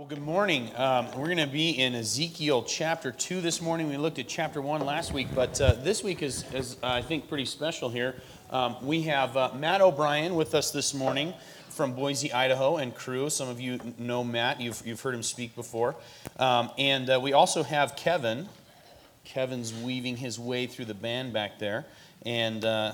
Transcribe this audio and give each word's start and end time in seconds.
Well, 0.00 0.08
good 0.08 0.22
morning. 0.22 0.70
Um, 0.76 1.08
we're 1.08 1.26
going 1.26 1.36
to 1.36 1.46
be 1.46 1.72
in 1.72 1.94
Ezekiel 1.94 2.62
chapter 2.62 3.12
2 3.12 3.42
this 3.42 3.60
morning. 3.60 3.90
We 3.90 3.98
looked 3.98 4.18
at 4.18 4.28
chapter 4.28 4.62
1 4.62 4.80
last 4.80 5.12
week, 5.12 5.28
but 5.34 5.60
uh, 5.60 5.74
this 5.74 6.02
week 6.02 6.22
is, 6.22 6.50
is 6.54 6.78
uh, 6.82 6.86
I 6.86 7.02
think, 7.02 7.28
pretty 7.28 7.44
special 7.44 7.90
here. 7.90 8.14
Um, 8.48 8.76
we 8.80 9.02
have 9.02 9.36
uh, 9.36 9.50
Matt 9.54 9.82
O'Brien 9.82 10.36
with 10.36 10.54
us 10.54 10.70
this 10.70 10.94
morning 10.94 11.34
from 11.68 11.92
Boise, 11.92 12.32
Idaho, 12.32 12.78
and 12.78 12.94
Cru. 12.94 13.28
Some 13.28 13.50
of 13.50 13.60
you 13.60 13.78
know 13.98 14.24
Matt, 14.24 14.58
you've, 14.58 14.80
you've 14.86 15.02
heard 15.02 15.14
him 15.14 15.22
speak 15.22 15.54
before. 15.54 15.94
Um, 16.38 16.70
and 16.78 17.10
uh, 17.10 17.20
we 17.22 17.34
also 17.34 17.62
have 17.62 17.94
Kevin. 17.94 18.48
Kevin's 19.24 19.74
weaving 19.74 20.16
his 20.16 20.38
way 20.38 20.66
through 20.66 20.86
the 20.86 20.94
band 20.94 21.34
back 21.34 21.58
there. 21.58 21.84
And 22.24 22.64
uh, 22.64 22.92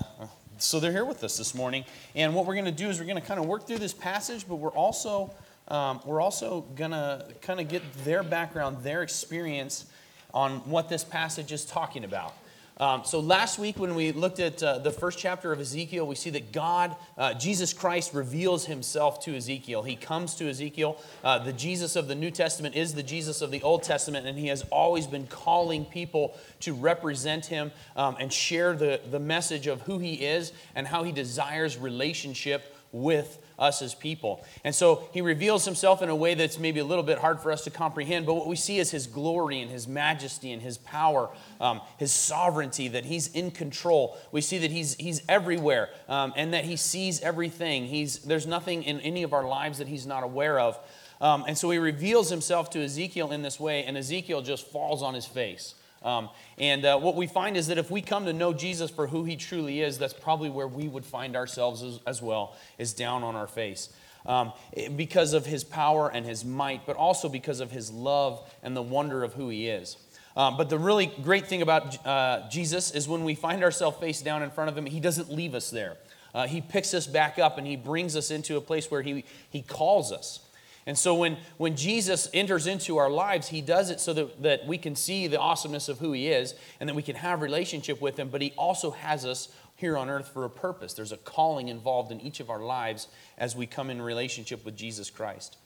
so 0.57 0.81
they're 0.81 0.91
here 0.91 1.05
with 1.05 1.23
us 1.23 1.37
this 1.37 1.55
morning. 1.55 1.85
And 2.15 2.35
what 2.35 2.45
we're 2.45 2.55
going 2.55 2.65
to 2.65 2.71
do 2.71 2.89
is 2.89 2.99
we're 2.99 3.05
going 3.05 3.21
to 3.21 3.25
kind 3.25 3.39
of 3.39 3.45
work 3.45 3.65
through 3.65 3.77
this 3.79 3.93
passage, 3.93 4.45
but 4.45 4.55
we're 4.55 4.71
also 4.71 5.31
um, 5.67 5.99
we're 6.05 6.21
also 6.21 6.61
going 6.75 6.91
to 6.91 7.25
kind 7.41 7.59
of 7.59 7.67
get 7.67 7.81
their 8.03 8.23
background, 8.23 8.83
their 8.83 9.03
experience 9.03 9.85
on 10.33 10.59
what 10.69 10.89
this 10.89 11.03
passage 11.03 11.51
is 11.51 11.65
talking 11.65 12.03
about. 12.03 12.33
Um, 12.79 13.01
so 13.05 13.19
last 13.19 13.57
week, 13.57 13.79
when 13.79 13.95
we 13.95 14.11
looked 14.11 14.39
at 14.39 14.61
uh, 14.61 14.77
the 14.77 14.91
first 14.91 15.17
chapter 15.17 15.51
of 15.51 15.59
Ezekiel, 15.59 16.05
we 16.05 16.13
see 16.13 16.29
that 16.29 16.51
God, 16.51 16.95
uh, 17.17 17.33
Jesus 17.33 17.73
Christ, 17.73 18.13
reveals 18.13 18.65
himself 18.65 19.19
to 19.23 19.35
Ezekiel. 19.35 19.81
He 19.81 19.95
comes 19.95 20.35
to 20.35 20.47
Ezekiel. 20.47 21.01
Uh, 21.23 21.39
the 21.39 21.53
Jesus 21.53 21.95
of 21.95 22.07
the 22.07 22.13
New 22.13 22.29
Testament 22.29 22.75
is 22.75 22.93
the 22.93 23.01
Jesus 23.01 23.41
of 23.41 23.49
the 23.49 23.63
Old 23.63 23.81
Testament, 23.81 24.27
and 24.27 24.37
he 24.37 24.47
has 24.47 24.61
always 24.71 25.07
been 25.07 25.25
calling 25.25 25.85
people 25.85 26.37
to 26.59 26.75
represent 26.75 27.47
him 27.47 27.71
um, 27.95 28.15
and 28.19 28.31
share 28.31 28.73
the, 28.73 29.01
the 29.09 29.19
message 29.19 29.65
of 29.65 29.81
who 29.81 29.97
he 29.97 30.13
is 30.13 30.53
and 30.75 30.85
how 30.85 31.01
he 31.01 31.11
desires 31.11 31.79
relationship 31.79 32.75
with 32.91 33.39
us 33.59 33.81
as 33.81 33.95
people. 33.95 34.43
And 34.63 34.73
so 34.73 35.07
he 35.13 35.21
reveals 35.21 35.65
himself 35.65 36.01
in 36.01 36.09
a 36.09 36.15
way 36.15 36.33
that's 36.33 36.59
maybe 36.59 36.79
a 36.79 36.85
little 36.85 37.03
bit 37.03 37.17
hard 37.17 37.39
for 37.39 37.51
us 37.51 37.63
to 37.63 37.69
comprehend, 37.69 38.25
but 38.25 38.35
what 38.35 38.47
we 38.47 38.55
see 38.55 38.79
is 38.79 38.91
his 38.91 39.07
glory 39.07 39.61
and 39.61 39.71
his 39.71 39.87
majesty 39.87 40.51
and 40.51 40.61
his 40.61 40.77
power, 40.77 41.29
um, 41.59 41.81
his 41.97 42.11
sovereignty, 42.11 42.87
that 42.89 43.05
he's 43.05 43.27
in 43.33 43.51
control. 43.51 44.17
We 44.31 44.41
see 44.41 44.59
that 44.59 44.71
he's, 44.71 44.95
he's 44.95 45.21
everywhere 45.27 45.89
um, 46.07 46.33
and 46.35 46.53
that 46.53 46.65
he 46.65 46.75
sees 46.75 47.21
everything. 47.21 47.85
He's, 47.85 48.19
there's 48.19 48.47
nothing 48.47 48.83
in 48.83 48.99
any 49.01 49.23
of 49.23 49.33
our 49.33 49.47
lives 49.47 49.79
that 49.79 49.87
he's 49.87 50.05
not 50.05 50.23
aware 50.23 50.59
of. 50.59 50.79
Um, 51.19 51.45
and 51.47 51.57
so 51.57 51.69
he 51.71 51.79
reveals 51.79 52.29
himself 52.29 52.69
to 52.71 52.83
Ezekiel 52.83 53.31
in 53.31 53.41
this 53.41 53.59
way, 53.59 53.83
and 53.85 53.97
Ezekiel 53.97 54.41
just 54.41 54.67
falls 54.67 55.01
on 55.01 55.13
his 55.13 55.25
face. 55.25 55.73
Um, 56.03 56.29
and 56.57 56.85
uh, 56.85 56.99
what 56.99 57.15
we 57.15 57.27
find 57.27 57.57
is 57.57 57.67
that 57.67 57.77
if 57.77 57.89
we 57.89 58.01
come 58.01 58.25
to 58.25 58.33
know 58.33 58.53
Jesus 58.53 58.89
for 58.89 59.07
who 59.07 59.23
he 59.23 59.35
truly 59.35 59.81
is, 59.81 59.97
that's 59.97 60.13
probably 60.13 60.49
where 60.49 60.67
we 60.67 60.87
would 60.87 61.05
find 61.05 61.35
ourselves 61.35 61.81
as, 61.83 61.99
as 62.05 62.21
well, 62.21 62.55
is 62.77 62.93
down 62.93 63.23
on 63.23 63.35
our 63.35 63.47
face. 63.47 63.89
Um, 64.25 64.51
because 64.95 65.33
of 65.33 65.45
his 65.45 65.63
power 65.63 66.09
and 66.09 66.25
his 66.25 66.43
might, 66.43 66.85
but 66.85 66.97
also 66.97 67.29
because 67.29 67.61
of 67.61 67.71
his 67.71 67.89
love 67.89 68.41
and 68.61 68.75
the 68.75 68.81
wonder 68.81 69.23
of 69.23 69.33
who 69.33 69.47
he 69.47 69.69
is. 69.69 69.95
Um, 70.35 70.55
but 70.55 70.69
the 70.69 70.77
really 70.77 71.07
great 71.23 71.47
thing 71.47 71.61
about 71.61 72.05
uh, 72.05 72.47
Jesus 72.49 72.91
is 72.91 73.07
when 73.07 73.23
we 73.23 73.35
find 73.35 73.63
ourselves 73.63 73.97
face 73.97 74.21
down 74.21 74.43
in 74.43 74.51
front 74.51 74.69
of 74.69 74.77
him, 74.77 74.85
he 74.85 74.99
doesn't 74.99 75.31
leave 75.31 75.55
us 75.55 75.71
there. 75.71 75.97
Uh, 76.35 76.45
he 76.45 76.61
picks 76.61 76.93
us 76.93 77.07
back 77.07 77.39
up 77.39 77.57
and 77.57 77.65
he 77.65 77.75
brings 77.75 78.15
us 78.15 78.29
into 78.29 78.57
a 78.57 78.61
place 78.61 78.91
where 78.91 79.01
he, 79.01 79.23
he 79.49 79.63
calls 79.63 80.11
us. 80.11 80.41
And 80.87 80.97
so 80.97 81.13
when, 81.13 81.37
when 81.57 81.75
Jesus 81.75 82.29
enters 82.33 82.65
into 82.65 82.95
our 82.95 83.09
lives, 83.09 83.49
he 83.49 83.59
does 83.59 83.89
it 83.89 83.99
so 83.99 84.13
that, 84.13 84.41
that 84.41 84.65
we 84.65 84.77
can 84.77 84.95
see 84.95 85.27
the 85.27 85.37
awesomeness 85.39 85.89
of 85.89 85.99
who 85.99 86.13
he 86.13 86.29
is 86.29 86.55
and 86.79 86.87
that 86.87 86.95
we 86.95 87.03
can 87.03 87.17
have 87.17 87.41
relationship 87.41 88.01
with 88.01 88.17
him, 88.17 88.29
but 88.29 88.41
he 88.41 88.53
also 88.57 88.91
has 88.91 89.25
us 89.25 89.49
here 89.75 89.97
on 89.97 90.09
earth 90.09 90.29
for 90.29 90.45
a 90.45 90.49
purpose. 90.49 90.93
There's 90.93 91.11
a 91.11 91.17
calling 91.17 91.67
involved 91.67 92.13
in 92.13 92.21
each 92.21 92.39
of 92.39 92.49
our 92.49 92.61
lives 92.61 93.09
as 93.37 93.53
we 93.53 93.67
come 93.67 93.89
in 93.89 94.01
relationship 94.01 94.63
with 94.63 94.77
Jesus 94.77 95.09
Christ. 95.09 95.57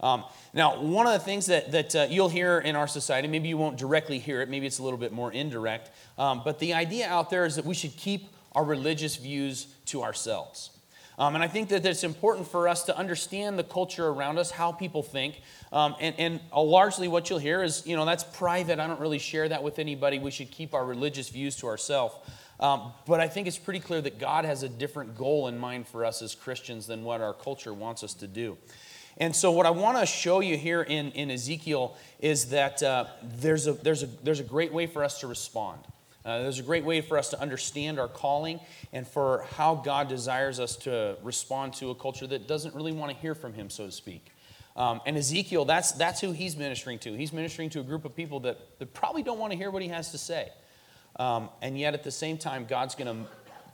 Um, 0.00 0.24
now, 0.52 0.82
one 0.82 1.06
of 1.06 1.12
the 1.12 1.20
things 1.20 1.46
that, 1.46 1.70
that 1.70 1.94
uh, 1.94 2.06
you'll 2.10 2.28
hear 2.28 2.58
in 2.58 2.74
our 2.74 2.88
society, 2.88 3.28
maybe 3.28 3.48
you 3.48 3.56
won't 3.56 3.78
directly 3.78 4.18
hear 4.18 4.42
it, 4.42 4.48
maybe 4.48 4.66
it's 4.66 4.80
a 4.80 4.82
little 4.82 4.98
bit 4.98 5.12
more 5.12 5.32
indirect, 5.32 5.92
um, 6.18 6.42
but 6.44 6.58
the 6.58 6.74
idea 6.74 7.08
out 7.08 7.30
there 7.30 7.46
is 7.46 7.54
that 7.54 7.64
we 7.64 7.74
should 7.74 7.96
keep 7.96 8.26
our 8.52 8.64
religious 8.64 9.14
views 9.14 9.68
to 9.86 10.02
ourselves. 10.02 10.70
Um, 11.18 11.34
and 11.34 11.44
I 11.44 11.48
think 11.48 11.68
that 11.68 11.86
it's 11.86 12.04
important 12.04 12.48
for 12.48 12.68
us 12.68 12.84
to 12.84 12.96
understand 12.96 13.58
the 13.58 13.64
culture 13.64 14.08
around 14.08 14.38
us, 14.38 14.50
how 14.50 14.72
people 14.72 15.02
think. 15.02 15.40
Um, 15.72 15.94
and, 16.00 16.14
and 16.18 16.40
largely 16.54 17.06
what 17.06 17.30
you'll 17.30 17.38
hear 17.38 17.62
is, 17.62 17.86
you 17.86 17.94
know, 17.96 18.04
that's 18.04 18.24
private. 18.24 18.80
I 18.80 18.86
don't 18.86 19.00
really 19.00 19.18
share 19.18 19.48
that 19.48 19.62
with 19.62 19.78
anybody. 19.78 20.18
We 20.18 20.30
should 20.30 20.50
keep 20.50 20.74
our 20.74 20.84
religious 20.84 21.28
views 21.28 21.56
to 21.56 21.68
ourselves. 21.68 22.16
Um, 22.60 22.92
but 23.06 23.20
I 23.20 23.28
think 23.28 23.46
it's 23.46 23.58
pretty 23.58 23.80
clear 23.80 24.00
that 24.00 24.18
God 24.18 24.44
has 24.44 24.62
a 24.62 24.68
different 24.68 25.16
goal 25.16 25.48
in 25.48 25.58
mind 25.58 25.86
for 25.86 26.04
us 26.04 26.22
as 26.22 26.34
Christians 26.34 26.86
than 26.86 27.04
what 27.04 27.20
our 27.20 27.34
culture 27.34 27.74
wants 27.74 28.02
us 28.02 28.14
to 28.14 28.26
do. 28.26 28.56
And 29.16 29.34
so, 29.34 29.52
what 29.52 29.66
I 29.66 29.70
want 29.70 29.98
to 29.98 30.06
show 30.06 30.40
you 30.40 30.56
here 30.56 30.82
in, 30.82 31.12
in 31.12 31.30
Ezekiel 31.30 31.96
is 32.18 32.46
that 32.46 32.82
uh, 32.82 33.06
there's, 33.22 33.68
a, 33.68 33.74
there's, 33.74 34.02
a, 34.02 34.06
there's 34.24 34.40
a 34.40 34.44
great 34.44 34.72
way 34.72 34.86
for 34.86 35.04
us 35.04 35.20
to 35.20 35.28
respond. 35.28 35.80
Uh, 36.24 36.38
there's 36.42 36.58
a 36.58 36.62
great 36.62 36.84
way 36.84 37.00
for 37.00 37.18
us 37.18 37.28
to 37.30 37.40
understand 37.40 37.98
our 37.98 38.08
calling 38.08 38.58
and 38.92 39.06
for 39.06 39.46
how 39.56 39.74
God 39.74 40.08
desires 40.08 40.58
us 40.58 40.76
to 40.76 41.16
respond 41.22 41.74
to 41.74 41.90
a 41.90 41.94
culture 41.94 42.26
that 42.26 42.48
doesn't 42.48 42.74
really 42.74 42.92
want 42.92 43.12
to 43.12 43.18
hear 43.18 43.34
from 43.34 43.52
Him, 43.52 43.68
so 43.68 43.86
to 43.86 43.92
speak. 43.92 44.30
Um, 44.76 45.00
and 45.06 45.16
Ezekiel, 45.16 45.64
that's, 45.64 45.92
that's 45.92 46.20
who 46.20 46.32
he's 46.32 46.56
ministering 46.56 46.98
to. 47.00 47.14
He's 47.14 47.32
ministering 47.32 47.70
to 47.70 47.80
a 47.80 47.84
group 47.84 48.04
of 48.04 48.16
people 48.16 48.40
that, 48.40 48.78
that 48.78 48.92
probably 48.92 49.22
don't 49.22 49.38
want 49.38 49.52
to 49.52 49.56
hear 49.56 49.70
what 49.70 49.82
he 49.82 49.88
has 49.88 50.10
to 50.10 50.18
say. 50.18 50.50
Um, 51.16 51.48
and 51.62 51.78
yet, 51.78 51.94
at 51.94 52.02
the 52.02 52.10
same 52.10 52.38
time, 52.38 52.66
God's 52.68 52.96
going 52.96 53.26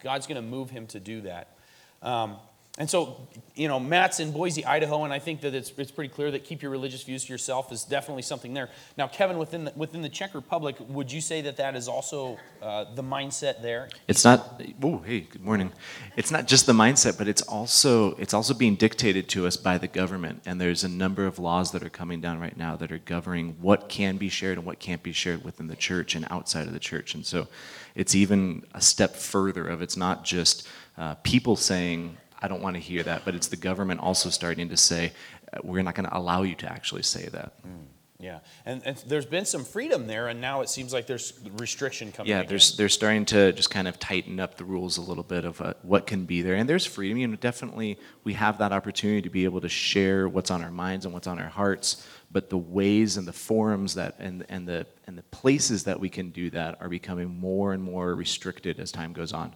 God's 0.03 0.27
to 0.27 0.43
move 0.43 0.71
him 0.71 0.87
to 0.89 1.01
do 1.01 1.23
that. 1.23 1.57
Um, 2.03 2.37
and 2.79 2.89
so, 2.89 3.29
you 3.57 3.67
know, 3.67 3.81
Matt's 3.81 4.21
in 4.21 4.31
Boise, 4.31 4.65
Idaho, 4.65 5.05
and 5.05 5.13
I 5.13 5.19
think 5.19 5.41
that 5.41 5.55
it's, 5.55 5.73
it's 5.77 5.91
pretty 5.91 6.13
clear 6.13 6.31
that 6.31 6.45
keep 6.45 6.63
your 6.63 6.71
religious 6.71 7.03
views 7.03 7.25
to 7.25 7.33
yourself 7.33 7.73
is 7.73 7.83
definitely 7.83 8.23
something 8.23 8.55
there. 8.55 8.71
Now, 8.97 9.09
Kevin, 9.09 9.39
within 9.39 9.65
the, 9.65 9.73
within 9.75 10.03
the 10.03 10.09
Czech 10.09 10.35
Republic, 10.35 10.77
would 10.89 11.11
you 11.11 11.21
say 11.21 11.43
that 11.43 11.57
that 11.57 11.75
is 11.75 11.89
also 11.89 12.39
uh, 12.63 12.95
the 12.95 13.03
mindset 13.03 13.61
there? 13.61 13.89
It's 14.07 14.25
not. 14.25 14.63
Oh, 14.83 14.99
hey, 14.99 15.21
good 15.21 15.45
morning. 15.45 15.73
It's 16.17 16.31
not 16.31 16.47
just 16.47 16.67
the 16.67 16.73
mindset, 16.73 17.19
but 17.19 17.27
it's 17.27 17.43
also 17.43 18.15
it's 18.15 18.33
also 18.33 18.55
being 18.55 18.77
dictated 18.77 19.29
to 19.31 19.47
us 19.49 19.57
by 19.57 19.77
the 19.77 19.89
government, 19.89 20.43
and 20.47 20.61
there's 20.61 20.85
a 20.85 20.89
number 20.89 21.27
of 21.27 21.39
laws 21.41 21.73
that 21.73 21.83
are 21.83 21.91
coming 21.91 22.21
down 22.21 22.39
right 22.39 22.57
now 22.57 22.77
that 22.77 22.93
are 22.93 22.99
governing 22.99 23.57
what 23.61 23.89
can 23.89 24.17
be 24.17 24.29
shared 24.29 24.59
and 24.59 24.67
what 24.67 24.79
can't 24.79 25.03
be 25.03 25.13
shared 25.13 25.45
within 25.45 25.67
the 25.67 25.77
church 25.77 26.15
and 26.15 26.27
outside 26.31 26.69
of 26.69 26.73
the 26.73 26.81
church, 26.81 27.15
and 27.15 27.27
so 27.27 27.49
it's 27.95 28.15
even 28.15 28.65
a 28.73 28.81
step 28.81 29.17
further 29.17 29.67
of 29.67 29.83
it's 29.83 29.97
not 29.97 30.25
just 30.25 30.67
uh, 30.97 31.17
people 31.17 31.57
saying 31.57 32.17
I 32.43 32.49
don't 32.49 32.63
want 32.63 32.77
to 32.77 32.81
hear 32.81 33.03
that. 33.03 33.25
But 33.25 33.35
it's 33.35 33.49
the 33.49 33.57
government 33.57 34.01
also 34.01 34.31
starting 34.31 34.69
to 34.69 34.77
say, 34.77 35.13
uh, 35.53 35.59
we're 35.63 35.83
not 35.83 35.95
going 35.95 36.09
to 36.09 36.17
allow 36.17 36.43
you 36.43 36.55
to 36.57 36.71
actually 36.71 37.03
say 37.03 37.27
that. 37.27 37.63
Mm. 37.63 37.87
Yeah, 38.21 38.41
and, 38.67 38.83
and, 38.85 38.97
there's 39.07 39.25
been 39.25 39.47
some 39.47 39.65
freedom 39.65 40.07
there, 40.07 40.29
and 40.29 40.43
now 40.43 40.61
it 40.61 40.69
seems 40.69 40.93
like 40.93 41.07
there's 41.07 41.33
restriction 41.57 42.13
coming. 42.13 42.29
Yeah, 42.29 42.43
there's 42.43 42.77
they're 42.77 42.91
starting 42.91 43.25
to 43.27 43.53
just 43.53 43.71
kind 43.71 43.89
of 43.89 43.99
tighten 43.99 44.39
up 44.39 44.59
the 44.59 44.65
rules 44.65 44.99
a 44.99 45.01
little 45.01 45.23
bit 45.23 45.47
of 45.47 45.59
uh, 45.63 45.73
what 45.83 46.07
can 46.07 46.27
be 46.27 46.43
there, 46.43 46.55
and 46.55 46.69
there's 46.69 46.85
freedom. 46.85 47.17
You 47.17 47.29
know, 47.29 47.37
definitely 47.37 47.99
we 48.23 48.35
have 48.35 48.59
that 48.59 48.73
opportunity 48.73 49.23
to 49.23 49.31
be 49.31 49.45
able 49.45 49.63
to 49.63 49.71
share 49.71 50.29
what's 50.29 50.51
on 50.51 50.63
our 50.63 50.71
minds 50.71 51.07
and 51.07 51.15
what's 51.15 51.27
on 51.27 51.39
our 51.39 51.49
hearts. 51.49 52.07
But 52.31 52.51
the 52.51 52.59
ways 52.59 53.17
and 53.17 53.27
the 53.27 53.33
forums 53.33 53.95
that 53.95 54.17
and 54.19 54.45
and 54.51 54.69
the 54.69 54.87
and 55.07 55.17
the 55.17 55.23
places 55.23 55.85
that 55.85 55.99
we 55.99 56.11
can 56.11 56.29
do 56.29 56.51
that 56.51 56.77
are 56.83 56.91
becoming 56.91 57.29
more 57.29 57.73
and 57.73 57.83
more 57.83 58.15
restricted 58.15 58.81
as 58.81 58.93
time 58.93 59.15
goes 59.15 59.33
on. 59.33 59.55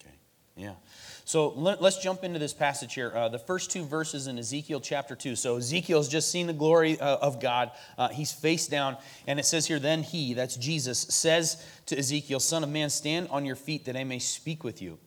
Okay. 0.00 0.14
Yeah. 0.56 0.74
So 1.30 1.50
let, 1.50 1.80
us 1.80 2.02
jump 2.02 2.24
into 2.24 2.40
this 2.40 2.52
passage 2.52 2.94
here. 2.94 3.12
Uh, 3.14 3.28
the 3.28 3.38
first 3.38 3.70
two 3.70 3.84
verses 3.84 4.26
in 4.26 4.36
Ezekiel 4.36 4.80
chapter 4.80 5.14
2. 5.14 5.36
So 5.36 5.58
Ezekiel's 5.58 6.08
just 6.08 6.28
seen 6.28 6.48
the 6.48 6.52
glory 6.52 6.98
uh, 6.98 7.18
of 7.18 7.38
God. 7.40 7.70
Uh, 7.96 8.08
he's 8.08 8.32
face 8.32 8.66
down. 8.66 8.96
And 9.28 9.38
it 9.38 9.46
says 9.46 9.64
here, 9.64 9.78
Then 9.78 10.02
he, 10.02 10.34
that's 10.34 10.56
Jesus, 10.56 10.98
says 10.98 11.64
to 11.86 11.96
Ezekiel, 11.96 12.40
Son 12.40 12.64
of 12.64 12.68
man, 12.68 12.90
stand 12.90 13.28
on 13.28 13.46
your 13.46 13.54
feet 13.54 13.84
that 13.84 13.96
I 13.96 14.02
may 14.02 14.18
speak 14.18 14.64
with 14.64 14.82
you. 14.82 14.98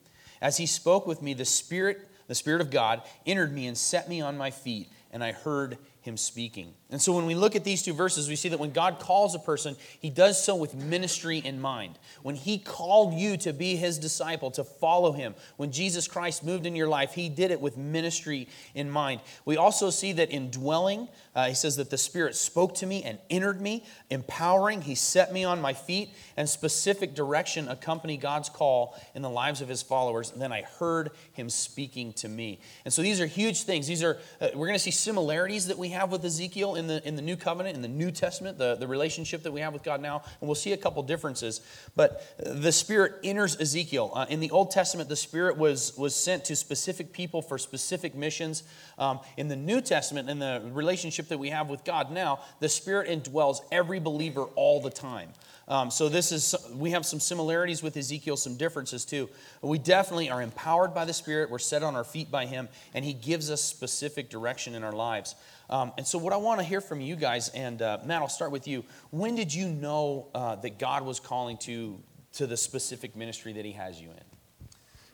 As 0.41 0.56
he 0.56 0.66
spoke 0.66 1.07
with 1.07 1.22
me, 1.22 1.34
the 1.34 1.44
Spirit, 1.44 2.07
the 2.29 2.35
Spirit 2.35 2.61
of 2.61 2.72
God, 2.72 3.01
entered 3.25 3.51
me 3.51 3.67
and 3.67 3.78
set 3.78 4.07
me 4.07 4.22
on 4.22 4.38
my 4.38 4.50
feet, 4.50 4.88
and 5.11 5.22
I 5.22 5.34
heard 5.34 5.78
him 6.00 6.16
speaking. 6.16 6.73
And 6.93 7.01
so 7.01 7.11
when 7.11 7.25
we 7.25 7.33
look 7.33 7.55
at 7.55 7.63
these 7.63 7.81
two 7.81 7.91
verses, 7.91 8.29
we 8.29 8.35
see 8.35 8.49
that 8.49 8.59
when 8.59 8.72
God 8.72 8.99
calls 8.99 9.34
a 9.34 9.40
person, 9.40 9.75
he 9.99 10.11
does 10.11 10.41
so 10.41 10.55
with 10.55 10.75
ministry 10.75 11.40
in 11.40 11.59
mind. 11.59 11.97
When 12.22 12.35
he 12.35 12.59
called 12.59 13.16
you 13.16 13.35
to 13.37 13.51
be 13.51 13.75
his 13.75 13.97
disciple, 13.97 14.51
to 14.51 14.63
follow 14.63 15.11
him, 15.11 15.34
when 15.57 15.72
Jesus 15.72 16.07
Christ 16.07 16.43
moved 16.43 16.67
in 16.67 16.75
your 16.75 16.87
life, 16.87 17.13
he 17.13 17.29
did 17.29 17.49
it 17.49 17.59
with 17.59 17.78
ministry 17.78 18.47
in 18.75 18.91
mind. 18.91 19.22
We 19.43 19.57
also 19.57 19.90
see 19.90 20.11
that 20.13 20.29
in 20.29 20.51
dwelling, 20.51 21.09
uh, 21.34 21.47
he 21.47 21.55
says 21.55 21.78
that 21.78 21.90
the 21.90 21.97
Spirit 21.97 22.35
spoke 22.35 22.75
to 22.75 22.85
me 22.85 23.01
and 23.01 23.17
entered 23.28 23.59
me, 23.59 23.85
empowering. 24.11 24.84
He 24.84 24.93
set 24.93 25.34
me 25.34 25.43
on 25.43 25.59
my 25.59 25.73
feet, 25.73 26.11
and 26.37 26.47
specific 26.47 27.16
direction 27.16 27.69
accompany 27.69 28.17
God's 28.17 28.49
call 28.49 28.96
in 29.16 29.23
the 29.23 29.31
lives 29.31 29.61
of 29.61 29.67
his 29.67 29.81
followers. 29.81 30.31
And 30.31 30.39
then 30.39 30.51
I 30.51 30.61
heard 30.61 31.09
him 31.31 31.49
speaking 31.49 32.13
to 32.13 32.29
me. 32.29 32.59
And 32.85 32.93
so 32.93 33.01
these 33.01 33.19
are 33.19 33.25
huge 33.25 33.63
things. 33.63 33.87
These 33.87 34.03
are, 34.03 34.19
uh, 34.39 34.49
we're 34.53 34.67
going 34.67 34.78
to 34.78 34.84
see 34.84 34.91
similarities 34.91 35.66
that 35.67 35.79
we 35.79 35.89
have 35.89 36.11
with 36.11 36.23
Ezekiel 36.23 36.75
in 36.84 36.88
the, 36.88 37.08
in 37.08 37.16
the 37.16 37.22
New 37.22 37.35
Covenant, 37.35 37.76
in 37.76 37.82
the 37.82 37.88
New 37.88 38.12
Testament, 38.12 38.58
the, 38.58 38.76
the 38.76 38.88
relationship 38.88 39.44
that 39.44 39.52
we 39.52 39.62
have 39.62 39.74
with 39.74 39.84
God 39.84 40.02
now, 40.02 40.22
and 40.40 40.47
we'll 40.47 40.56
see 40.56 40.74
a 40.74 40.78
couple 40.78 41.02
differences. 41.03 41.62
But 41.96 42.35
the 42.38 42.72
Spirit 42.72 43.14
enters 43.24 43.59
Ezekiel. 43.59 44.12
Uh, 44.14 44.26
in 44.30 44.40
the 44.40 44.52
Old 44.52 44.72
Testament, 44.72 45.09
the 45.09 45.16
Spirit 45.16 45.58
was, 45.58 45.97
was 45.97 46.16
sent 46.16 46.46
to 46.46 46.56
specific 46.56 47.14
people 47.14 47.41
for 47.41 47.58
specific 47.58 48.16
missions. 48.16 48.64
Um, 48.97 49.20
in 49.38 49.47
the 49.47 49.56
New 49.56 49.82
Testament, 49.82 50.30
in 50.30 50.40
the 50.40 50.62
relationship 50.72 51.30
that 51.30 51.38
we 51.38 51.50
have 51.50 51.70
with 51.70 51.84
God 51.84 52.12
now, 52.12 52.41
the 52.59 52.70
Spirit 52.70 53.09
indwells 53.09 53.59
every 53.72 54.00
believer 54.00 54.44
all 54.56 54.82
the 54.82 54.90
time. 54.90 55.30
Um, 55.68 55.91
so 55.91 56.09
this 56.09 56.32
is 56.32 56.56
we 56.74 56.91
have 56.91 57.06
some 57.06 57.20
similarities 57.20 57.82
with 57.82 57.96
Ezekiel, 57.96 58.35
some 58.35 58.58
differences 58.58 59.06
too. 59.06 59.30
We 59.62 59.78
definitely 59.78 60.30
are 60.30 60.41
empowered 60.41 60.94
by 60.94 61.06
the 61.06 61.14
Spirit. 61.14 61.50
We're 61.50 61.59
set 61.59 61.84
on 61.84 61.96
our 61.96 62.03
feet 62.03 62.30
by 62.30 62.46
Him, 62.46 62.68
and 62.94 63.06
He 63.06 63.14
gives 63.14 63.50
us 63.50 63.62
specific 63.62 64.30
direction 64.30 64.76
in 64.76 64.84
our 64.84 64.91
lives. 64.91 65.35
Um, 65.73 65.91
and 65.97 66.05
so, 66.05 66.20
what 66.20 66.34
I 66.34 66.37
want 66.37 66.59
to 66.59 66.64
hear 66.64 66.81
from 66.81 67.02
you 67.02 67.16
guys, 67.16 67.49
and 67.49 67.81
uh, 67.81 67.97
Matt, 68.05 68.22
I'll 68.22 68.29
start 68.29 68.52
with 68.52 68.67
you. 68.67 68.85
When 69.09 69.34
did 69.34 69.52
you 69.52 69.67
know 69.67 70.28
uh, 70.35 70.53
that 70.58 70.78
God 70.78 71.03
was 71.03 71.20
calling 71.20 71.58
to 71.61 71.99
to 72.34 72.46
the 72.46 72.55
specific 72.55 73.16
ministry 73.16 73.53
that 73.53 73.66
He 73.66 73.72
has 73.72 73.99
you 73.99 74.09
in? 74.11 74.67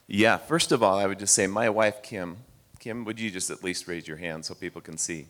Yeah, 0.06 0.36
first 0.36 0.74
of 0.74 0.84
all, 0.84 1.00
I 1.00 1.06
would 1.06 1.18
just 1.18 1.34
say 1.34 1.48
my 1.48 1.70
wife, 1.70 2.04
Kim. 2.04 2.40
Kim, 2.78 3.06
would 3.06 3.22
you 3.22 3.32
just 3.32 3.50
at 3.50 3.64
least 3.64 3.88
raise 3.88 4.06
your 4.06 4.18
hand 4.18 4.44
so 4.44 4.54
people 4.54 4.82
can 4.82 4.98
see? 4.98 5.28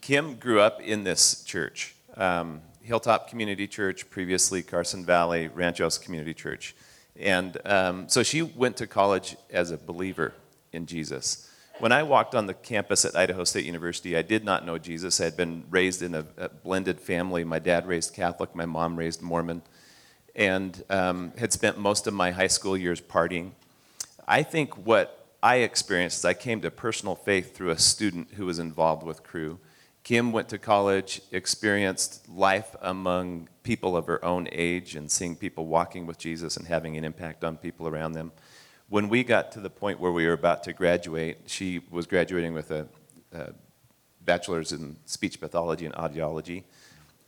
Kim 0.00 0.36
grew 0.36 0.60
up 0.60 0.80
in 0.80 1.02
this 1.02 1.42
church. 1.42 1.96
Um, 2.16 2.62
Hilltop 2.80 3.28
Community 3.28 3.66
Church, 3.66 4.08
previously 4.08 4.62
Carson 4.62 5.04
Valley 5.04 5.48
Ranchos 5.48 5.98
Community 5.98 6.32
Church. 6.32 6.76
And 7.16 7.58
um, 7.64 8.08
so 8.08 8.22
she 8.22 8.42
went 8.42 8.76
to 8.76 8.86
college 8.86 9.36
as 9.50 9.72
a 9.72 9.78
believer 9.78 10.32
in 10.72 10.86
Jesus. 10.86 11.49
When 11.80 11.92
I 11.92 12.02
walked 12.02 12.34
on 12.34 12.44
the 12.44 12.52
campus 12.52 13.06
at 13.06 13.16
Idaho 13.16 13.42
State 13.42 13.64
University, 13.64 14.14
I 14.14 14.20
did 14.20 14.44
not 14.44 14.66
know 14.66 14.76
Jesus. 14.76 15.18
I 15.18 15.24
had 15.24 15.34
been 15.34 15.64
raised 15.70 16.02
in 16.02 16.14
a, 16.14 16.26
a 16.36 16.50
blended 16.50 17.00
family. 17.00 17.42
My 17.42 17.58
dad 17.58 17.86
raised 17.86 18.12
Catholic, 18.12 18.54
my 18.54 18.66
mom 18.66 18.96
raised 18.96 19.22
Mormon, 19.22 19.62
and 20.36 20.84
um, 20.90 21.32
had 21.38 21.54
spent 21.54 21.78
most 21.78 22.06
of 22.06 22.12
my 22.12 22.32
high 22.32 22.48
school 22.48 22.76
years 22.76 23.00
partying. 23.00 23.52
I 24.28 24.42
think 24.42 24.76
what 24.86 25.26
I 25.42 25.56
experienced 25.56 26.18
is 26.18 26.24
I 26.26 26.34
came 26.34 26.60
to 26.60 26.70
personal 26.70 27.14
faith 27.14 27.56
through 27.56 27.70
a 27.70 27.78
student 27.78 28.34
who 28.34 28.44
was 28.44 28.58
involved 28.58 29.02
with 29.02 29.22
Cru. 29.22 29.58
Kim 30.04 30.32
went 30.32 30.50
to 30.50 30.58
college, 30.58 31.22
experienced 31.32 32.28
life 32.28 32.76
among 32.82 33.48
people 33.62 33.96
of 33.96 34.06
her 34.06 34.22
own 34.22 34.48
age 34.52 34.96
and 34.96 35.10
seeing 35.10 35.34
people 35.34 35.64
walking 35.64 36.06
with 36.06 36.18
Jesus 36.18 36.58
and 36.58 36.66
having 36.66 36.98
an 36.98 37.06
impact 37.06 37.42
on 37.42 37.56
people 37.56 37.88
around 37.88 38.12
them. 38.12 38.32
When 38.90 39.08
we 39.08 39.22
got 39.22 39.52
to 39.52 39.60
the 39.60 39.70
point 39.70 40.00
where 40.00 40.10
we 40.10 40.26
were 40.26 40.32
about 40.32 40.64
to 40.64 40.72
graduate, 40.72 41.38
she 41.46 41.80
was 41.90 42.06
graduating 42.06 42.54
with 42.54 42.72
a, 42.72 42.88
a 43.32 43.52
bachelor's 44.24 44.72
in 44.72 44.96
speech 45.06 45.40
pathology 45.40 45.86
and 45.86 45.94
audiology. 45.94 46.64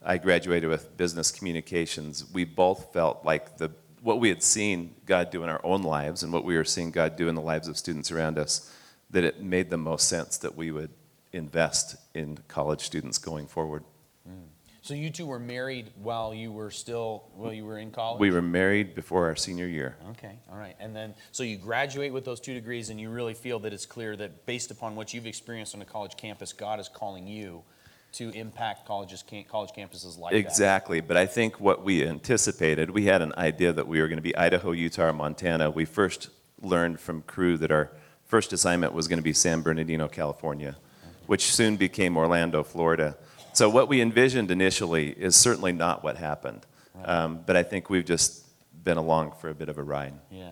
I 0.03 0.17
graduated 0.17 0.69
with 0.69 0.97
business 0.97 1.31
communications. 1.31 2.25
We 2.33 2.43
both 2.43 2.91
felt 2.91 3.23
like 3.23 3.57
the 3.57 3.71
what 4.01 4.19
we 4.19 4.27
had 4.27 4.43
seen 4.43 4.93
God 5.05 5.31
do 5.31 5.41
in 5.43 5.49
our 5.49 5.61
own 5.63 5.83
lives 5.83 6.23
and 6.23 6.33
what 6.33 6.43
we 6.43 6.57
were 6.57 6.65
seeing 6.65 6.91
God 6.91 7.15
do 7.15 7.29
in 7.29 7.35
the 7.35 7.41
lives 7.41 7.69
of 7.69 7.77
students 7.77 8.11
around 8.11 8.37
us, 8.37 8.69
that 9.11 9.23
it 9.23 9.41
made 9.41 9.69
the 9.69 9.77
most 9.77 10.09
sense 10.09 10.37
that 10.39 10.57
we 10.57 10.69
would 10.71 10.91
invest 11.31 11.95
in 12.13 12.39
college 12.49 12.81
students 12.81 13.17
going 13.17 13.47
forward. 13.47 13.85
Mm. 14.29 14.47
So 14.83 14.93
you 14.93 15.09
two 15.09 15.25
were 15.25 15.39
married 15.39 15.91
while 15.95 16.33
you 16.33 16.51
were 16.51 16.69
still 16.69 17.23
while 17.35 17.53
you 17.53 17.63
were 17.63 17.77
in 17.77 17.89
college. 17.89 18.19
We 18.19 18.31
were 18.31 18.41
married 18.41 18.95
before 18.95 19.27
our 19.27 19.35
senior 19.35 19.65
year. 19.65 19.95
Okay, 20.09 20.37
all 20.51 20.57
right, 20.57 20.75
and 20.77 20.93
then 20.93 21.15
so 21.31 21.43
you 21.43 21.55
graduate 21.55 22.11
with 22.11 22.25
those 22.25 22.41
two 22.41 22.53
degrees, 22.53 22.89
and 22.89 22.99
you 22.99 23.09
really 23.09 23.33
feel 23.33 23.59
that 23.59 23.71
it's 23.71 23.85
clear 23.85 24.17
that 24.17 24.45
based 24.45 24.71
upon 24.71 24.97
what 24.97 25.13
you've 25.13 25.25
experienced 25.25 25.73
on 25.73 25.81
a 25.81 25.85
college 25.85 26.17
campus, 26.17 26.51
God 26.51 26.81
is 26.81 26.89
calling 26.89 27.25
you 27.25 27.63
to 28.11 28.29
impact 28.31 28.85
colleges, 28.85 29.23
college 29.49 29.69
campuses 29.71 30.19
like 30.19 30.33
exactly. 30.33 30.99
That. 30.99 31.07
But 31.07 31.15
I 31.15 31.27
think 31.27 31.61
what 31.61 31.85
we 31.85 32.05
anticipated, 32.05 32.89
we 32.89 33.05
had 33.05 33.21
an 33.21 33.31
idea 33.37 33.71
that 33.71 33.87
we 33.87 34.01
were 34.01 34.09
going 34.09 34.17
to 34.17 34.21
be 34.21 34.35
Idaho, 34.35 34.71
Utah, 34.71 35.13
Montana. 35.13 35.71
We 35.71 35.85
first 35.85 36.27
learned 36.61 36.99
from 36.99 37.21
Cru 37.21 37.57
that 37.59 37.71
our 37.71 37.89
first 38.25 38.51
assignment 38.51 38.91
was 38.91 39.07
going 39.07 39.17
to 39.19 39.23
be 39.23 39.33
San 39.33 39.61
Bernardino, 39.61 40.09
California 40.09 40.75
which 41.25 41.51
soon 41.51 41.77
became 41.77 42.17
Orlando, 42.17 42.63
Florida. 42.63 43.15
So 43.53 43.69
what 43.69 43.87
we 43.87 44.01
envisioned 44.01 44.49
initially 44.51 45.09
is 45.09 45.35
certainly 45.35 45.71
not 45.71 46.03
what 46.03 46.17
happened. 46.17 46.65
Um, 47.05 47.41
but 47.45 47.55
I 47.55 47.63
think 47.63 47.89
we've 47.89 48.05
just 48.05 48.43
been 48.83 48.97
along 48.97 49.33
for 49.39 49.49
a 49.49 49.53
bit 49.53 49.69
of 49.69 49.77
a 49.77 49.83
ride. 49.83 50.13
Yeah. 50.31 50.51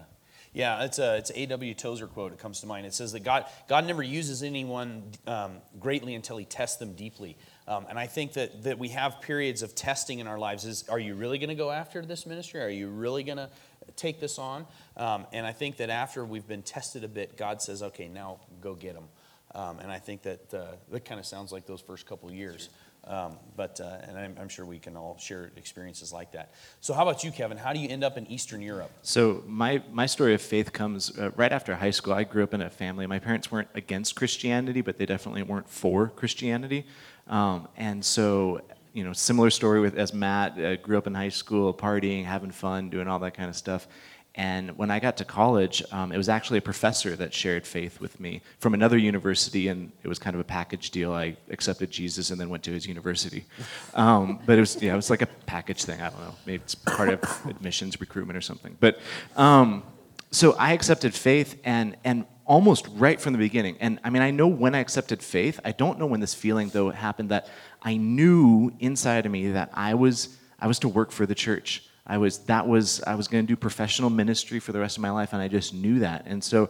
Yeah, 0.53 0.83
it's 0.83 0.99
a 0.99 1.15
it's 1.15 1.31
A.W. 1.33 1.73
Tozer 1.73 2.07
quote. 2.07 2.33
It 2.33 2.39
comes 2.39 2.59
to 2.59 2.67
mind. 2.67 2.85
It 2.85 2.93
says 2.93 3.13
that 3.13 3.21
God 3.21 3.45
God 3.69 3.85
never 3.85 4.03
uses 4.03 4.43
anyone 4.43 5.03
um, 5.25 5.59
greatly 5.79 6.13
until 6.13 6.35
He 6.35 6.43
tests 6.43 6.75
them 6.75 6.93
deeply. 6.93 7.37
Um, 7.69 7.85
and 7.89 7.97
I 7.97 8.07
think 8.07 8.33
that 8.33 8.63
that 8.63 8.77
we 8.77 8.89
have 8.89 9.21
periods 9.21 9.61
of 9.61 9.75
testing 9.75 10.19
in 10.19 10.27
our 10.27 10.37
lives. 10.37 10.65
Is 10.65 10.83
are 10.89 10.99
you 10.99 11.15
really 11.15 11.37
going 11.37 11.49
to 11.49 11.55
go 11.55 11.71
after 11.71 12.05
this 12.05 12.25
ministry? 12.25 12.61
Are 12.61 12.67
you 12.67 12.89
really 12.89 13.23
going 13.23 13.37
to 13.37 13.49
take 13.95 14.19
this 14.19 14.37
on? 14.37 14.65
Um, 14.97 15.25
and 15.31 15.45
I 15.45 15.53
think 15.53 15.77
that 15.77 15.89
after 15.89 16.25
we've 16.25 16.47
been 16.47 16.63
tested 16.63 17.05
a 17.05 17.07
bit, 17.07 17.37
God 17.37 17.61
says, 17.61 17.81
"Okay, 17.81 18.09
now 18.09 18.41
go 18.59 18.75
get 18.75 18.95
them." 18.95 19.07
Um, 19.55 19.79
and 19.79 19.89
I 19.89 19.99
think 19.99 20.23
that 20.23 20.53
uh, 20.53 20.65
that 20.91 21.05
kind 21.05 21.19
of 21.19 21.25
sounds 21.25 21.53
like 21.53 21.65
those 21.65 21.81
first 21.81 22.05
couple 22.05 22.29
years. 22.29 22.69
Um, 23.03 23.37
but 23.55 23.81
uh, 23.81 23.97
and 24.07 24.17
I'm, 24.17 24.35
I'm, 24.39 24.47
sure 24.47 24.63
we 24.63 24.77
can 24.77 24.95
all 24.95 25.17
share 25.17 25.51
experiences 25.57 26.13
like 26.13 26.33
that. 26.33 26.53
So 26.81 26.93
how 26.93 27.01
about 27.01 27.23
you, 27.23 27.31
Kevin? 27.31 27.57
How 27.57 27.73
do 27.73 27.79
you 27.79 27.89
end 27.89 28.03
up 28.03 28.15
in 28.15 28.27
Eastern 28.27 28.61
Europe? 28.61 28.91
So 29.01 29.43
my 29.47 29.81
my 29.91 30.05
story 30.05 30.35
of 30.35 30.41
faith 30.41 30.71
comes 30.71 31.17
uh, 31.17 31.31
right 31.35 31.51
after 31.51 31.75
high 31.75 31.89
school. 31.89 32.13
I 32.13 32.23
grew 32.23 32.43
up 32.43 32.53
in 32.53 32.61
a 32.61 32.69
family. 32.69 33.07
My 33.07 33.17
parents 33.17 33.51
weren't 33.51 33.69
against 33.73 34.15
Christianity, 34.15 34.81
but 34.81 34.99
they 34.99 35.07
definitely 35.07 35.41
weren't 35.41 35.67
for 35.67 36.09
Christianity. 36.09 36.85
Um, 37.27 37.67
and 37.75 38.05
so 38.05 38.61
you 38.93 39.03
know, 39.03 39.13
similar 39.13 39.49
story 39.49 39.79
with 39.79 39.97
as 39.97 40.13
Matt 40.13 40.59
uh, 40.59 40.75
grew 40.75 40.97
up 40.97 41.07
in 41.07 41.15
high 41.15 41.29
school, 41.29 41.73
partying, 41.73 42.25
having 42.25 42.51
fun, 42.51 42.89
doing 42.89 43.07
all 43.07 43.19
that 43.19 43.33
kind 43.33 43.49
of 43.49 43.55
stuff. 43.55 43.87
And 44.35 44.77
when 44.77 44.89
I 44.89 44.99
got 44.99 45.17
to 45.17 45.25
college, 45.25 45.83
um, 45.91 46.13
it 46.13 46.17
was 46.17 46.29
actually 46.29 46.59
a 46.59 46.61
professor 46.61 47.17
that 47.17 47.33
shared 47.33 47.67
faith 47.67 47.99
with 47.99 48.19
me 48.19 48.41
from 48.59 48.73
another 48.73 48.97
university, 48.97 49.67
and 49.67 49.91
it 50.03 50.07
was 50.07 50.19
kind 50.19 50.33
of 50.35 50.39
a 50.39 50.45
package 50.45 50.89
deal. 50.91 51.11
I 51.11 51.35
accepted 51.49 51.91
Jesus 51.91 52.31
and 52.31 52.39
then 52.39 52.49
went 52.49 52.63
to 52.63 52.71
his 52.71 52.87
university. 52.87 53.45
Um, 53.93 54.39
but 54.45 54.57
it 54.57 54.61
was, 54.61 54.81
yeah, 54.81 54.93
it 54.93 54.95
was 54.95 55.09
like 55.09 55.21
a 55.21 55.27
package 55.45 55.83
thing. 55.83 55.99
I 55.99 56.09
don't 56.09 56.21
know. 56.21 56.35
Maybe 56.45 56.63
it's 56.63 56.75
part 56.75 57.09
of 57.09 57.21
admissions 57.49 57.99
recruitment 57.99 58.37
or 58.37 58.41
something. 58.41 58.77
But 58.79 58.99
um, 59.35 59.83
so 60.31 60.53
I 60.53 60.71
accepted 60.71 61.13
faith, 61.13 61.59
and 61.65 61.97
and 62.05 62.25
almost 62.45 62.87
right 62.95 63.19
from 63.19 63.33
the 63.33 63.39
beginning. 63.39 63.77
And 63.79 63.99
I 64.03 64.09
mean, 64.09 64.21
I 64.21 64.31
know 64.31 64.47
when 64.47 64.75
I 64.75 64.79
accepted 64.79 65.21
faith. 65.21 65.59
I 65.63 65.71
don't 65.71 65.99
know 65.99 66.05
when 66.05 66.19
this 66.19 66.33
feeling 66.33 66.69
though 66.69 66.89
happened 66.89 67.29
that 67.29 67.47
I 67.81 67.97
knew 67.97 68.71
inside 68.79 69.25
of 69.25 69.31
me 69.31 69.51
that 69.51 69.71
I 69.73 69.93
was 69.93 70.37
I 70.59 70.67
was 70.67 70.79
to 70.79 70.87
work 70.87 71.11
for 71.11 71.25
the 71.25 71.35
church. 71.35 71.83
I 72.05 72.17
was 72.17 72.39
that 72.45 72.67
was 72.67 73.01
I 73.03 73.15
was 73.15 73.27
going 73.27 73.45
to 73.45 73.47
do 73.47 73.55
professional 73.55 74.09
ministry 74.09 74.59
for 74.59 74.71
the 74.71 74.79
rest 74.79 74.97
of 74.97 75.01
my 75.01 75.11
life, 75.11 75.33
and 75.33 75.41
I 75.41 75.47
just 75.47 75.73
knew 75.73 75.99
that. 75.99 76.23
And 76.25 76.43
so, 76.43 76.69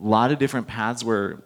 a 0.00 0.04
lot 0.04 0.32
of 0.32 0.38
different 0.38 0.66
paths 0.66 1.04
were 1.04 1.44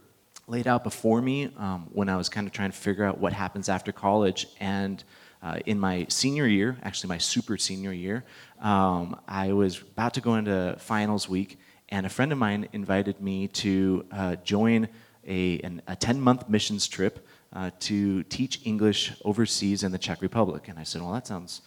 laid 0.48 0.66
out 0.66 0.84
before 0.84 1.20
me 1.20 1.50
um, 1.58 1.88
when 1.92 2.08
I 2.08 2.16
was 2.16 2.28
kind 2.28 2.46
of 2.46 2.52
trying 2.52 2.70
to 2.70 2.76
figure 2.76 3.04
out 3.04 3.18
what 3.18 3.32
happens 3.32 3.68
after 3.68 3.92
college. 3.92 4.46
And 4.60 5.02
uh, 5.42 5.58
in 5.66 5.78
my 5.78 6.06
senior 6.08 6.46
year, 6.46 6.76
actually 6.82 7.08
my 7.08 7.18
super 7.18 7.56
senior 7.58 7.92
year, 7.92 8.24
um, 8.60 9.20
I 9.26 9.52
was 9.52 9.80
about 9.80 10.14
to 10.14 10.20
go 10.20 10.36
into 10.36 10.76
finals 10.78 11.28
week, 11.28 11.58
and 11.88 12.06
a 12.06 12.08
friend 12.08 12.32
of 12.32 12.38
mine 12.38 12.68
invited 12.72 13.20
me 13.20 13.48
to 13.48 14.06
uh, 14.12 14.36
join 14.36 14.88
a, 15.26 15.60
an, 15.60 15.82
a 15.88 15.96
10 15.96 16.20
month 16.20 16.48
missions 16.48 16.86
trip 16.86 17.26
uh, 17.52 17.70
to 17.80 18.22
teach 18.24 18.60
English 18.64 19.12
overseas 19.24 19.82
in 19.82 19.92
the 19.92 19.98
Czech 19.98 20.22
Republic. 20.22 20.68
And 20.68 20.78
I 20.78 20.82
said, 20.84 21.02
Well, 21.02 21.12
that 21.12 21.26
sounds 21.26 21.62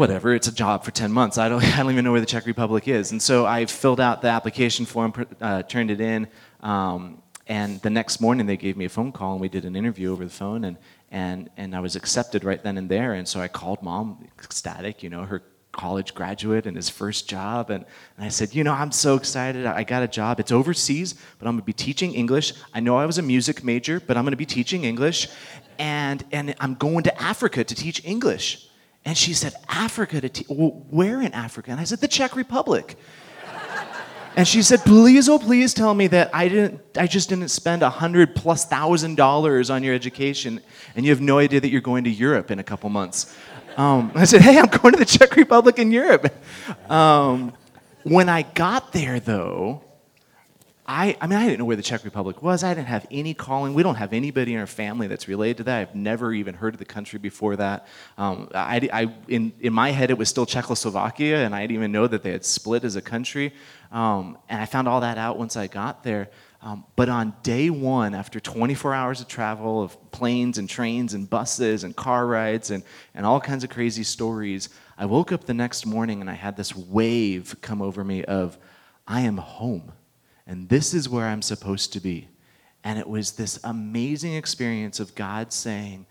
whatever, 0.00 0.34
it's 0.34 0.48
a 0.48 0.52
job 0.52 0.82
for 0.82 0.90
10 0.90 1.12
months. 1.12 1.36
I 1.36 1.50
don't, 1.50 1.62
I 1.74 1.82
don't 1.82 1.92
even 1.92 2.04
know 2.06 2.12
where 2.12 2.20
the 2.20 2.26
Czech 2.26 2.46
Republic 2.46 2.88
is. 2.88 3.12
And 3.12 3.22
so 3.22 3.44
I 3.44 3.66
filled 3.66 4.00
out 4.00 4.22
the 4.22 4.28
application 4.28 4.86
form, 4.86 5.12
uh, 5.42 5.62
turned 5.62 5.90
it 5.90 6.00
in, 6.00 6.26
um, 6.62 7.22
and 7.46 7.82
the 7.82 7.90
next 7.90 8.20
morning 8.20 8.46
they 8.46 8.56
gave 8.56 8.76
me 8.78 8.86
a 8.86 8.88
phone 8.88 9.12
call 9.12 9.32
and 9.32 9.40
we 9.40 9.48
did 9.48 9.64
an 9.66 9.76
interview 9.76 10.10
over 10.10 10.24
the 10.24 10.30
phone 10.30 10.64
and, 10.64 10.78
and, 11.10 11.50
and 11.58 11.76
I 11.76 11.80
was 11.80 11.96
accepted 11.96 12.44
right 12.44 12.62
then 12.62 12.78
and 12.78 12.88
there. 12.88 13.12
And 13.12 13.28
so 13.28 13.40
I 13.40 13.48
called 13.48 13.82
mom, 13.82 14.26
ecstatic, 14.42 15.02
you 15.02 15.10
know, 15.10 15.24
her 15.24 15.42
college 15.72 16.14
graduate 16.14 16.66
and 16.66 16.76
his 16.76 16.88
first 16.88 17.28
job. 17.28 17.68
And, 17.68 17.84
and 18.16 18.24
I 18.24 18.28
said, 18.28 18.54
you 18.54 18.64
know, 18.64 18.72
I'm 18.72 18.92
so 18.92 19.16
excited. 19.16 19.66
I 19.66 19.84
got 19.84 20.02
a 20.02 20.08
job. 20.08 20.40
It's 20.40 20.52
overseas, 20.52 21.14
but 21.38 21.46
I'm 21.46 21.54
going 21.54 21.62
to 21.62 21.66
be 21.66 21.72
teaching 21.74 22.14
English. 22.14 22.54
I 22.72 22.80
know 22.80 22.96
I 22.96 23.04
was 23.04 23.18
a 23.18 23.22
music 23.22 23.62
major, 23.64 24.00
but 24.00 24.16
I'm 24.16 24.24
going 24.24 24.32
to 24.32 24.38
be 24.38 24.46
teaching 24.46 24.84
English. 24.84 25.28
And, 25.78 26.24
and 26.32 26.54
I'm 26.58 26.74
going 26.74 27.02
to 27.04 27.22
Africa 27.22 27.64
to 27.64 27.74
teach 27.74 28.02
English. 28.04 28.69
And 29.04 29.16
she 29.16 29.32
said, 29.32 29.54
Africa 29.68 30.20
to 30.20 30.28
teach. 30.28 30.46
Well, 30.48 30.84
where 30.90 31.22
in 31.22 31.32
Africa? 31.32 31.70
And 31.70 31.80
I 31.80 31.84
said, 31.84 32.00
the 32.00 32.08
Czech 32.08 32.36
Republic. 32.36 32.96
and 34.36 34.46
she 34.46 34.62
said, 34.62 34.80
please, 34.80 35.28
oh, 35.28 35.38
please 35.38 35.72
tell 35.72 35.94
me 35.94 36.06
that 36.08 36.30
I 36.34 36.48
didn't, 36.48 36.80
I 36.96 37.06
just 37.06 37.28
didn't 37.28 37.48
spend 37.48 37.82
a 37.82 37.90
hundred 37.90 38.34
plus 38.34 38.66
thousand 38.66 39.16
dollars 39.16 39.70
on 39.70 39.82
your 39.82 39.94
education 39.94 40.60
and 40.94 41.04
you 41.04 41.12
have 41.12 41.20
no 41.20 41.38
idea 41.38 41.60
that 41.60 41.70
you're 41.70 41.80
going 41.80 42.04
to 42.04 42.10
Europe 42.10 42.50
in 42.50 42.58
a 42.58 42.64
couple 42.64 42.90
months. 42.90 43.34
Um, 43.76 44.12
I 44.14 44.24
said, 44.24 44.42
hey, 44.42 44.58
I'm 44.58 44.66
going 44.66 44.92
to 44.92 44.98
the 44.98 45.06
Czech 45.06 45.36
Republic 45.36 45.78
in 45.78 45.90
Europe. 45.90 46.34
Um, 46.90 47.54
when 48.02 48.28
I 48.28 48.42
got 48.42 48.92
there, 48.92 49.20
though, 49.20 49.82
I, 50.92 51.16
I 51.20 51.28
mean, 51.28 51.38
I 51.38 51.44
didn't 51.44 51.60
know 51.60 51.66
where 51.66 51.76
the 51.76 51.84
Czech 51.84 52.02
Republic 52.02 52.42
was. 52.42 52.64
I 52.64 52.74
didn't 52.74 52.88
have 52.88 53.06
any 53.12 53.32
calling. 53.32 53.74
We 53.74 53.84
don't 53.84 53.94
have 53.94 54.12
anybody 54.12 54.54
in 54.54 54.58
our 54.58 54.66
family 54.66 55.06
that's 55.06 55.28
related 55.28 55.58
to 55.58 55.62
that. 55.64 55.78
I've 55.78 55.94
never 55.94 56.32
even 56.32 56.56
heard 56.56 56.74
of 56.74 56.80
the 56.80 56.84
country 56.84 57.20
before 57.20 57.54
that. 57.54 57.86
Um, 58.18 58.48
I, 58.52 58.88
I, 58.92 59.14
in, 59.28 59.52
in 59.60 59.72
my 59.72 59.90
head, 59.90 60.10
it 60.10 60.18
was 60.18 60.28
still 60.28 60.46
Czechoslovakia, 60.46 61.44
and 61.46 61.54
I 61.54 61.60
didn't 61.60 61.76
even 61.76 61.92
know 61.92 62.08
that 62.08 62.24
they 62.24 62.32
had 62.32 62.44
split 62.44 62.82
as 62.82 62.96
a 62.96 63.00
country. 63.00 63.54
Um, 63.92 64.36
and 64.48 64.60
I 64.60 64.64
found 64.64 64.88
all 64.88 65.02
that 65.02 65.16
out 65.16 65.38
once 65.38 65.56
I 65.56 65.68
got 65.68 66.02
there. 66.02 66.28
Um, 66.60 66.84
but 66.96 67.08
on 67.08 67.34
day 67.44 67.70
one, 67.70 68.12
after 68.12 68.40
24 68.40 68.92
hours 68.92 69.20
of 69.20 69.28
travel, 69.28 69.84
of 69.84 70.10
planes 70.10 70.58
and 70.58 70.68
trains 70.68 71.14
and 71.14 71.30
buses 71.30 71.84
and 71.84 71.94
car 71.94 72.26
rides 72.26 72.72
and, 72.72 72.82
and 73.14 73.24
all 73.24 73.40
kinds 73.40 73.62
of 73.62 73.70
crazy 73.70 74.02
stories, 74.02 74.70
I 74.98 75.06
woke 75.06 75.30
up 75.30 75.44
the 75.44 75.54
next 75.54 75.86
morning 75.86 76.20
and 76.20 76.28
I 76.28 76.34
had 76.34 76.56
this 76.56 76.74
wave 76.74 77.54
come 77.60 77.80
over 77.80 78.02
me 78.02 78.24
of, 78.24 78.58
I 79.06 79.20
am 79.20 79.36
home. 79.36 79.92
And 80.46 80.68
this 80.68 80.94
is 80.94 81.08
where 81.08 81.26
I'm 81.26 81.42
supposed 81.42 81.92
to 81.92 82.00
be. 82.00 82.28
And 82.82 82.98
it 82.98 83.08
was 83.08 83.32
this 83.32 83.60
amazing 83.64 84.34
experience 84.34 85.00
of 85.00 85.14
God 85.14 85.52
saying, 85.52 86.06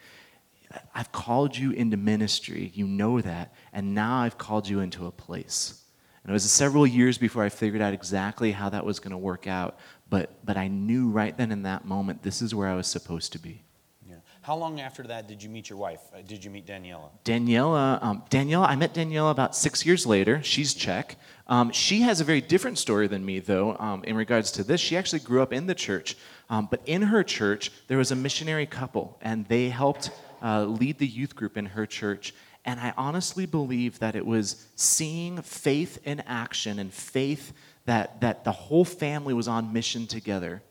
I've 0.93 1.11
called 1.11 1.57
you 1.57 1.71
into 1.71 1.97
ministry. 1.97 2.71
You 2.75 2.87
know 2.87 3.21
that. 3.21 3.53
And 3.73 3.95
now 3.95 4.19
I've 4.19 4.37
called 4.37 4.67
you 4.67 4.81
into 4.81 5.07
a 5.07 5.11
place. 5.11 5.83
And 6.23 6.29
it 6.29 6.33
was 6.33 6.49
several 6.51 6.85
years 6.85 7.17
before 7.17 7.43
I 7.43 7.49
figured 7.49 7.81
out 7.81 7.93
exactly 7.93 8.51
how 8.51 8.69
that 8.69 8.85
was 8.85 8.99
going 8.99 9.11
to 9.11 9.17
work 9.17 9.47
out. 9.47 9.79
But, 10.09 10.45
but 10.45 10.57
I 10.57 10.67
knew 10.67 11.09
right 11.09 11.35
then 11.35 11.51
in 11.51 11.63
that 11.63 11.85
moment, 11.85 12.21
this 12.21 12.41
is 12.41 12.53
where 12.53 12.67
I 12.67 12.75
was 12.75 12.87
supposed 12.87 13.31
to 13.33 13.39
be. 13.39 13.63
Yeah. 14.07 14.17
How 14.41 14.55
long 14.55 14.79
after 14.79 15.03
that 15.03 15.27
did 15.27 15.41
you 15.41 15.49
meet 15.49 15.69
your 15.69 15.79
wife? 15.79 16.01
Uh, 16.13 16.21
Did 16.21 16.43
you 16.43 16.51
meet 16.51 16.67
Daniela? 16.67 17.09
Daniela, 17.23 18.03
um, 18.03 18.23
Daniela, 18.29 18.67
I 18.67 18.75
met 18.75 18.93
Daniela 18.93 19.31
about 19.31 19.55
six 19.55 19.85
years 19.85 20.05
later. 20.05 20.41
She's 20.43 20.73
Czech. 20.73 21.17
Um, 21.49 21.71
she 21.71 22.01
has 22.01 22.21
a 22.21 22.23
very 22.23 22.41
different 22.41 22.77
story 22.77 23.07
than 23.07 23.25
me, 23.25 23.39
though, 23.39 23.75
um, 23.77 24.03
in 24.03 24.15
regards 24.15 24.51
to 24.51 24.63
this. 24.63 24.79
She 24.79 24.95
actually 24.95 25.19
grew 25.19 25.41
up 25.41 25.51
in 25.51 25.65
the 25.65 25.75
church. 25.75 26.15
Um, 26.49 26.67
but 26.69 26.81
in 26.85 27.01
her 27.01 27.23
church, 27.23 27.71
there 27.87 27.97
was 27.97 28.11
a 28.11 28.15
missionary 28.15 28.67
couple, 28.67 29.17
and 29.21 29.47
they 29.47 29.69
helped 29.69 30.11
uh, 30.43 30.63
lead 30.63 30.99
the 30.99 31.07
youth 31.07 31.35
group 31.35 31.57
in 31.57 31.65
her 31.65 31.87
church. 31.87 32.35
And 32.65 32.79
I 32.79 32.93
honestly 32.95 33.47
believe 33.47 33.97
that 33.99 34.15
it 34.15 34.25
was 34.25 34.67
seeing 34.75 35.41
faith 35.41 35.97
in 36.05 36.19
action 36.21 36.77
and 36.77 36.93
faith 36.93 37.51
that, 37.85 38.21
that 38.21 38.43
the 38.43 38.51
whole 38.51 38.85
family 38.85 39.33
was 39.33 39.47
on 39.47 39.73
mission 39.73 40.05
together 40.05 40.61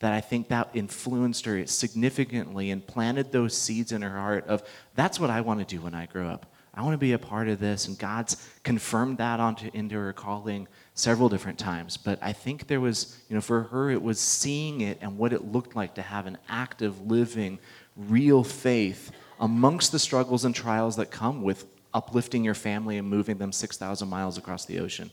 that 0.00 0.12
I 0.12 0.20
think 0.20 0.48
that 0.48 0.68
influenced 0.74 1.46
her 1.46 1.66
significantly 1.66 2.70
and 2.70 2.86
planted 2.86 3.32
those 3.32 3.56
seeds 3.56 3.92
in 3.92 4.02
her 4.02 4.10
heart 4.10 4.46
of 4.46 4.62
that's 4.94 5.18
what 5.18 5.30
I 5.30 5.40
want 5.40 5.60
to 5.60 5.64
do 5.64 5.80
when 5.80 5.94
I 5.94 6.06
grow 6.06 6.28
up. 6.28 6.53
I 6.76 6.82
want 6.82 6.94
to 6.94 6.98
be 6.98 7.12
a 7.12 7.18
part 7.18 7.48
of 7.48 7.60
this, 7.60 7.86
and 7.86 7.96
God's 7.96 8.36
confirmed 8.64 9.18
that 9.18 9.38
onto 9.38 9.70
into 9.74 9.94
her 9.94 10.12
calling 10.12 10.66
several 10.94 11.28
different 11.28 11.58
times. 11.58 11.96
But 11.96 12.18
I 12.20 12.32
think 12.32 12.66
there 12.66 12.80
was, 12.80 13.16
you 13.28 13.34
know, 13.34 13.40
for 13.40 13.62
her, 13.64 13.90
it 13.90 14.02
was 14.02 14.18
seeing 14.18 14.80
it 14.80 14.98
and 15.00 15.16
what 15.16 15.32
it 15.32 15.52
looked 15.52 15.76
like 15.76 15.94
to 15.94 16.02
have 16.02 16.26
an 16.26 16.36
active, 16.48 17.00
living, 17.06 17.58
real 17.96 18.42
faith 18.42 19.12
amongst 19.38 19.92
the 19.92 19.98
struggles 19.98 20.44
and 20.44 20.54
trials 20.54 20.96
that 20.96 21.10
come 21.10 21.42
with 21.42 21.66
uplifting 21.92 22.44
your 22.44 22.54
family 22.54 22.98
and 22.98 23.08
moving 23.08 23.38
them 23.38 23.52
6,000 23.52 24.08
miles 24.08 24.36
across 24.36 24.64
the 24.64 24.80
ocean. 24.80 25.10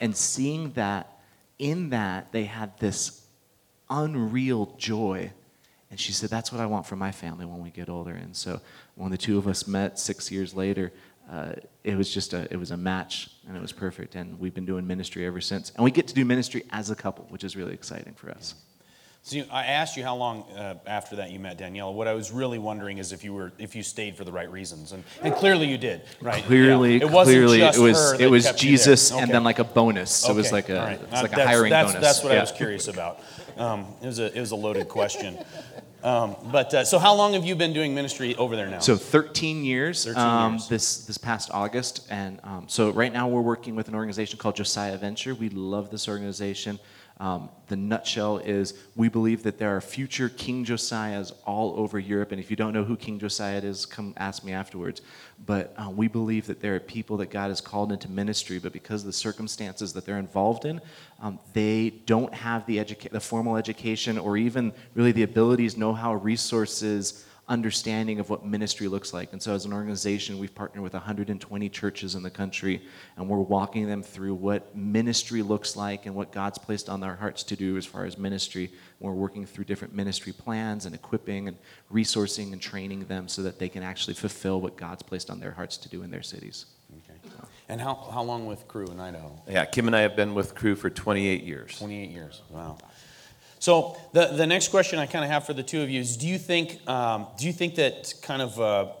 And 0.00 0.16
seeing 0.16 0.72
that 0.72 1.20
in 1.60 1.90
that, 1.90 2.32
they 2.32 2.44
had 2.44 2.76
this 2.78 3.24
unreal 3.88 4.74
joy. 4.78 5.30
And 5.90 5.98
she 5.98 6.12
said, 6.12 6.30
That's 6.30 6.52
what 6.52 6.60
I 6.60 6.66
want 6.66 6.86
for 6.86 6.96
my 6.96 7.12
family 7.12 7.46
when 7.46 7.62
we 7.62 7.70
get 7.70 7.88
older. 7.88 8.12
And 8.12 8.36
so 8.36 8.60
when 8.94 9.10
the 9.10 9.18
two 9.18 9.38
of 9.38 9.46
us 9.46 9.66
met 9.66 9.98
six 9.98 10.30
years 10.30 10.54
later, 10.54 10.92
uh, 11.30 11.52
it 11.84 11.96
was 11.96 12.12
just 12.12 12.32
a, 12.32 12.48
it 12.50 12.56
was 12.56 12.70
a 12.70 12.76
match 12.76 13.30
and 13.46 13.56
it 13.56 13.60
was 13.60 13.72
perfect. 13.72 14.14
And 14.14 14.38
we've 14.38 14.54
been 14.54 14.66
doing 14.66 14.86
ministry 14.86 15.26
ever 15.26 15.40
since. 15.40 15.70
And 15.76 15.84
we 15.84 15.90
get 15.90 16.08
to 16.08 16.14
do 16.14 16.24
ministry 16.24 16.64
as 16.70 16.90
a 16.90 16.94
couple, 16.94 17.26
which 17.28 17.44
is 17.44 17.56
really 17.56 17.74
exciting 17.74 18.14
for 18.14 18.30
us. 18.30 18.54
So 19.28 19.36
you, 19.36 19.44
I 19.50 19.66
asked 19.66 19.94
you 19.98 20.04
how 20.04 20.16
long 20.16 20.44
uh, 20.56 20.76
after 20.86 21.16
that 21.16 21.30
you 21.30 21.38
met 21.38 21.58
Daniela. 21.58 21.92
What 21.92 22.08
I 22.08 22.14
was 22.14 22.32
really 22.32 22.58
wondering 22.58 22.96
is 22.96 23.12
if 23.12 23.22
you 23.22 23.34
were 23.34 23.52
if 23.58 23.76
you 23.76 23.82
stayed 23.82 24.16
for 24.16 24.24
the 24.24 24.32
right 24.32 24.50
reasons, 24.50 24.92
and, 24.92 25.04
and 25.20 25.34
clearly 25.34 25.66
you 25.66 25.76
did, 25.76 26.00
right? 26.22 26.42
Clearly, 26.44 26.96
Yeah. 26.96 27.04
It 27.04 27.10
wasn't 27.10 27.34
clearly, 27.36 27.58
just 27.58 27.78
it 27.78 27.82
was 27.82 28.20
it 28.20 28.30
was 28.30 28.46
kept 28.46 28.62
you 28.62 28.70
there. 28.70 28.78
Jesus 28.78 29.12
and 29.12 29.30
then 29.30 29.44
like 29.44 29.58
a 29.58 29.64
bonus. 29.64 30.10
So 30.10 30.32
it 30.32 30.36
was 30.36 30.50
like 30.50 30.70
a 30.70 30.76
right. 30.76 31.00
it's 31.02 31.12
Uh, 31.12 31.28
a 31.30 31.46
hiring 31.46 31.68
that's, 31.68 31.92
bonus. 31.92 32.02
That's 32.02 32.24
what 32.24 32.32
I 32.32 32.40
was 32.40 32.52
curious 32.52 32.88
about. 32.88 33.20
Um, 33.58 33.88
it 34.00 34.06
was 34.06 34.18
a 34.18 34.34
it 34.34 34.40
was 34.40 34.52
a 34.52 34.56
loaded 34.56 34.88
question. 34.88 35.36
Um, 36.02 36.36
but 36.50 36.72
uh, 36.72 36.84
so 36.84 36.98
how 36.98 37.14
long 37.14 37.34
have 37.34 37.44
you 37.44 37.54
been 37.54 37.74
doing 37.74 37.94
ministry 37.94 38.34
over 38.36 38.56
there 38.56 38.68
now? 38.68 38.78
So 38.78 38.96
13 38.96 39.62
years, 39.62 40.04
13 40.04 40.22
um, 40.22 40.52
years. 40.52 40.68
this 40.68 41.04
this 41.04 41.18
past 41.18 41.50
August, 41.52 42.06
and 42.08 42.40
um, 42.44 42.64
so 42.66 42.92
right 42.92 43.12
now 43.12 43.28
we're 43.28 43.42
working 43.42 43.74
with 43.76 43.88
an 43.88 43.94
organization 43.94 44.38
called 44.38 44.56
Josiah 44.56 44.96
Venture. 44.96 45.34
We 45.34 45.50
love 45.50 45.90
this 45.90 46.08
organization. 46.08 46.78
Um, 47.20 47.48
the 47.66 47.76
nutshell 47.76 48.38
is 48.38 48.74
we 48.94 49.08
believe 49.08 49.42
that 49.42 49.58
there 49.58 49.76
are 49.76 49.80
future 49.80 50.28
King 50.28 50.64
Josiahs 50.64 51.32
all 51.44 51.74
over 51.76 51.98
Europe, 51.98 52.30
and 52.30 52.40
if 52.40 52.48
you 52.48 52.56
don't 52.56 52.72
know 52.72 52.84
who 52.84 52.96
King 52.96 53.18
Josiah 53.18 53.58
is, 53.58 53.86
come 53.86 54.14
ask 54.16 54.44
me 54.44 54.52
afterwards. 54.52 55.02
But 55.44 55.74
uh, 55.76 55.90
we 55.90 56.06
believe 56.06 56.46
that 56.46 56.60
there 56.60 56.76
are 56.76 56.80
people 56.80 57.16
that 57.18 57.30
God 57.30 57.48
has 57.48 57.60
called 57.60 57.90
into 57.90 58.08
ministry, 58.08 58.58
but 58.58 58.72
because 58.72 59.02
of 59.02 59.06
the 59.06 59.12
circumstances 59.12 59.92
that 59.94 60.06
they're 60.06 60.18
involved 60.18 60.64
in, 60.64 60.80
um, 61.20 61.40
they 61.52 61.90
don't 62.06 62.32
have 62.32 62.64
the, 62.66 62.78
educa- 62.78 63.10
the 63.10 63.20
formal 63.20 63.56
education 63.56 64.16
or 64.16 64.36
even 64.36 64.72
really 64.94 65.12
the 65.12 65.24
abilities, 65.24 65.76
know-how, 65.76 66.14
resources, 66.14 67.24
understanding 67.48 68.20
of 68.20 68.30
what 68.30 68.44
ministry 68.44 68.88
looks 68.88 69.12
like. 69.12 69.32
And 69.32 69.42
so, 69.42 69.54
as 69.54 69.64
an 69.64 69.72
organization, 69.72 70.38
we've 70.38 70.54
partnered 70.54 70.82
with 70.82 70.92
120 70.92 71.68
churches 71.68 72.14
in 72.14 72.22
the 72.22 72.30
country, 72.30 72.82
and 73.16 73.28
we're 73.28 73.38
walking 73.38 73.86
them 73.86 74.02
through 74.02 74.34
what 74.34 74.76
ministry 74.76 75.42
looks 75.42 75.76
like 75.76 76.06
and 76.06 76.14
what 76.14 76.32
God's 76.32 76.58
placed 76.58 76.88
on 76.88 77.00
their 77.00 77.16
hearts 77.16 77.42
to 77.44 77.56
do 77.56 77.76
as 77.76 77.86
far 77.86 78.04
as 78.04 78.18
ministry. 78.18 78.70
We're 79.00 79.12
working 79.12 79.46
through 79.46 79.64
different 79.64 79.94
ministry 79.94 80.32
plans 80.32 80.86
and 80.86 80.94
equipping 80.94 81.48
and 81.48 81.56
resourcing 81.92 82.52
and 82.52 82.60
training 82.60 83.04
them 83.04 83.28
so 83.28 83.42
that 83.42 83.58
they 83.58 83.68
can 83.68 83.82
actually 83.82 84.14
fulfill 84.14 84.60
what 84.60 84.76
God's 84.76 85.02
placed 85.02 85.30
on 85.30 85.40
their 85.40 85.52
hearts 85.52 85.76
to 85.78 85.88
do 85.88 86.02
in 86.02 86.10
their 86.10 86.22
cities. 86.22 86.66
okay. 86.92 87.18
And 87.70 87.80
how 87.80 87.94
how 87.94 88.22
long 88.22 88.46
with 88.46 88.66
Cru 88.66 88.86
in 88.86 88.98
Idaho? 88.98 89.42
Yeah, 89.46 89.66
Kim 89.66 89.86
and 89.88 89.94
I 89.94 90.00
have 90.00 90.16
been 90.16 90.34
with 90.34 90.54
Cru 90.54 90.74
for 90.74 90.88
28 90.88 91.44
years. 91.44 91.78
28 91.78 92.10
years. 92.10 92.42
Wow. 92.48 92.78
So 93.58 93.96
the, 94.12 94.26
the 94.26 94.46
next 94.46 94.68
question 94.68 94.98
I 94.98 95.06
kind 95.06 95.24
of 95.24 95.30
have 95.30 95.44
for 95.46 95.52
the 95.52 95.62
two 95.62 95.82
of 95.82 95.90
you 95.90 96.00
is: 96.00 96.16
Do 96.16 96.28
you 96.28 96.38
think 96.38 96.86
um, 96.88 97.26
do 97.38 97.46
you 97.46 97.52
think 97.52 97.74
that 97.76 98.14
kind 98.22 98.42
of 98.42 98.60
uh, 98.60 98.92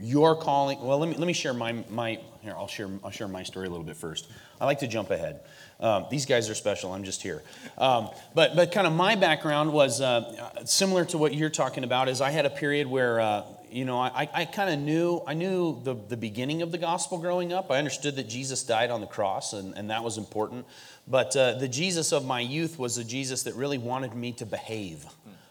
your 0.00 0.36
calling? 0.36 0.80
Well, 0.80 0.98
let 0.98 1.08
me 1.08 1.16
let 1.16 1.26
me 1.26 1.32
share 1.32 1.54
my 1.54 1.72
my 1.88 2.18
here. 2.40 2.54
I'll 2.56 2.68
share 2.68 2.88
I'll 3.04 3.10
share 3.10 3.28
my 3.28 3.42
story 3.42 3.66
a 3.66 3.70
little 3.70 3.86
bit 3.86 3.96
first. 3.96 4.28
I 4.60 4.64
like 4.66 4.80
to 4.80 4.88
jump 4.88 5.10
ahead. 5.10 5.40
Um, 5.80 6.06
these 6.10 6.26
guys 6.26 6.50
are 6.50 6.54
special. 6.54 6.92
I'm 6.92 7.04
just 7.04 7.22
here. 7.22 7.42
Um, 7.76 8.10
but 8.34 8.56
but 8.56 8.72
kind 8.72 8.86
of 8.86 8.92
my 8.92 9.14
background 9.14 9.72
was 9.72 10.00
uh, 10.00 10.64
similar 10.64 11.04
to 11.06 11.18
what 11.18 11.34
you're 11.34 11.50
talking 11.50 11.84
about. 11.84 12.08
Is 12.08 12.20
I 12.20 12.30
had 12.30 12.46
a 12.46 12.50
period 12.50 12.86
where. 12.86 13.20
Uh, 13.20 13.42
you 13.70 13.84
know, 13.84 13.98
I, 14.00 14.28
I 14.32 14.44
kind 14.44 14.70
of 14.70 14.78
knew 14.78 15.22
I 15.26 15.34
knew 15.34 15.80
the, 15.82 15.94
the 15.94 16.16
beginning 16.16 16.62
of 16.62 16.72
the 16.72 16.78
gospel 16.78 17.18
growing 17.18 17.52
up. 17.52 17.70
I 17.70 17.78
understood 17.78 18.16
that 18.16 18.28
Jesus 18.28 18.62
died 18.62 18.90
on 18.90 19.00
the 19.00 19.06
cross, 19.06 19.52
and, 19.52 19.76
and 19.76 19.90
that 19.90 20.02
was 20.02 20.18
important. 20.18 20.66
But 21.06 21.36
uh, 21.36 21.54
the 21.54 21.68
Jesus 21.68 22.12
of 22.12 22.24
my 22.24 22.40
youth 22.40 22.78
was 22.78 22.98
a 22.98 23.04
Jesus 23.04 23.44
that 23.44 23.54
really 23.54 23.78
wanted 23.78 24.14
me 24.14 24.32
to 24.32 24.46
behave. 24.46 25.06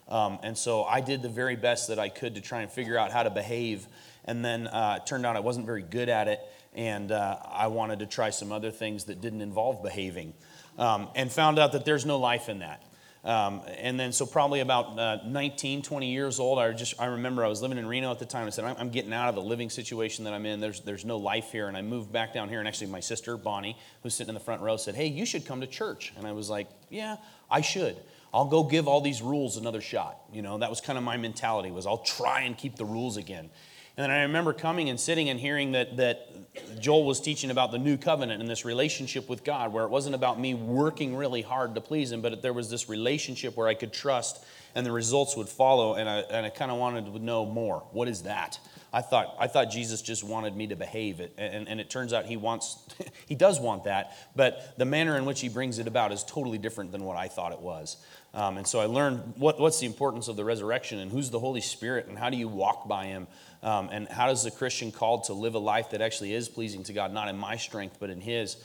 Um, 0.08 0.40
and 0.44 0.58
so 0.58 0.84
I 0.84 1.02
did 1.02 1.22
the 1.22 1.30
very 1.30 1.56
best 1.56 1.90
that 1.90 2.00
I 2.00 2.10
could 2.10 2.36
to 2.36 2.42
try 2.42 2.62
and 2.62 2.72
figure 2.72 2.98
out 2.98 3.12
how 3.12 3.24
to 3.24 3.30
behave. 3.30 3.88
And 4.26 4.44
then 4.44 4.68
uh, 4.68 5.00
it 5.02 5.08
turned 5.08 5.26
out 5.26 5.36
I 5.36 5.42
wasn't 5.42 5.66
very 5.66 5.82
good 5.82 6.10
at 6.10 6.28
it, 6.28 6.40
and 6.74 7.12
uh, 7.12 7.38
I 7.46 7.68
wanted 7.68 8.00
to 8.00 8.06
try 8.06 8.30
some 8.30 8.52
other 8.52 8.72
things 8.72 9.06
that 9.06 9.22
didn't 9.22 9.42
involve 9.42 9.82
behaving, 9.84 10.34
um, 10.78 11.08
and 11.16 11.32
found 11.32 11.60
out 11.60 11.72
that 11.72 11.86
there's 11.86 12.06
no 12.06 12.18
life 12.18 12.50
in 12.50 12.60
that. 12.60 12.84
Um, 13.28 13.62
and 13.78 14.00
then, 14.00 14.14
so 14.14 14.26
probably 14.26 14.62
about 14.62 14.98
uh, 14.98 15.18
19, 15.26 15.82
20 15.82 16.12
years 16.14 16.40
old, 16.40 16.60
I 16.60 16.72
just 16.72 16.98
I 16.98 17.08
remember 17.08 17.44
I 17.44 17.50
was 17.50 17.62
living 17.62 17.78
in 17.78 17.86
Reno 17.86 18.10
at 18.10 18.20
the 18.20 18.26
time. 18.26 18.48
I 18.48 18.52
said, 18.52 18.64
I'm, 18.64 18.78
I'm 18.80 18.90
getting 18.90 19.12
out 19.12 19.28
of 19.28 19.36
the 19.36 19.42
living 19.42 19.70
situation 19.70 20.24
that 20.24 20.34
I'm 20.34 20.46
in. 20.46 20.62
There's 20.62 20.80
there's 20.80 21.04
no 21.04 21.18
life 21.18 21.52
here. 21.52 21.68
And 21.68 21.76
I 21.76 21.82
moved 21.82 22.10
back 22.10 22.34
down 22.34 22.48
here. 22.48 22.60
And 22.60 22.68
actually, 22.70 22.88
my 22.88 23.02
sister 23.02 23.36
Bonnie, 23.36 23.78
who's 24.02 24.16
sitting 24.16 24.30
in 24.30 24.34
the 24.34 24.40
front 24.40 24.62
row, 24.62 24.78
said, 24.78 24.96
Hey, 24.96 25.08
you 25.08 25.26
should 25.26 25.46
come 25.46 25.60
to 25.60 25.68
church. 25.68 26.14
And 26.16 26.26
I 26.26 26.32
was 26.32 26.50
like, 26.50 26.70
Yeah, 26.90 27.18
I 27.52 27.60
should. 27.60 27.98
I'll 28.34 28.46
go 28.46 28.64
give 28.64 28.88
all 28.88 29.02
these 29.02 29.22
rules 29.22 29.58
another 29.58 29.82
shot. 29.82 30.22
You 30.32 30.42
know, 30.42 30.60
that 30.60 30.70
was 30.70 30.80
kind 30.80 30.98
of 30.98 31.04
my 31.04 31.18
mentality 31.18 31.70
was 31.70 31.86
I'll 31.86 31.98
try 31.98 32.44
and 32.44 32.58
keep 32.58 32.78
the 32.78 32.86
rules 32.86 33.18
again. 33.18 33.50
And 33.98 34.04
then 34.04 34.12
I 34.12 34.22
remember 34.22 34.54
coming 34.54 34.90
and 34.90 35.00
sitting 35.00 35.28
and 35.30 35.40
hearing 35.40 35.72
that, 35.72 35.98
that 35.98 36.30
Joel 36.80 37.04
was 37.04 37.20
teaching 37.20 37.50
about 37.50 37.72
the 37.72 37.80
new 37.80 37.98
covenant 37.98 38.42
and 38.42 38.50
this 38.50 38.64
relationship 38.64 39.28
with 39.28 39.44
God, 39.44 39.74
where 39.74 39.86
it 39.86 39.90
wasn't 39.90 40.14
about 40.14 40.40
me 40.40 40.54
working 40.54 41.16
really 41.16 41.42
hard 41.42 41.74
to 41.74 41.82
please 41.82 42.12
Him, 42.12 42.22
but 42.22 42.44
there 42.44 42.54
was 42.54 42.70
this 42.70 42.90
relationship 42.90 43.58
where 43.58 43.68
I 43.68 43.74
could 43.74 43.92
trust 43.92 44.46
and 44.78 44.86
the 44.86 44.92
results 44.92 45.36
would 45.36 45.50
follow. 45.50 45.96
And 45.96 46.08
I, 46.08 46.20
and 46.20 46.46
I 46.46 46.50
kind 46.50 46.70
of 46.70 46.78
wanted 46.78 47.12
to 47.12 47.18
know 47.18 47.48
more. 47.48 47.84
What 47.94 48.08
is 48.08 48.22
that? 48.24 48.60
I 48.94 49.02
thought, 49.02 49.36
I 49.40 49.48
thought 49.48 49.72
Jesus 49.72 50.04
just 50.04 50.24
wanted 50.24 50.56
me 50.56 50.68
to 50.68 50.76
behave 50.76 51.20
it. 51.20 51.34
And, 51.36 51.68
and 51.68 51.82
it 51.82 51.90
turns 51.90 52.14
out 52.14 52.28
He 52.28 52.38
wants, 52.38 52.78
He 53.26 53.34
does 53.34 53.60
want 53.60 53.86
that, 53.86 54.16
but 54.36 54.78
the 54.78 54.86
manner 54.86 55.18
in 55.18 55.26
which 55.26 55.42
He 55.42 55.50
brings 55.50 55.80
it 55.80 55.88
about 55.88 56.12
is 56.12 56.24
totally 56.24 56.60
different 56.60 56.92
than 56.92 57.04
what 57.04 57.18
I 57.18 57.28
thought 57.28 57.54
it 57.54 57.60
was. 57.60 57.98
Um, 58.36 58.58
and 58.58 58.68
so 58.68 58.80
I 58.80 58.86
learned 58.86 59.34
what, 59.38 59.60
what's 59.60 59.80
the 59.80 59.88
importance 59.88 60.28
of 60.28 60.36
the 60.36 60.46
resurrection 60.46 61.00
and 61.00 61.12
who's 61.12 61.32
the 61.32 61.40
Holy 61.40 61.62
Spirit 61.62 62.06
and 62.08 62.16
how 62.16 62.30
do 62.30 62.38
you 62.38 62.48
walk 62.48 62.88
by 62.88 63.08
Him 63.08 63.26
um, 63.64 63.90
and 63.92 64.08
how 64.08 64.28
does 64.28 64.44
the 64.44 64.52
Christian 64.52 64.92
called 64.92 65.24
to 65.24 65.34
live 65.34 65.56
a 65.56 65.60
life 65.60 65.90
that 65.90 66.02
actually 66.02 66.36
is 66.36 66.48
pleasing 66.50 66.84
to 66.84 66.94
God, 66.94 67.12
not 67.12 67.30
in 67.30 67.38
my 67.38 67.58
strength, 67.58 67.98
but 68.00 68.12
in 68.12 68.22
His. 68.22 68.58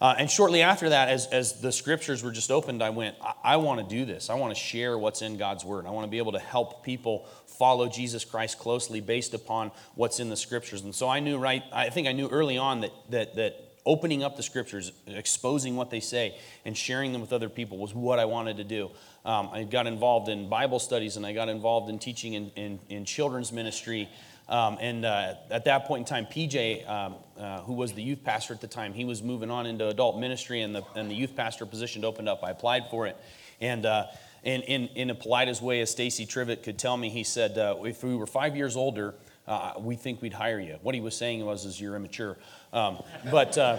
Uh, 0.00 0.14
and 0.18 0.30
shortly 0.30 0.62
after 0.62 0.90
that, 0.90 1.08
as, 1.08 1.26
as 1.26 1.60
the 1.60 1.72
scriptures 1.72 2.22
were 2.22 2.30
just 2.30 2.50
opened, 2.50 2.82
I 2.82 2.90
went, 2.90 3.16
I, 3.20 3.34
I 3.44 3.56
want 3.56 3.80
to 3.80 3.96
do 3.96 4.04
this. 4.04 4.30
I 4.30 4.34
want 4.34 4.54
to 4.54 4.60
share 4.60 4.96
what's 4.96 5.22
in 5.22 5.36
God's 5.36 5.64
word. 5.64 5.86
I 5.86 5.90
want 5.90 6.06
to 6.06 6.10
be 6.10 6.18
able 6.18 6.32
to 6.32 6.38
help 6.38 6.84
people 6.84 7.26
follow 7.46 7.88
Jesus 7.88 8.24
Christ 8.24 8.58
closely 8.58 9.00
based 9.00 9.34
upon 9.34 9.72
what's 9.96 10.20
in 10.20 10.28
the 10.28 10.36
scriptures. 10.36 10.82
And 10.82 10.94
so 10.94 11.08
I 11.08 11.18
knew 11.20 11.38
right, 11.38 11.64
I 11.72 11.90
think 11.90 12.06
I 12.06 12.12
knew 12.12 12.28
early 12.28 12.56
on 12.56 12.82
that, 12.82 12.92
that, 13.10 13.36
that 13.36 13.68
opening 13.84 14.22
up 14.22 14.36
the 14.36 14.42
scriptures, 14.42 14.92
exposing 15.06 15.74
what 15.74 15.90
they 15.90 15.98
say, 15.98 16.38
and 16.64 16.76
sharing 16.76 17.10
them 17.12 17.20
with 17.20 17.32
other 17.32 17.48
people 17.48 17.78
was 17.78 17.94
what 17.94 18.18
I 18.18 18.26
wanted 18.26 18.58
to 18.58 18.64
do. 18.64 18.90
Um, 19.24 19.48
I 19.50 19.64
got 19.64 19.86
involved 19.86 20.28
in 20.28 20.48
Bible 20.48 20.78
studies 20.78 21.16
and 21.16 21.26
I 21.26 21.32
got 21.32 21.48
involved 21.48 21.90
in 21.90 21.98
teaching 21.98 22.34
in, 22.34 22.50
in, 22.54 22.78
in 22.88 23.04
children's 23.04 23.50
ministry. 23.50 24.08
Um, 24.48 24.78
and 24.80 25.04
uh, 25.04 25.34
at 25.50 25.66
that 25.66 25.84
point 25.84 26.00
in 26.00 26.04
time, 26.06 26.26
PJ, 26.26 26.88
um, 26.88 27.16
uh, 27.38 27.60
who 27.62 27.74
was 27.74 27.92
the 27.92 28.02
youth 28.02 28.24
pastor 28.24 28.54
at 28.54 28.60
the 28.60 28.66
time, 28.66 28.94
he 28.94 29.04
was 29.04 29.22
moving 29.22 29.50
on 29.50 29.66
into 29.66 29.86
adult 29.88 30.18
ministry, 30.18 30.62
and 30.62 30.74
the, 30.74 30.82
and 30.94 31.10
the 31.10 31.14
youth 31.14 31.36
pastor 31.36 31.66
position 31.66 32.04
opened 32.04 32.28
up. 32.28 32.42
I 32.42 32.50
applied 32.50 32.84
for 32.90 33.06
it. 33.06 33.16
And 33.60 33.84
uh, 33.84 34.06
in, 34.42 34.62
in, 34.62 34.88
in 34.94 35.08
the 35.08 35.14
politest 35.14 35.60
way, 35.60 35.80
as 35.80 35.90
Stacy 35.90 36.24
Trivet 36.24 36.62
could 36.62 36.78
tell 36.78 36.96
me, 36.96 37.10
he 37.10 37.24
said, 37.24 37.58
uh, 37.58 37.76
if 37.84 38.02
we 38.02 38.16
were 38.16 38.26
five 38.26 38.56
years 38.56 38.76
older, 38.76 39.14
uh, 39.46 39.74
we 39.78 39.96
think 39.96 40.22
we'd 40.22 40.32
hire 40.32 40.60
you. 40.60 40.78
What 40.82 40.94
he 40.94 41.00
was 41.00 41.16
saying 41.16 41.44
was, 41.44 41.64
is 41.64 41.80
you're 41.80 41.96
immature. 41.96 42.36
Um, 42.72 43.02
but 43.30 43.56
uh, 43.56 43.78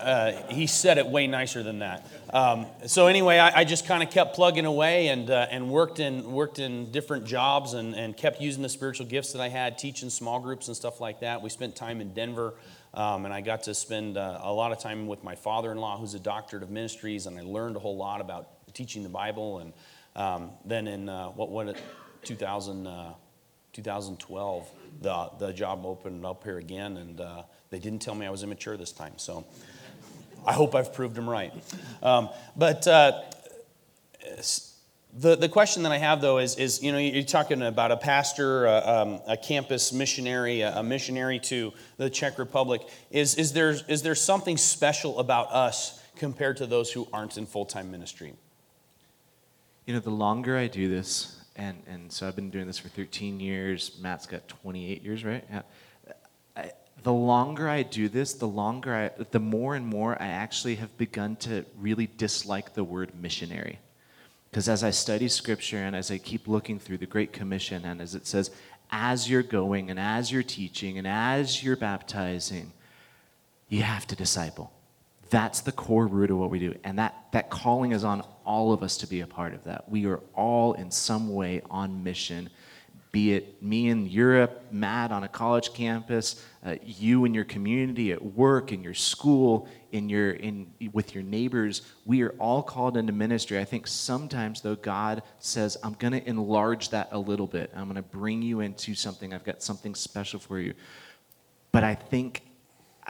uh, 0.00 0.32
he 0.48 0.66
said 0.66 0.98
it 0.98 1.06
way 1.06 1.26
nicer 1.26 1.62
than 1.62 1.80
that. 1.80 2.06
Um, 2.30 2.66
so 2.86 3.06
anyway, 3.06 3.38
I, 3.38 3.60
I 3.60 3.64
just 3.64 3.86
kind 3.86 4.02
of 4.02 4.10
kept 4.10 4.34
plugging 4.34 4.64
away 4.64 5.08
and, 5.08 5.30
uh, 5.30 5.46
and 5.50 5.70
worked, 5.70 5.98
in, 5.98 6.30
worked 6.30 6.58
in 6.58 6.90
different 6.92 7.24
jobs 7.24 7.74
and, 7.74 7.94
and 7.94 8.16
kept 8.16 8.40
using 8.40 8.62
the 8.62 8.68
spiritual 8.68 9.06
gifts 9.06 9.32
that 9.32 9.40
I 9.40 9.48
had, 9.48 9.78
teaching 9.78 10.10
small 10.10 10.40
groups 10.40 10.68
and 10.68 10.76
stuff 10.76 11.00
like 11.00 11.20
that. 11.20 11.42
We 11.42 11.50
spent 11.50 11.74
time 11.76 12.00
in 12.00 12.14
Denver. 12.14 12.54
Um, 12.94 13.26
and 13.26 13.34
I 13.34 13.42
got 13.42 13.64
to 13.64 13.74
spend 13.74 14.16
uh, 14.16 14.40
a 14.42 14.52
lot 14.52 14.72
of 14.72 14.78
time 14.78 15.06
with 15.06 15.22
my 15.22 15.34
father-in-law, 15.34 15.98
who's 15.98 16.14
a 16.14 16.18
doctorate 16.18 16.62
of 16.62 16.70
ministries, 16.70 17.26
and 17.26 17.38
I 17.38 17.42
learned 17.42 17.76
a 17.76 17.78
whole 17.78 17.96
lot 17.96 18.22
about 18.22 18.48
teaching 18.72 19.02
the 19.02 19.10
Bible. 19.10 19.58
And 19.58 19.72
um, 20.16 20.50
then 20.64 20.88
in 20.88 21.08
uh, 21.08 21.28
what 21.28 21.50
what 21.50 21.76
2000, 22.24 22.88
2012, 23.72 24.70
the, 25.02 25.30
the 25.38 25.52
job 25.52 25.84
opened 25.84 26.24
up 26.24 26.42
here 26.42 26.58
again, 26.58 26.96
and 26.96 27.20
uh, 27.20 27.42
they 27.70 27.78
didn't 27.78 28.00
tell 28.00 28.14
me 28.14 28.26
I 28.26 28.30
was 28.30 28.42
immature 28.42 28.76
this 28.76 28.92
time. 28.92 29.14
So 29.16 29.44
I 30.46 30.52
hope 30.52 30.74
I've 30.74 30.92
proved 30.94 31.14
them 31.14 31.28
right. 31.28 31.52
Um, 32.02 32.30
but 32.56 32.86
uh, 32.86 33.22
the, 35.14 35.36
the 35.36 35.48
question 35.48 35.82
that 35.82 35.92
I 35.92 35.98
have, 35.98 36.20
though, 36.20 36.38
is, 36.38 36.56
is 36.56 36.82
you 36.82 36.92
know, 36.92 36.98
you're 36.98 37.22
talking 37.22 37.62
about 37.62 37.90
a 37.90 37.96
pastor, 37.96 38.66
uh, 38.66 39.02
um, 39.02 39.20
a 39.26 39.36
campus 39.36 39.92
missionary, 39.92 40.60
a, 40.60 40.78
a 40.78 40.82
missionary 40.82 41.38
to 41.40 41.72
the 41.96 42.08
Czech 42.08 42.38
Republic. 42.38 42.82
Is, 43.10 43.34
is, 43.34 43.52
there, 43.52 43.76
is 43.88 44.02
there 44.02 44.14
something 44.14 44.56
special 44.56 45.18
about 45.18 45.52
us 45.52 46.02
compared 46.16 46.56
to 46.58 46.66
those 46.66 46.92
who 46.92 47.08
aren't 47.12 47.36
in 47.38 47.46
full 47.46 47.64
time 47.64 47.90
ministry? 47.90 48.34
You 49.86 49.94
know, 49.94 50.00
the 50.00 50.10
longer 50.10 50.56
I 50.58 50.66
do 50.66 50.88
this, 50.88 51.40
and 51.56 51.82
and 51.86 52.12
so 52.12 52.28
I've 52.28 52.36
been 52.36 52.50
doing 52.50 52.66
this 52.66 52.78
for 52.78 52.88
13 52.88 53.40
years. 53.40 53.98
Matt's 54.02 54.26
got 54.26 54.46
28 54.46 55.02
years, 55.02 55.24
right? 55.24 55.42
Yeah. 55.50 55.62
I, 56.54 56.72
the 57.02 57.12
longer 57.12 57.68
I 57.68 57.82
do 57.82 58.08
this, 58.08 58.34
the 58.34 58.48
longer 58.48 58.94
I, 58.94 59.24
the 59.30 59.40
more 59.40 59.74
and 59.74 59.86
more 59.86 60.20
I 60.20 60.26
actually 60.26 60.76
have 60.76 60.96
begun 60.98 61.36
to 61.36 61.64
really 61.78 62.08
dislike 62.16 62.74
the 62.74 62.84
word 62.84 63.12
missionary. 63.20 63.78
Because 64.50 64.68
as 64.68 64.82
I 64.82 64.90
study 64.90 65.28
scripture 65.28 65.78
and 65.78 65.94
as 65.94 66.10
I 66.10 66.18
keep 66.18 66.48
looking 66.48 66.78
through 66.78 66.98
the 66.98 67.06
Great 67.06 67.32
Commission, 67.32 67.84
and 67.84 68.00
as 68.00 68.14
it 68.14 68.26
says, 68.26 68.50
as 68.90 69.28
you're 69.28 69.42
going 69.42 69.90
and 69.90 70.00
as 70.00 70.32
you're 70.32 70.42
teaching 70.42 70.98
and 70.98 71.06
as 71.06 71.62
you're 71.62 71.76
baptizing, 71.76 72.72
you 73.68 73.82
have 73.82 74.06
to 74.06 74.16
disciple. 74.16 74.72
That's 75.30 75.60
the 75.60 75.72
core 75.72 76.06
root 76.06 76.30
of 76.30 76.38
what 76.38 76.50
we 76.50 76.58
do. 76.58 76.74
And 76.84 76.98
that, 76.98 77.14
that 77.32 77.50
calling 77.50 77.92
is 77.92 78.02
on 78.02 78.24
all 78.46 78.72
of 78.72 78.82
us 78.82 78.96
to 78.98 79.06
be 79.06 79.20
a 79.20 79.26
part 79.26 79.52
of 79.52 79.64
that. 79.64 79.88
We 79.90 80.06
are 80.06 80.20
all 80.34 80.72
in 80.72 80.90
some 80.90 81.34
way 81.34 81.60
on 81.70 82.02
mission, 82.02 82.48
be 83.10 83.32
it 83.32 83.62
me 83.62 83.88
in 83.88 84.06
Europe, 84.06 84.66
Matt 84.70 85.12
on 85.12 85.24
a 85.24 85.28
college 85.28 85.72
campus, 85.72 86.44
uh, 86.64 86.76
you 86.84 87.24
in 87.24 87.32
your 87.34 87.44
community, 87.44 88.12
at 88.12 88.22
work, 88.22 88.72
in 88.72 88.82
your 88.82 88.94
school, 88.94 89.68
in 89.92 90.08
your, 90.08 90.32
in, 90.32 90.70
with 90.92 91.14
your 91.14 91.24
neighbors. 91.24 91.82
We 92.04 92.22
are 92.22 92.30
all 92.38 92.62
called 92.62 92.96
into 92.96 93.12
ministry. 93.12 93.58
I 93.58 93.64
think 93.64 93.86
sometimes, 93.86 94.60
though, 94.60 94.76
God 94.76 95.22
says, 95.38 95.76
I'm 95.82 95.94
going 95.94 96.12
to 96.12 96.28
enlarge 96.28 96.90
that 96.90 97.08
a 97.12 97.18
little 97.18 97.46
bit. 97.46 97.70
I'm 97.74 97.84
going 97.84 97.96
to 97.96 98.02
bring 98.02 98.42
you 98.42 98.60
into 98.60 98.94
something. 98.94 99.32
I've 99.32 99.44
got 99.44 99.62
something 99.62 99.94
special 99.94 100.38
for 100.38 100.58
you. 100.58 100.74
But 101.72 101.84
I 101.84 101.94
think 101.94 102.42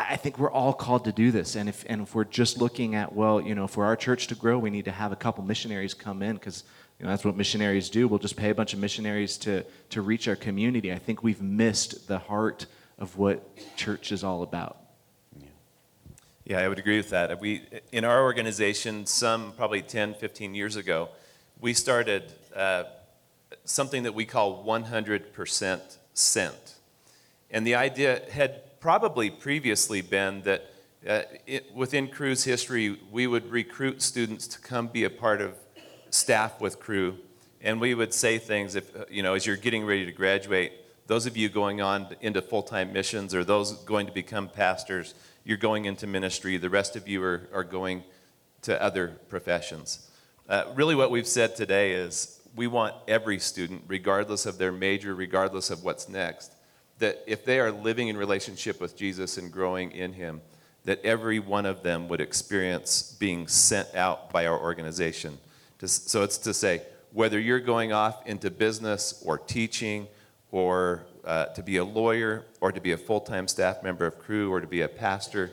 I 0.01 0.15
think 0.15 0.39
we're 0.39 0.51
all 0.51 0.73
called 0.73 1.07
to 1.07 1.13
do 1.13 1.33
this. 1.33 1.57
And 1.57 1.69
if, 1.69 1.85
and 1.89 2.03
if 2.03 2.15
we're 2.15 2.23
just 2.23 2.59
looking 2.59 2.95
at, 2.95 3.13
well, 3.13 3.41
you 3.41 3.57
know, 3.57 3.67
for 3.67 3.85
our 3.85 3.97
church 3.97 4.29
to 4.29 4.37
grow, 4.37 4.57
we 4.57 4.71
need 4.71 4.85
to 4.85 4.93
have 4.93 5.11
a 5.11 5.17
couple 5.17 5.43
missionaries 5.43 5.93
come 5.93 6.23
in 6.23 6.35
because 6.35 6.63
you 6.99 7.05
know, 7.05 7.11
that's 7.11 7.25
what 7.25 7.37
missionaries 7.37 7.91
do. 7.91 8.09
We'll 8.09 8.19
just 8.19 8.37
pay 8.37 8.51
a 8.51 8.55
bunch 8.55 8.73
of 8.75 8.81
missionaries 8.81 9.37
to, 9.39 9.65
to 9.91 10.03
reach 10.03 10.27
our 10.27 10.37
community. 10.37 10.93
I 10.93 10.99
think 10.99 11.23
we've 11.23 11.41
missed 11.41 12.09
the 12.09 12.19
heart 12.19 12.67
of 12.99 13.17
what 13.17 13.49
church 13.77 14.11
is 14.11 14.25
all 14.25 14.43
about. 14.43 14.79
Yeah, 16.45 16.59
I 16.61 16.69
would 16.69 16.79
agree 16.79 16.97
with 16.97 17.11
that. 17.11 17.41
We, 17.41 17.63
in 17.93 18.05
our 18.05 18.23
organization, 18.23 19.07
some 19.07 19.53
probably 19.53 19.83
10, 19.83 20.15
15 20.15 20.55
years 20.55 20.77
ago, 20.77 21.11
we 21.61 21.73
started 21.73 22.33
uh, 22.57 22.85
something 23.65 24.03
that 24.03 24.15
we 24.15 24.25
call 24.25 24.65
100% 24.65 25.97
sent. 26.15 26.75
And 27.51 27.67
the 27.67 27.75
idea 27.75 28.23
had 28.31 28.81
probably 28.81 29.31
previously 29.31 30.01
been 30.01 30.43
that 30.43 30.71
uh, 31.07 31.23
it, 31.47 31.73
within 31.75 32.09
Cru's 32.09 32.45
history, 32.45 32.99
we 33.11 33.27
would 33.27 33.51
recruit 33.51 34.03
students 34.03 34.49
to 34.49 34.59
come 34.59 34.89
be 34.89 35.05
a 35.05 35.11
part 35.11 35.41
of 35.41 35.55
staff 36.11 36.61
with 36.61 36.81
Cru, 36.81 37.17
and 37.61 37.81
we 37.81 37.95
would 37.95 38.15
say 38.15 38.39
things 38.39 38.75
if 38.75 38.95
uh, 38.97 39.05
you 39.11 39.23
know 39.23 39.35
as 39.35 39.47
you're 39.47 39.57
getting 39.57 39.85
ready 39.85 40.05
to 40.05 40.13
graduate. 40.13 40.73
Those 41.07 41.25
of 41.25 41.39
you 41.39 41.49
going 41.49 41.81
on 41.81 42.15
into 42.21 42.43
full-time 42.43 42.93
missions, 42.93 43.35
or 43.35 43.43
those 43.43 43.73
going 43.85 44.07
to 44.07 44.13
become 44.13 44.47
pastors, 44.47 45.15
you're 45.43 45.57
going 45.57 45.87
into 45.87 46.07
ministry. 46.07 46.59
The 46.59 46.69
rest 46.69 46.97
of 46.97 47.09
you 47.09 47.23
are, 47.23 47.49
are 47.53 47.65
going 47.65 48.05
to 48.63 48.81
other 48.83 49.17
professions. 49.31 50.11
Uh, 50.49 50.65
really, 50.75 50.95
what 50.95 51.11
we've 51.11 51.27
said 51.27 51.57
today 51.57 51.93
is 51.93 52.41
we 52.55 52.67
want 52.67 52.95
every 53.07 53.39
student, 53.39 53.85
regardless 53.87 54.45
of 54.45 54.59
their 54.59 54.73
major, 54.73 55.15
regardless 55.15 55.71
of 55.71 55.83
what's 55.83 56.09
next, 56.09 56.53
that 56.99 57.23
if 57.27 57.45
they 57.45 57.61
are 57.61 57.71
living 57.71 58.09
in 58.09 58.17
relationship 58.17 58.81
with 58.81 58.97
Jesus 58.97 59.39
and 59.39 59.53
growing 59.53 59.93
in 59.93 60.13
Him, 60.13 60.41
that 60.85 61.05
every 61.05 61.39
one 61.39 61.67
of 61.67 61.83
them 61.83 62.09
would 62.09 62.21
experience 62.21 63.17
being 63.19 63.47
sent 63.47 63.95
out 63.95 64.31
by 64.31 64.47
our 64.47 64.59
organization. 64.59 65.39
So 65.85 66.23
it's 66.23 66.39
to 66.39 66.53
say, 66.53 66.83
whether 67.13 67.39
you're 67.39 67.61
going 67.61 67.93
off 67.93 68.27
into 68.27 68.51
business 68.51 69.23
or 69.25 69.39
teaching 69.39 70.09
or 70.51 71.07
uh, 71.25 71.47
to 71.47 71.63
be 71.63 71.77
a 71.77 71.85
lawyer 71.85 72.45
or 72.61 72.73
to 72.73 72.81
be 72.81 72.93
a 72.93 72.97
full 72.97 73.21
time 73.21 73.47
staff 73.47 73.83
member 73.83 74.07
of 74.07 74.19
Cru 74.19 74.51
or 74.53 74.61
to 74.61 74.67
be 74.67 74.81
a 74.81 74.89
pastor, 74.89 75.53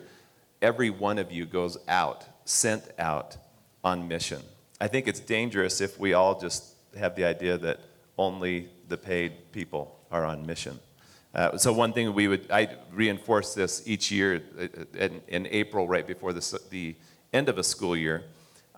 every 0.61 0.89
one 0.89 1.19
of 1.19 1.31
you 1.31 1.45
goes 1.45 1.77
out, 1.87 2.25
sent 2.45 2.83
out 2.97 3.37
on 3.83 4.07
mission. 4.07 4.41
I 4.81 4.87
think 4.87 5.07
it's 5.07 5.19
dangerous 5.19 5.79
if 5.79 5.99
we 5.99 6.13
all 6.13 6.39
just 6.39 6.73
have 6.97 7.15
the 7.15 7.25
idea 7.25 7.57
that 7.59 7.79
only 8.17 8.69
the 8.87 8.97
paid 8.97 9.51
people 9.51 9.99
are 10.11 10.25
on 10.25 10.45
mission. 10.45 10.79
Uh, 11.33 11.57
so 11.57 11.71
one 11.73 11.91
thing 11.91 12.13
we 12.13 12.27
would, 12.27 12.49
I 12.49 12.69
reinforce 12.91 13.53
this 13.53 13.83
each 13.85 14.09
year 14.09 14.41
uh, 14.57 14.67
in, 14.97 15.21
in 15.27 15.47
April, 15.47 15.87
right 15.87 16.07
before 16.07 16.31
the, 16.33 16.59
the 16.69 16.95
end 17.33 17.49
of 17.49 17.57
a 17.57 17.63
school 17.63 17.95
year. 17.95 18.23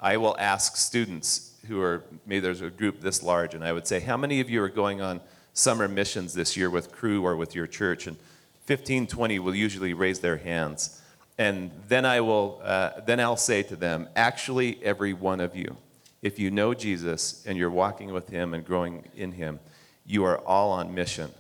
I 0.02 0.18
will 0.18 0.36
ask 0.40 0.76
students 0.76 1.54
who 1.68 1.82
are, 1.82 2.04
maybe 2.26 2.40
there's 2.40 2.62
a 2.62 2.70
group 2.70 3.02
this 3.02 3.24
large, 3.24 3.54
and 3.54 3.64
I 3.64 3.74
would 3.74 3.88
say, 3.88 4.00
how 4.00 4.18
many 4.18 4.40
of 4.40 4.50
you 4.50 4.62
are 4.64 4.70
going 4.70 5.02
on 5.02 5.22
summer 5.54 5.88
missions 5.88 6.34
this 6.34 6.56
year 6.56 6.70
with 6.70 6.92
Cru 6.92 7.24
or 7.24 7.36
with 7.36 7.56
your 7.56 7.68
church? 7.68 8.08
And 8.08 8.18
15, 8.66 9.08
20 9.08 9.40
will 9.40 9.56
usually 9.56 9.94
raise 9.94 10.20
their 10.20 10.38
hands. 10.38 11.02
And 11.38 11.72
then 11.88 12.06
I 12.06 12.22
will, 12.22 12.62
uh, 12.64 13.02
then 13.06 13.20
I'll 13.20 13.38
say 13.38 13.64
to 13.64 13.76
them, 13.76 14.08
actually, 14.16 14.80
every 14.84 15.14
one 15.14 15.40
of 15.40 15.56
you, 15.56 15.78
if 16.22 16.40
you 16.40 16.52
know 16.52 16.74
Jesus 16.74 17.46
and 17.46 17.58
you're 17.58 17.70
walking 17.70 18.12
with 18.12 18.30
him 18.30 18.54
and 18.54 18.66
growing 18.66 19.04
in 19.16 19.34
him, 19.34 19.60
you 20.06 20.24
are 20.24 20.40
all 20.40 20.72
on 20.72 20.94
mission 20.94 21.32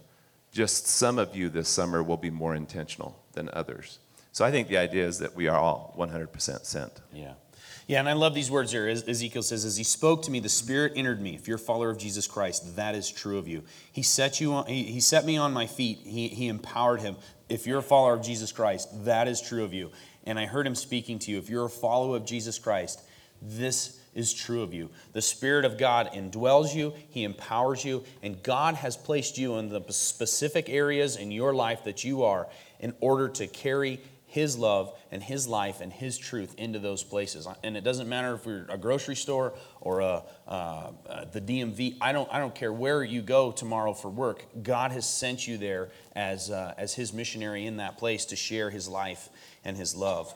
just 0.57 0.87
some 0.87 1.19
of 1.19 1.35
you 1.35 1.49
this 1.49 1.69
summer 1.69 2.01
will 2.01 2.17
be 2.17 2.31
more 2.31 2.55
intentional 2.55 3.15
than 3.33 3.47
others. 3.53 3.99
So 4.31 4.43
I 4.43 4.49
think 4.49 4.67
the 4.69 4.77
idea 4.77 5.05
is 5.05 5.19
that 5.19 5.35
we 5.35 5.47
are 5.47 5.55
all 5.55 5.93
100% 5.95 6.65
sent. 6.65 6.91
Yeah. 7.13 7.33
Yeah, 7.87 7.99
and 7.99 8.09
I 8.09 8.13
love 8.13 8.33
these 8.33 8.51
words 8.51 8.73
here. 8.73 8.85
Ezekiel 8.89 9.41
says, 9.41 9.63
As 9.63 9.77
he 9.77 9.85
spoke 9.85 10.23
to 10.23 10.31
me, 10.31 10.41
the 10.41 10.49
Spirit 10.49 10.93
entered 10.97 11.21
me. 11.21 11.35
If 11.35 11.47
you're 11.47 11.55
a 11.55 11.59
follower 11.59 11.89
of 11.89 11.97
Jesus 11.97 12.27
Christ, 12.27 12.75
that 12.75 12.95
is 12.95 13.09
true 13.09 13.37
of 13.37 13.47
you. 13.47 13.63
He 13.93 14.03
set, 14.03 14.41
you 14.41 14.53
on, 14.53 14.65
he, 14.65 14.83
he 14.83 14.99
set 14.99 15.25
me 15.25 15.37
on 15.37 15.53
my 15.53 15.67
feet, 15.67 15.99
he, 16.03 16.27
he 16.27 16.49
empowered 16.49 16.99
him. 16.99 17.15
If 17.47 17.65
you're 17.65 17.79
a 17.79 17.83
follower 17.83 18.13
of 18.13 18.21
Jesus 18.21 18.51
Christ, 18.51 19.05
that 19.05 19.29
is 19.29 19.41
true 19.41 19.63
of 19.63 19.73
you. 19.73 19.91
And 20.25 20.37
I 20.37 20.47
heard 20.47 20.67
him 20.67 20.75
speaking 20.75 21.17
to 21.19 21.31
you. 21.31 21.37
If 21.37 21.49
you're 21.49 21.65
a 21.65 21.69
follower 21.69 22.17
of 22.17 22.25
Jesus 22.25 22.59
Christ, 22.59 23.01
this 23.41 23.97
is 24.13 24.33
true 24.33 24.63
of 24.63 24.73
you. 24.73 24.89
The 25.13 25.21
Spirit 25.21 25.63
of 25.63 25.77
God 25.77 26.11
indwells 26.11 26.75
you, 26.75 26.93
He 27.09 27.23
empowers 27.23 27.85
you, 27.85 28.03
and 28.23 28.41
God 28.41 28.73
has 28.75 28.97
placed 28.97 29.37
you 29.37 29.57
in 29.57 29.69
the 29.69 29.81
specific 29.89 30.69
areas 30.69 31.15
in 31.15 31.31
your 31.31 31.53
life 31.53 31.83
that 31.83 32.03
you 32.03 32.23
are 32.23 32.47
in 32.79 32.93
order 32.99 33.29
to 33.29 33.47
carry 33.47 34.01
his 34.37 34.55
love 34.55 34.95
and 35.11 35.23
his 35.23 35.47
life 35.47 35.81
and 35.81 35.91
his 35.91 36.15
truth 36.15 36.53
into 36.59 36.77
those 36.77 37.03
places. 37.03 37.47
And 37.63 37.75
it 37.75 37.83
doesn't 37.83 38.07
matter 38.07 38.35
if 38.35 38.45
we're 38.45 38.67
a 38.69 38.77
grocery 38.77 39.15
store 39.15 39.53
or 39.81 40.01
a, 40.01 40.21
uh, 40.47 40.91
uh, 41.09 41.25
the 41.33 41.41
DMV. 41.41 41.97
I 41.99 42.11
don't, 42.11 42.31
I 42.31 42.37
don't 42.37 42.53
care 42.53 42.71
where 42.71 43.03
you 43.03 43.23
go 43.23 43.51
tomorrow 43.51 43.95
for 43.95 44.09
work. 44.09 44.45
God 44.61 44.91
has 44.91 45.09
sent 45.09 45.47
you 45.47 45.57
there 45.57 45.89
as, 46.15 46.51
uh, 46.51 46.75
as 46.77 46.93
his 46.93 47.13
missionary 47.13 47.65
in 47.65 47.77
that 47.77 47.97
place 47.97 48.25
to 48.25 48.35
share 48.35 48.69
his 48.69 48.87
life 48.87 49.29
and 49.65 49.75
his 49.75 49.95
love. 49.95 50.31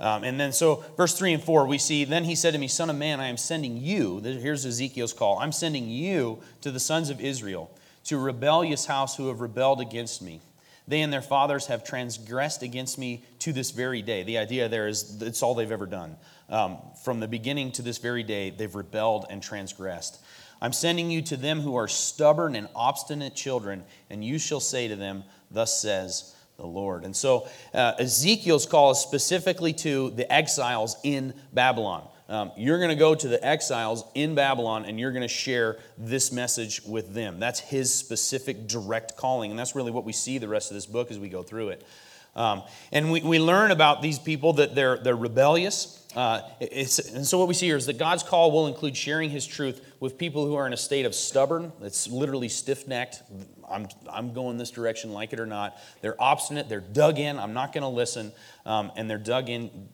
Um, 0.00 0.24
and 0.24 0.40
then, 0.40 0.52
so 0.52 0.84
verse 0.96 1.16
3 1.16 1.34
and 1.34 1.42
4, 1.42 1.68
we 1.68 1.78
see, 1.78 2.04
Then 2.04 2.24
he 2.24 2.34
said 2.34 2.50
to 2.50 2.58
me, 2.58 2.66
Son 2.66 2.90
of 2.90 2.96
man, 2.96 3.20
I 3.20 3.28
am 3.28 3.36
sending 3.36 3.76
you. 3.76 4.18
Here's 4.18 4.66
Ezekiel's 4.66 5.12
call 5.12 5.38
I'm 5.38 5.52
sending 5.52 5.88
you 5.88 6.40
to 6.62 6.72
the 6.72 6.80
sons 6.80 7.10
of 7.10 7.20
Israel, 7.20 7.70
to 8.06 8.16
a 8.16 8.20
rebellious 8.20 8.86
house 8.86 9.16
who 9.16 9.28
have 9.28 9.40
rebelled 9.40 9.80
against 9.80 10.20
me. 10.20 10.40
They 10.88 11.00
and 11.00 11.12
their 11.12 11.22
fathers 11.22 11.66
have 11.66 11.84
transgressed 11.84 12.62
against 12.62 12.98
me 12.98 13.24
to 13.40 13.52
this 13.52 13.72
very 13.72 14.02
day. 14.02 14.22
The 14.22 14.38
idea 14.38 14.68
there 14.68 14.86
is 14.86 15.20
it's 15.20 15.42
all 15.42 15.54
they've 15.54 15.70
ever 15.70 15.86
done. 15.86 16.16
Um, 16.48 16.78
from 17.04 17.18
the 17.18 17.26
beginning 17.26 17.72
to 17.72 17.82
this 17.82 17.98
very 17.98 18.22
day, 18.22 18.50
they've 18.50 18.74
rebelled 18.74 19.26
and 19.28 19.42
transgressed. 19.42 20.20
I'm 20.60 20.72
sending 20.72 21.10
you 21.10 21.22
to 21.22 21.36
them 21.36 21.60
who 21.60 21.76
are 21.76 21.88
stubborn 21.88 22.56
and 22.56 22.68
obstinate 22.74 23.34
children, 23.34 23.84
and 24.10 24.24
you 24.24 24.38
shall 24.38 24.60
say 24.60 24.88
to 24.88 24.96
them, 24.96 25.24
Thus 25.50 25.80
says 25.80 26.34
the 26.56 26.66
Lord. 26.66 27.04
And 27.04 27.14
so 27.14 27.48
uh, 27.74 27.92
Ezekiel's 27.98 28.66
call 28.66 28.92
is 28.92 28.98
specifically 28.98 29.72
to 29.74 30.10
the 30.10 30.30
exiles 30.32 30.96
in 31.02 31.34
Babylon. 31.52 32.08
Um, 32.28 32.50
you're 32.56 32.78
going 32.78 32.90
to 32.90 32.96
go 32.96 33.14
to 33.14 33.28
the 33.28 33.44
exiles 33.44 34.04
in 34.14 34.34
Babylon 34.34 34.84
and 34.84 34.98
you're 34.98 35.12
going 35.12 35.22
to 35.22 35.28
share 35.28 35.78
this 35.96 36.32
message 36.32 36.82
with 36.82 37.14
them. 37.14 37.38
That's 37.38 37.60
his 37.60 37.94
specific 37.94 38.66
direct 38.66 39.16
calling. 39.16 39.50
And 39.50 39.58
that's 39.58 39.76
really 39.76 39.92
what 39.92 40.04
we 40.04 40.12
see 40.12 40.38
the 40.38 40.48
rest 40.48 40.70
of 40.70 40.74
this 40.74 40.86
book 40.86 41.10
as 41.10 41.18
we 41.18 41.28
go 41.28 41.42
through 41.42 41.68
it. 41.68 41.86
Um, 42.34 42.62
and 42.92 43.10
we, 43.10 43.22
we 43.22 43.38
learn 43.38 43.70
about 43.70 44.02
these 44.02 44.18
people 44.18 44.54
that 44.54 44.74
they're, 44.74 44.98
they're 44.98 45.16
rebellious. 45.16 46.04
Uh, 46.14 46.42
and 46.60 47.26
so 47.26 47.38
what 47.38 47.48
we 47.48 47.54
see 47.54 47.66
here 47.66 47.76
is 47.76 47.86
that 47.86 47.96
God's 47.98 48.22
call 48.22 48.50
will 48.50 48.66
include 48.66 48.96
sharing 48.96 49.30
his 49.30 49.46
truth 49.46 49.80
with 50.00 50.18
people 50.18 50.46
who 50.46 50.54
are 50.54 50.66
in 50.66 50.72
a 50.72 50.76
state 50.76 51.06
of 51.06 51.14
stubborn, 51.14 51.72
that's 51.80 52.08
literally 52.08 52.48
stiff 52.48 52.86
necked. 52.86 53.22
I'm, 53.68 53.88
I'm 54.10 54.34
going 54.34 54.58
this 54.58 54.70
direction, 54.70 55.12
like 55.12 55.32
it 55.32 55.40
or 55.40 55.46
not. 55.46 55.78
They're 56.02 56.20
obstinate, 56.20 56.68
they're 56.68 56.80
dug 56.80 57.18
in, 57.18 57.38
I'm 57.38 57.54
not 57.54 57.72
going 57.72 57.82
to 57.82 57.88
listen, 57.88 58.32
um, 58.66 58.92
and 58.96 59.08
they're 59.08 59.18
dug 59.18 59.48
in 59.48 59.88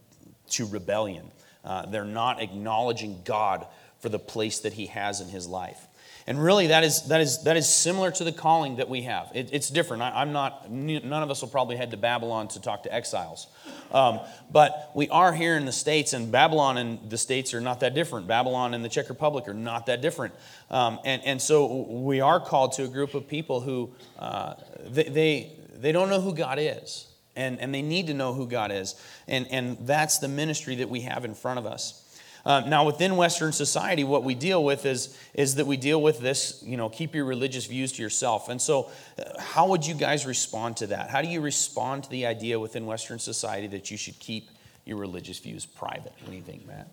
to 0.51 0.67
rebellion. 0.67 1.31
Uh, 1.65 1.87
they're 1.87 2.05
not 2.05 2.41
acknowledging 2.41 3.21
God 3.25 3.67
for 4.01 4.09
the 4.09 4.19
place 4.19 4.61
that 4.61 4.73
He 4.73 4.87
has 4.87 5.21
in 5.21 5.29
His 5.29 5.47
life. 5.47 5.87
And 6.27 6.43
really, 6.43 6.69
that 6.69 6.85
is, 6.85 7.03
that 7.09 7.21
is, 7.21 7.43
that 7.45 7.57
is 7.57 7.69
similar 7.69 8.11
to 8.13 8.25
the 8.25 8.33
calling 8.33 8.77
that 8.77 8.89
we 8.89 9.03
have. 9.03 9.33
It, 9.35 9.51
it's 9.53 9.69
different. 9.69 10.03
I, 10.03 10.23
am 10.23 10.33
not, 10.33 10.71
none 10.71 11.23
of 11.23 11.31
us 11.31 11.43
will 11.43 11.49
probably 11.49 11.77
head 11.77 11.91
to 11.91 11.97
Babylon 11.97 12.47
to 12.49 12.61
talk 12.61 12.85
to 12.85 12.95
exiles. 12.95 13.49
Um, 13.91 14.21
but 14.51 14.93
we 14.95 15.09
are 15.09 15.33
here 15.33 15.57
in 15.57 15.65
the 15.65 15.73
States, 15.73 16.13
and 16.13 16.31
Babylon 16.31 16.79
and 16.79 17.11
the 17.11 17.19
States 17.19 17.55
are 17.55 17.61
not 17.61 17.81
that 17.81 17.95
different. 17.95 18.29
Babylon 18.29 18.73
and 18.75 18.85
the 18.85 18.89
Czech 18.89 19.09
Republic 19.09 19.49
are 19.49 19.55
not 19.55 19.87
that 19.87 20.01
different. 20.01 20.33
Um, 20.71 21.01
and, 21.05 21.23
and 21.25 21.43
so 21.43 21.83
we 21.89 22.21
are 22.21 22.39
called 22.39 22.73
to 22.75 22.85
a 22.85 22.89
group 22.89 23.15
of 23.15 23.27
people 23.27 23.61
who 23.61 23.91
uh, 24.19 24.55
they, 24.87 25.05
they, 25.05 25.53
they 25.75 25.91
don't 25.91 26.09
know 26.09 26.21
who 26.21 26.35
God 26.35 26.59
is 26.61 27.12
and, 27.37 27.61
and 27.61 27.75
they 27.75 27.83
need 27.83 28.07
to 28.09 28.15
know 28.15 28.35
who 28.35 28.47
God 28.47 28.71
is. 28.71 28.95
And, 29.27 29.47
and 29.51 29.79
that's 29.87 30.19
the 30.19 30.29
ministry 30.29 30.77
that 30.77 30.89
we 30.89 31.03
have 31.03 31.25
in 31.25 31.35
front 31.35 31.59
of 31.59 31.67
us. 31.67 31.99
Uh, 32.45 32.61
now, 32.67 32.85
within 32.85 33.17
Western 33.17 33.53
society, 33.53 34.03
what 34.03 34.25
we 34.25 34.35
deal 34.35 34.65
with 34.65 34.85
is, 34.85 35.17
is 35.33 35.55
that 35.55 35.67
we 35.67 35.77
deal 35.77 36.03
with 36.03 36.19
this, 36.19 36.61
you 36.67 36.77
know, 36.77 36.89
keep 36.89 37.15
your 37.15 37.25
religious 37.25 37.67
views 37.67 37.93
to 37.93 38.03
yourself. 38.03 38.49
And 38.49 38.61
so, 38.61 38.91
uh, 39.19 39.41
how 39.41 39.69
would 39.69 39.87
you 39.87 39.95
guys 39.95 40.27
respond 40.27 40.77
to 40.79 40.89
that? 40.89 41.09
How 41.09 41.23
do 41.23 41.29
you 41.29 41.41
respond 41.41 42.05
to 42.05 42.11
the 42.11 42.27
idea 42.27 42.59
within 42.59 42.85
Western 42.85 43.21
society 43.21 43.69
that 43.69 43.93
you 43.93 43.97
should 43.97 44.19
keep 44.19 44.51
your 44.85 44.97
religious 44.97 45.39
views 45.39 45.65
private? 45.65 46.13
What 46.21 46.31
do 46.31 46.37
you 46.37 46.43
think, 46.43 46.67
Matt? 46.67 46.89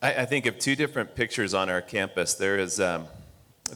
I, 0.00 0.22
I 0.22 0.24
think 0.24 0.46
of 0.46 0.58
two 0.58 0.74
different 0.74 1.14
pictures 1.14 1.52
on 1.52 1.68
our 1.68 1.82
campus. 1.82 2.32
There 2.32 2.58
is, 2.58 2.80
um, 2.80 3.06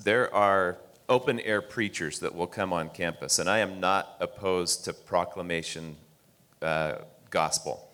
there 0.03 0.35
are 0.35 0.79
open 1.11 1.40
air 1.40 1.61
preachers 1.61 2.20
that 2.20 2.35
will 2.35 2.46
come 2.46 2.73
on 2.73 2.88
campus. 2.88 3.38
And 3.40 3.51
I 3.51 3.59
am 3.59 3.81
not 3.81 4.16
opposed 4.20 4.85
to 4.85 4.94
proclamation 4.94 5.96
uh, 6.62 6.94
gospel. 7.31 7.88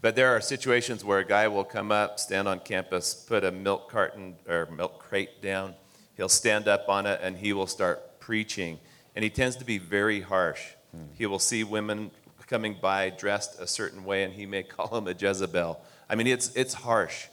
But 0.00 0.16
there 0.16 0.34
are 0.34 0.40
situations 0.40 1.04
where 1.04 1.18
a 1.18 1.24
guy 1.24 1.46
will 1.46 1.64
come 1.64 1.92
up, 1.92 2.18
stand 2.18 2.48
on 2.48 2.60
campus, 2.60 3.14
put 3.14 3.44
a 3.44 3.52
milk 3.52 3.90
carton 3.90 4.36
or 4.48 4.66
milk 4.66 4.98
crate 4.98 5.40
down. 5.42 5.74
He'll 6.16 6.28
stand 6.28 6.66
up 6.66 6.88
on 6.88 7.06
it 7.06 7.20
and 7.22 7.36
he 7.36 7.52
will 7.52 7.66
start 7.66 8.18
preaching. 8.18 8.78
And 9.14 9.22
he 9.22 9.30
tends 9.30 9.56
to 9.56 9.64
be 9.64 9.78
very 9.78 10.20
harsh. 10.22 10.62
Hmm. 10.90 11.04
He 11.14 11.26
will 11.26 11.38
see 11.38 11.64
women 11.64 12.10
coming 12.46 12.76
by 12.80 13.10
dressed 13.10 13.58
a 13.60 13.66
certain 13.66 14.04
way 14.04 14.24
and 14.24 14.32
he 14.32 14.46
may 14.46 14.62
call 14.74 14.88
them 14.88 15.06
a 15.06 15.12
Jezebel. 15.12 15.80
I 16.08 16.14
mean, 16.14 16.26
it's, 16.26 16.54
it's 16.54 16.74
harsh. 16.74 17.26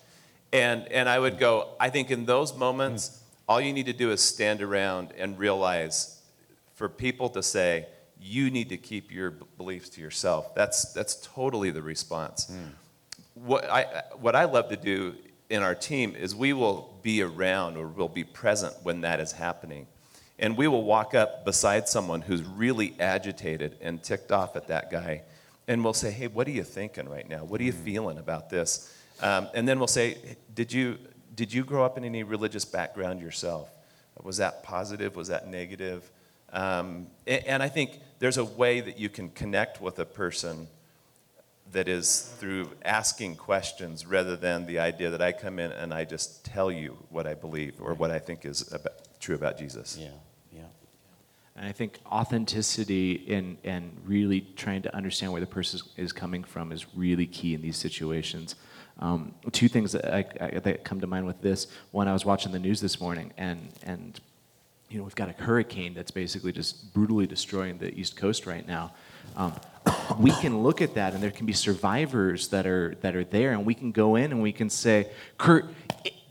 And, 0.53 0.87
and 0.89 1.07
I 1.07 1.19
would 1.19 1.39
go, 1.39 1.69
I 1.79 1.89
think 1.89 2.11
in 2.11 2.25
those 2.25 2.55
moments, 2.55 3.09
hmm. 3.09 3.20
All 3.51 3.59
you 3.59 3.73
need 3.73 3.87
to 3.87 3.93
do 3.93 4.11
is 4.11 4.21
stand 4.21 4.61
around 4.61 5.11
and 5.17 5.37
realize 5.37 6.21
for 6.75 6.87
people 6.87 7.27
to 7.31 7.43
say, 7.43 7.85
you 8.17 8.49
need 8.49 8.69
to 8.69 8.77
keep 8.77 9.11
your 9.11 9.31
beliefs 9.57 9.89
to 9.89 10.01
yourself. 10.01 10.55
That's, 10.55 10.93
that's 10.93 11.15
totally 11.15 11.69
the 11.69 11.81
response. 11.81 12.45
Mm. 12.49 12.69
What, 13.33 13.69
I, 13.69 14.03
what 14.21 14.37
I 14.37 14.45
love 14.45 14.69
to 14.69 14.77
do 14.77 15.15
in 15.49 15.63
our 15.63 15.75
team 15.75 16.15
is 16.15 16.33
we 16.33 16.53
will 16.53 16.97
be 17.01 17.21
around 17.21 17.75
or 17.75 17.87
we'll 17.87 18.07
be 18.07 18.23
present 18.23 18.73
when 18.83 19.01
that 19.01 19.19
is 19.19 19.33
happening. 19.33 19.85
And 20.39 20.55
we 20.55 20.69
will 20.69 20.85
walk 20.85 21.13
up 21.13 21.43
beside 21.43 21.89
someone 21.89 22.21
who's 22.21 22.43
really 22.43 22.95
agitated 23.01 23.75
and 23.81 24.01
ticked 24.01 24.31
off 24.31 24.55
at 24.55 24.67
that 24.67 24.89
guy. 24.89 25.23
And 25.67 25.83
we'll 25.83 25.91
say, 25.91 26.11
hey, 26.11 26.27
what 26.27 26.47
are 26.47 26.51
you 26.51 26.63
thinking 26.63 27.09
right 27.09 27.27
now? 27.27 27.43
What 27.43 27.59
are 27.59 27.65
you 27.65 27.73
mm. 27.73 27.83
feeling 27.83 28.17
about 28.17 28.49
this? 28.49 28.97
Um, 29.21 29.49
and 29.53 29.67
then 29.67 29.77
we'll 29.77 29.87
say, 29.87 30.19
did 30.55 30.71
you, 30.71 30.97
did 31.33 31.53
you 31.53 31.63
grow 31.63 31.85
up 31.85 31.97
in 31.97 32.03
any 32.03 32.23
religious 32.23 32.65
background 32.65 33.21
yourself? 33.21 33.69
Was 34.21 34.37
that 34.37 34.63
positive? 34.63 35.15
Was 35.15 35.29
that 35.29 35.47
negative? 35.47 36.09
Um, 36.51 37.07
and, 37.25 37.45
and 37.45 37.63
I 37.63 37.69
think 37.69 37.99
there's 38.19 38.37
a 38.37 38.45
way 38.45 38.81
that 38.81 38.99
you 38.99 39.09
can 39.09 39.29
connect 39.29 39.81
with 39.81 39.99
a 39.99 40.05
person 40.05 40.67
that 41.71 41.87
is 41.87 42.33
through 42.37 42.69
asking 42.83 43.35
questions 43.35 44.05
rather 44.05 44.35
than 44.35 44.65
the 44.65 44.79
idea 44.79 45.09
that 45.09 45.21
I 45.21 45.31
come 45.31 45.57
in 45.59 45.71
and 45.71 45.93
I 45.93 46.03
just 46.03 46.43
tell 46.43 46.71
you 46.71 46.97
what 47.09 47.25
I 47.25 47.33
believe 47.33 47.75
or 47.79 47.93
what 47.93 48.11
I 48.11 48.19
think 48.19 48.45
is 48.45 48.71
about, 48.73 48.93
true 49.19 49.35
about 49.35 49.57
Jesus. 49.57 49.97
Yeah, 49.99 50.09
yeah. 50.53 50.63
And 51.55 51.65
I 51.65 51.71
think 51.71 51.99
authenticity 52.05 53.33
and, 53.33 53.57
and 53.63 53.95
really 54.05 54.41
trying 54.57 54.81
to 54.81 54.93
understand 54.93 55.31
where 55.31 55.41
the 55.41 55.47
person 55.47 55.79
is 55.95 56.11
coming 56.11 56.43
from 56.43 56.73
is 56.73 56.85
really 56.93 57.25
key 57.25 57.53
in 57.53 57.61
these 57.61 57.77
situations. 57.77 58.55
Um, 59.01 59.33
two 59.51 59.67
things 59.67 59.93
that, 59.93 60.13
I, 60.13 60.25
I, 60.39 60.59
that 60.59 60.83
come 60.83 61.01
to 61.01 61.07
mind 61.07 61.25
with 61.25 61.41
this. 61.41 61.67
One, 61.89 62.07
I 62.07 62.13
was 62.13 62.23
watching 62.23 62.51
the 62.51 62.59
news 62.59 62.79
this 62.79 63.01
morning, 63.01 63.33
and 63.37 63.69
and 63.83 64.19
you 64.89 64.99
know 64.99 65.03
we've 65.03 65.15
got 65.15 65.29
a 65.29 65.43
hurricane 65.43 65.93
that's 65.93 66.11
basically 66.11 66.51
just 66.51 66.93
brutally 66.93 67.25
destroying 67.25 67.79
the 67.79 67.93
East 67.99 68.15
Coast 68.15 68.45
right 68.45 68.65
now. 68.67 68.93
Um, 69.35 69.53
we 70.19 70.31
can 70.31 70.61
look 70.61 70.81
at 70.81 70.93
that, 70.95 71.13
and 71.13 71.23
there 71.23 71.31
can 71.31 71.47
be 71.47 71.53
survivors 71.53 72.49
that 72.49 72.67
are 72.67 72.95
that 73.01 73.15
are 73.15 73.23
there, 73.23 73.53
and 73.53 73.65
we 73.65 73.73
can 73.73 73.91
go 73.91 74.15
in 74.15 74.31
and 74.31 74.41
we 74.41 74.51
can 74.51 74.69
say, 74.69 75.09
Kurt. 75.37 75.65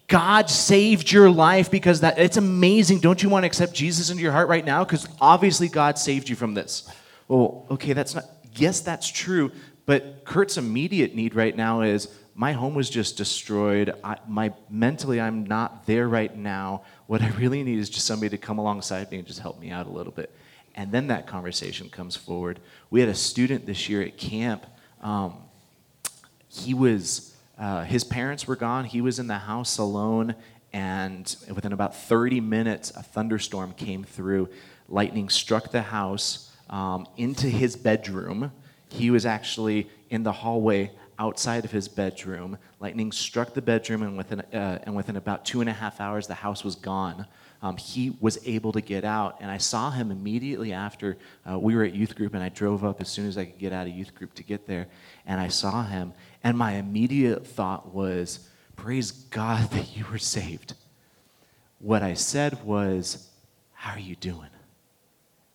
God 0.06 0.50
saved 0.50 1.12
your 1.12 1.30
life 1.30 1.70
because 1.70 2.00
that 2.00 2.18
it's 2.18 2.36
amazing. 2.36 2.98
Don't 2.98 3.22
you 3.22 3.28
want 3.28 3.44
to 3.44 3.46
accept 3.46 3.74
Jesus 3.74 4.10
into 4.10 4.24
your 4.24 4.32
heart 4.32 4.48
right 4.48 4.64
now? 4.64 4.82
Because 4.82 5.06
obviously 5.20 5.68
God 5.68 5.98
saved 5.98 6.28
you 6.28 6.34
from 6.34 6.52
this. 6.52 6.90
Well, 7.28 7.64
okay, 7.70 7.92
that's 7.92 8.16
not 8.16 8.24
yes, 8.56 8.80
that's 8.80 9.08
true, 9.08 9.52
but 9.86 10.24
Kurt's 10.24 10.56
immediate 10.56 11.14
need 11.14 11.36
right 11.36 11.56
now 11.56 11.82
is 11.82 12.08
my 12.40 12.52
home 12.52 12.74
was 12.74 12.88
just 12.88 13.18
destroyed. 13.18 13.92
I, 14.02 14.16
my 14.26 14.54
mentally, 14.70 15.20
I'm 15.20 15.44
not 15.44 15.84
there 15.84 16.08
right 16.08 16.34
now. 16.34 16.84
What 17.06 17.20
I 17.20 17.28
really 17.32 17.62
need 17.62 17.78
is 17.78 17.90
just 17.90 18.06
somebody 18.06 18.30
to 18.30 18.38
come 18.38 18.56
alongside 18.56 19.10
me 19.10 19.18
and 19.18 19.26
just 19.26 19.40
help 19.40 19.60
me 19.60 19.70
out 19.70 19.86
a 19.86 19.90
little 19.90 20.10
bit. 20.10 20.34
And 20.74 20.90
then 20.90 21.08
that 21.08 21.26
conversation 21.26 21.90
comes 21.90 22.16
forward. 22.16 22.58
We 22.88 23.00
had 23.00 23.10
a 23.10 23.14
student 23.14 23.66
this 23.66 23.90
year 23.90 24.00
at 24.00 24.16
camp. 24.16 24.64
Um, 25.02 25.34
he 26.48 26.72
was, 26.72 27.36
uh, 27.58 27.84
his 27.84 28.04
parents 28.04 28.46
were 28.46 28.56
gone. 28.56 28.86
He 28.86 29.02
was 29.02 29.18
in 29.18 29.26
the 29.26 29.36
house 29.36 29.76
alone. 29.76 30.34
And 30.72 31.36
within 31.54 31.74
about 31.74 31.94
30 31.94 32.40
minutes, 32.40 32.90
a 32.92 33.02
thunderstorm 33.02 33.74
came 33.74 34.02
through. 34.02 34.48
Lightning 34.88 35.28
struck 35.28 35.72
the 35.72 35.82
house 35.82 36.50
um, 36.70 37.06
into 37.18 37.48
his 37.48 37.76
bedroom. 37.76 38.50
He 38.88 39.10
was 39.10 39.26
actually 39.26 39.90
in 40.08 40.22
the 40.22 40.32
hallway 40.32 40.92
outside 41.20 41.66
of 41.66 41.70
his 41.70 41.86
bedroom. 41.86 42.56
Lightning 42.80 43.12
struck 43.12 43.52
the 43.52 43.60
bedroom, 43.60 44.02
and 44.02 44.16
within, 44.16 44.40
uh, 44.40 44.78
and 44.82 44.96
within 44.96 45.16
about 45.16 45.44
two 45.44 45.60
and 45.60 45.68
a 45.68 45.72
half 45.72 46.00
hours, 46.00 46.26
the 46.26 46.34
house 46.34 46.64
was 46.64 46.74
gone. 46.74 47.26
Um, 47.62 47.76
he 47.76 48.16
was 48.20 48.38
able 48.46 48.72
to 48.72 48.80
get 48.80 49.04
out, 49.04 49.36
and 49.40 49.50
I 49.50 49.58
saw 49.58 49.90
him 49.90 50.10
immediately 50.10 50.72
after 50.72 51.18
uh, 51.48 51.58
we 51.58 51.76
were 51.76 51.84
at 51.84 51.94
youth 51.94 52.16
group, 52.16 52.32
and 52.32 52.42
I 52.42 52.48
drove 52.48 52.84
up 52.84 53.02
as 53.02 53.10
soon 53.10 53.28
as 53.28 53.36
I 53.36 53.44
could 53.44 53.58
get 53.58 53.70
out 53.72 53.86
of 53.86 53.92
youth 53.92 54.14
group 54.14 54.32
to 54.34 54.42
get 54.42 54.66
there, 54.66 54.88
and 55.26 55.38
I 55.38 55.48
saw 55.48 55.84
him, 55.84 56.14
and 56.42 56.56
my 56.56 56.72
immediate 56.72 57.46
thought 57.46 57.94
was, 57.94 58.48
Praise 58.74 59.12
God 59.12 59.70
that 59.72 59.94
you 59.94 60.06
were 60.10 60.18
saved. 60.18 60.72
What 61.80 62.02
I 62.02 62.14
said 62.14 62.64
was, 62.64 63.28
How 63.74 63.92
are 63.92 64.00
you 64.00 64.16
doing? 64.16 64.48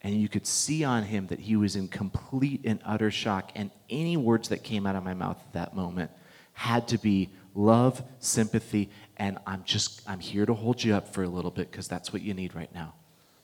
And 0.06 0.22
you 0.22 0.30
could 0.30 0.46
see 0.46 0.84
on 0.84 1.02
him 1.02 1.26
that 1.28 1.39
he 1.39 1.56
was 1.56 1.76
in 1.76 1.88
complete 1.88 2.62
and 2.63 2.80
utter 2.86 3.10
shock. 3.10 3.52
And 3.56 3.72
any 3.89 4.18
words 4.18 4.50
that 4.50 4.62
came 4.62 4.86
out 4.86 4.96
of 4.96 5.04
my 5.04 5.15
mouth 5.15 5.41
at 5.48 5.54
that 5.54 5.76
moment 5.76 6.12
had 6.54 6.88
to 6.89 7.00
be 7.00 7.32
love, 7.56 8.04
sympathy, 8.20 8.91
and 9.18 9.39
I'm 9.48 9.63
just, 9.63 10.08
I'm 10.08 10.20
here 10.20 10.46
to 10.46 10.54
hold 10.54 10.84
you 10.84 10.94
up 10.94 11.12
for 11.12 11.24
a 11.24 11.28
little 11.28 11.50
bit 11.50 11.72
because 11.72 11.88
that's 11.88 12.13
what 12.13 12.22
you 12.22 12.36
need 12.36 12.54
right 12.54 12.72
now. 12.72 12.94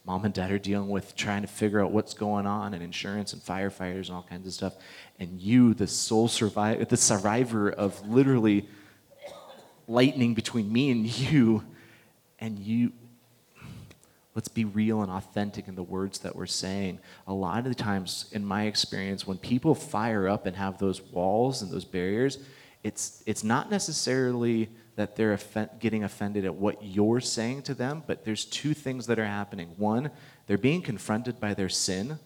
Mom 0.04 0.24
and 0.24 0.32
dad 0.32 0.52
are 0.52 0.58
dealing 0.60 0.88
with 0.88 1.16
trying 1.16 1.42
to 1.42 1.48
figure 1.48 1.80
out 1.84 1.90
what's 1.90 2.14
going 2.14 2.46
on 2.46 2.74
and 2.74 2.82
insurance 2.82 3.32
and 3.32 3.42
firefighters 3.42 4.06
and 4.06 4.10
all 4.10 4.26
kinds 4.30 4.46
of 4.46 4.52
stuff. 4.52 4.74
And 5.18 5.40
you, 5.40 5.74
the 5.74 5.88
sole 5.88 6.28
survivor, 6.28 6.84
the 6.84 6.96
survivor 6.96 7.72
of 7.72 8.08
literally 8.08 8.68
lightning 9.88 10.34
between 10.34 10.72
me 10.72 10.92
and 10.92 11.06
you, 11.18 11.64
and 12.38 12.56
you, 12.56 12.92
let's 14.34 14.48
be 14.48 14.64
real 14.64 15.02
and 15.02 15.10
authentic 15.10 15.68
in 15.68 15.74
the 15.74 15.82
words 15.82 16.20
that 16.20 16.34
we're 16.34 16.46
saying. 16.46 16.98
A 17.26 17.32
lot 17.32 17.58
of 17.58 17.64
the 17.64 17.74
times, 17.74 18.26
in 18.32 18.44
my 18.44 18.64
experience, 18.64 19.26
when 19.26 19.38
people 19.38 19.74
fire 19.74 20.28
up 20.28 20.46
and 20.46 20.56
have 20.56 20.78
those 20.78 21.02
walls 21.02 21.62
and 21.62 21.70
those 21.70 21.84
barriers, 21.84 22.38
it's, 22.82 23.22
it's 23.26 23.44
not 23.44 23.70
necessarily 23.70 24.68
that 24.96 25.16
they're 25.16 25.38
getting 25.78 26.04
offended 26.04 26.44
at 26.44 26.54
what 26.54 26.82
you're 26.82 27.20
saying 27.20 27.62
to 27.62 27.74
them, 27.74 28.02
but 28.06 28.24
there's 28.24 28.44
two 28.44 28.74
things 28.74 29.06
that 29.06 29.18
are 29.18 29.26
happening. 29.26 29.68
One, 29.76 30.10
they're 30.46 30.58
being 30.58 30.82
confronted 30.82 31.40
by 31.40 31.54
their 31.54 31.68
sin, 31.68 32.18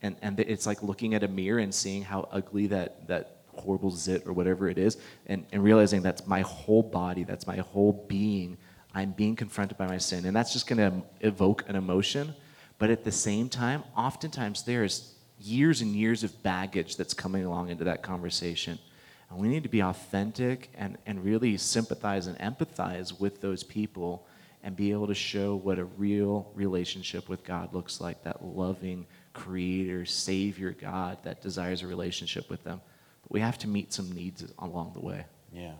and, 0.00 0.16
and 0.22 0.40
it's 0.40 0.66
like 0.66 0.82
looking 0.82 1.14
at 1.14 1.22
a 1.22 1.28
mirror 1.28 1.58
and 1.58 1.74
seeing 1.74 2.02
how 2.02 2.28
ugly 2.30 2.66
that, 2.68 3.08
that 3.08 3.38
horrible 3.48 3.90
zit 3.90 4.26
or 4.26 4.32
whatever 4.32 4.68
it 4.68 4.78
is, 4.78 4.96
and, 5.26 5.44
and 5.52 5.62
realizing 5.62 6.02
that's 6.02 6.26
my 6.26 6.40
whole 6.40 6.82
body, 6.82 7.24
that's 7.24 7.46
my 7.46 7.56
whole 7.56 8.04
being. 8.08 8.56
I'm 8.94 9.10
being 9.10 9.34
confronted 9.34 9.76
by 9.76 9.86
my 9.86 9.98
sin. 9.98 10.24
And 10.24 10.34
that's 10.34 10.52
just 10.52 10.66
going 10.66 10.78
to 10.78 11.02
evoke 11.26 11.68
an 11.68 11.76
emotion. 11.76 12.34
But 12.78 12.90
at 12.90 13.04
the 13.04 13.12
same 13.12 13.48
time, 13.48 13.82
oftentimes 13.96 14.62
there's 14.62 15.14
years 15.38 15.80
and 15.80 15.94
years 15.94 16.22
of 16.22 16.42
baggage 16.42 16.96
that's 16.96 17.14
coming 17.14 17.44
along 17.44 17.70
into 17.70 17.84
that 17.84 18.02
conversation. 18.02 18.78
And 19.30 19.38
we 19.38 19.48
need 19.48 19.64
to 19.64 19.68
be 19.68 19.82
authentic 19.82 20.70
and, 20.74 20.96
and 21.06 21.24
really 21.24 21.56
sympathize 21.56 22.26
and 22.28 22.38
empathize 22.38 23.18
with 23.18 23.40
those 23.40 23.64
people 23.64 24.26
and 24.62 24.76
be 24.76 24.92
able 24.92 25.08
to 25.08 25.14
show 25.14 25.56
what 25.56 25.78
a 25.78 25.84
real 25.84 26.50
relationship 26.54 27.28
with 27.28 27.44
God 27.44 27.74
looks 27.74 28.00
like 28.00 28.22
that 28.22 28.44
loving, 28.44 29.06
creator, 29.34 30.06
savior 30.06 30.70
God 30.70 31.18
that 31.24 31.42
desires 31.42 31.82
a 31.82 31.86
relationship 31.86 32.48
with 32.48 32.64
them. 32.64 32.80
But 33.22 33.32
we 33.32 33.40
have 33.40 33.58
to 33.58 33.68
meet 33.68 33.92
some 33.92 34.10
needs 34.12 34.44
along 34.58 34.92
the 34.94 35.00
way. 35.00 35.26
Yeah. 35.52 35.74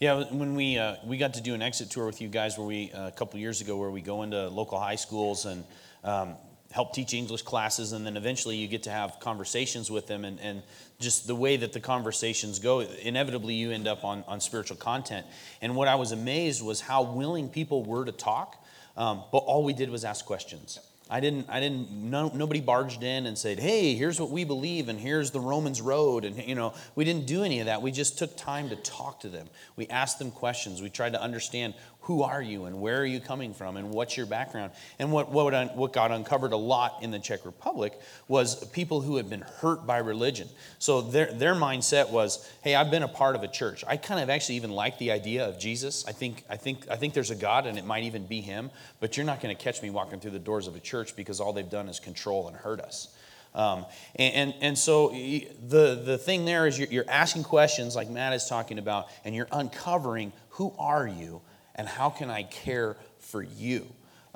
Yeah, 0.00 0.30
when 0.30 0.54
we, 0.54 0.78
uh, 0.78 0.94
we 1.04 1.18
got 1.18 1.34
to 1.34 1.40
do 1.40 1.54
an 1.54 1.62
exit 1.62 1.90
tour 1.90 2.06
with 2.06 2.20
you 2.20 2.28
guys 2.28 2.56
where 2.56 2.66
we, 2.66 2.92
uh, 2.92 3.08
a 3.08 3.10
couple 3.10 3.40
years 3.40 3.60
ago, 3.60 3.76
where 3.76 3.90
we 3.90 4.00
go 4.00 4.22
into 4.22 4.46
local 4.46 4.78
high 4.78 4.94
schools 4.94 5.44
and 5.44 5.64
um, 6.04 6.36
help 6.70 6.94
teach 6.94 7.14
English 7.14 7.42
classes, 7.42 7.90
and 7.90 8.06
then 8.06 8.16
eventually 8.16 8.54
you 8.54 8.68
get 8.68 8.84
to 8.84 8.90
have 8.90 9.18
conversations 9.18 9.90
with 9.90 10.06
them, 10.06 10.24
and, 10.24 10.38
and 10.38 10.62
just 11.00 11.26
the 11.26 11.34
way 11.34 11.56
that 11.56 11.72
the 11.72 11.80
conversations 11.80 12.60
go, 12.60 12.78
inevitably 12.78 13.54
you 13.54 13.72
end 13.72 13.88
up 13.88 14.04
on, 14.04 14.22
on 14.28 14.40
spiritual 14.40 14.76
content. 14.76 15.26
And 15.60 15.74
what 15.74 15.88
I 15.88 15.96
was 15.96 16.12
amazed 16.12 16.62
was 16.62 16.80
how 16.80 17.02
willing 17.02 17.48
people 17.48 17.82
were 17.82 18.04
to 18.04 18.12
talk, 18.12 18.64
um, 18.96 19.24
but 19.32 19.38
all 19.38 19.64
we 19.64 19.72
did 19.72 19.90
was 19.90 20.04
ask 20.04 20.24
questions. 20.24 20.78
I 21.10 21.20
didn't, 21.20 21.48
I 21.48 21.58
didn't, 21.60 21.90
no, 21.90 22.30
nobody 22.34 22.60
barged 22.60 23.02
in 23.02 23.26
and 23.26 23.36
said, 23.38 23.58
hey, 23.58 23.94
here's 23.94 24.20
what 24.20 24.30
we 24.30 24.44
believe 24.44 24.88
and 24.88 25.00
here's 25.00 25.30
the 25.30 25.40
Romans 25.40 25.80
road. 25.80 26.24
And, 26.24 26.36
you 26.46 26.54
know, 26.54 26.74
we 26.94 27.04
didn't 27.04 27.26
do 27.26 27.44
any 27.44 27.60
of 27.60 27.66
that. 27.66 27.80
We 27.80 27.92
just 27.92 28.18
took 28.18 28.36
time 28.36 28.68
to 28.68 28.76
talk 28.76 29.20
to 29.20 29.28
them. 29.28 29.48
We 29.76 29.86
asked 29.88 30.18
them 30.18 30.30
questions. 30.30 30.82
We 30.82 30.90
tried 30.90 31.14
to 31.14 31.22
understand 31.22 31.74
who 32.08 32.22
are 32.22 32.40
you 32.40 32.64
and 32.64 32.80
where 32.80 33.02
are 33.02 33.04
you 33.04 33.20
coming 33.20 33.52
from 33.52 33.76
and 33.76 33.90
what's 33.90 34.16
your 34.16 34.24
background. 34.24 34.72
And 34.98 35.12
what, 35.12 35.30
what, 35.30 35.76
what 35.76 35.92
got 35.92 36.10
uncovered 36.10 36.52
a 36.52 36.56
lot 36.56 37.02
in 37.02 37.10
the 37.10 37.18
Czech 37.18 37.44
Republic 37.44 37.92
was 38.28 38.64
people 38.68 39.02
who 39.02 39.16
had 39.16 39.28
been 39.28 39.42
hurt 39.42 39.86
by 39.86 39.98
religion. 39.98 40.48
So 40.78 41.02
their, 41.02 41.30
their 41.30 41.54
mindset 41.54 42.08
was, 42.08 42.50
hey, 42.62 42.74
I've 42.74 42.90
been 42.90 43.02
a 43.02 43.08
part 43.08 43.36
of 43.36 43.42
a 43.42 43.48
church. 43.48 43.84
I 43.86 43.98
kind 43.98 44.22
of 44.22 44.30
actually 44.30 44.54
even 44.54 44.70
like 44.70 44.96
the 44.96 45.10
idea 45.10 45.46
of 45.46 45.58
Jesus. 45.58 46.06
I 46.08 46.12
think, 46.12 46.44
I 46.48 46.56
think, 46.56 46.90
I 46.90 46.96
think 46.96 47.12
there's 47.12 47.30
a 47.30 47.36
God 47.36 47.66
and 47.66 47.76
it 47.76 47.84
might 47.84 48.04
even 48.04 48.24
be 48.24 48.40
him, 48.40 48.70
but 49.00 49.18
you're 49.18 49.26
not 49.26 49.42
going 49.42 49.54
to 49.54 49.62
catch 49.62 49.82
me 49.82 49.90
walking 49.90 50.18
through 50.18 50.30
the 50.30 50.38
doors 50.38 50.66
of 50.66 50.76
a 50.76 50.80
church 50.80 51.14
because 51.14 51.40
all 51.40 51.52
they've 51.52 51.68
done 51.68 51.90
is 51.90 52.00
control 52.00 52.48
and 52.48 52.56
hurt 52.56 52.80
us. 52.80 53.14
Um, 53.54 53.84
and, 54.16 54.34
and, 54.34 54.54
and, 54.62 54.78
so 54.78 55.10
the, 55.10 56.00
the 56.02 56.16
thing 56.16 56.46
there 56.46 56.66
is 56.66 56.78
you're, 56.78 56.88
you're 56.88 57.10
asking 57.10 57.44
questions 57.44 57.94
like 57.94 58.08
Matt 58.08 58.32
is 58.32 58.46
talking 58.46 58.78
about, 58.78 59.08
and 59.26 59.34
you're 59.34 59.48
uncovering 59.52 60.32
who 60.50 60.72
are 60.78 61.06
you 61.06 61.42
and 61.78 61.88
how 61.88 62.10
can 62.10 62.28
I 62.28 62.42
care 62.42 62.96
for 63.18 63.42
you? 63.42 63.86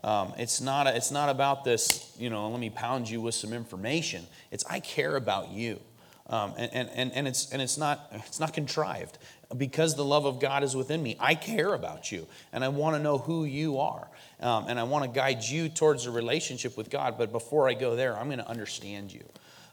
Um, 0.02 0.33
it's, 0.38 0.61
not 0.61 0.87
a, 0.87 0.96
it's 0.96 1.11
not 1.11 1.28
about 1.28 1.64
this, 1.64 2.14
you 2.18 2.31
know, 2.31 2.48
let 2.48 2.59
me 2.59 2.70
pound 2.70 3.09
you 3.11 3.20
with 3.20 3.35
some 3.35 3.52
information. 3.52 4.26
It's 4.50 4.64
I 4.64 4.81
care 4.81 5.16
about 5.16 5.50
you. 5.50 5.81
Um, 6.28 6.55
and, 6.57 6.88
and, 6.94 7.12
and, 7.12 7.28
it's, 7.28 7.52
and 7.52 7.61
it's, 7.61 7.76
not, 7.76 8.11
it's 8.12 8.40
not 8.40 8.55
contrived. 8.55 9.18
Because 9.57 9.96
the 9.96 10.05
love 10.05 10.24
of 10.24 10.40
God 10.40 10.64
is 10.64 10.74
within 10.74 11.02
me, 11.02 11.16
I 11.20 11.35
care 11.35 11.74
about 11.74 12.11
you. 12.11 12.26
And 12.52 12.64
I 12.64 12.68
want 12.68 12.96
to 12.96 13.02
know 13.02 13.18
who 13.18 13.44
you 13.44 13.78
are. 13.78 14.09
Um, 14.40 14.64
and 14.66 14.81
I 14.81 14.85
want 14.85 15.05
to 15.05 15.11
guide 15.11 15.44
you 15.44 15.68
towards 15.68 16.07
a 16.07 16.11
relationship 16.11 16.76
with 16.76 16.88
God. 16.88 17.18
But 17.18 17.33
before 17.33 17.68
I 17.68 17.74
go 17.74 17.94
there, 17.94 18.16
I'm 18.16 18.26
going 18.26 18.38
to 18.38 18.48
understand 18.48 19.12
you. 19.12 19.24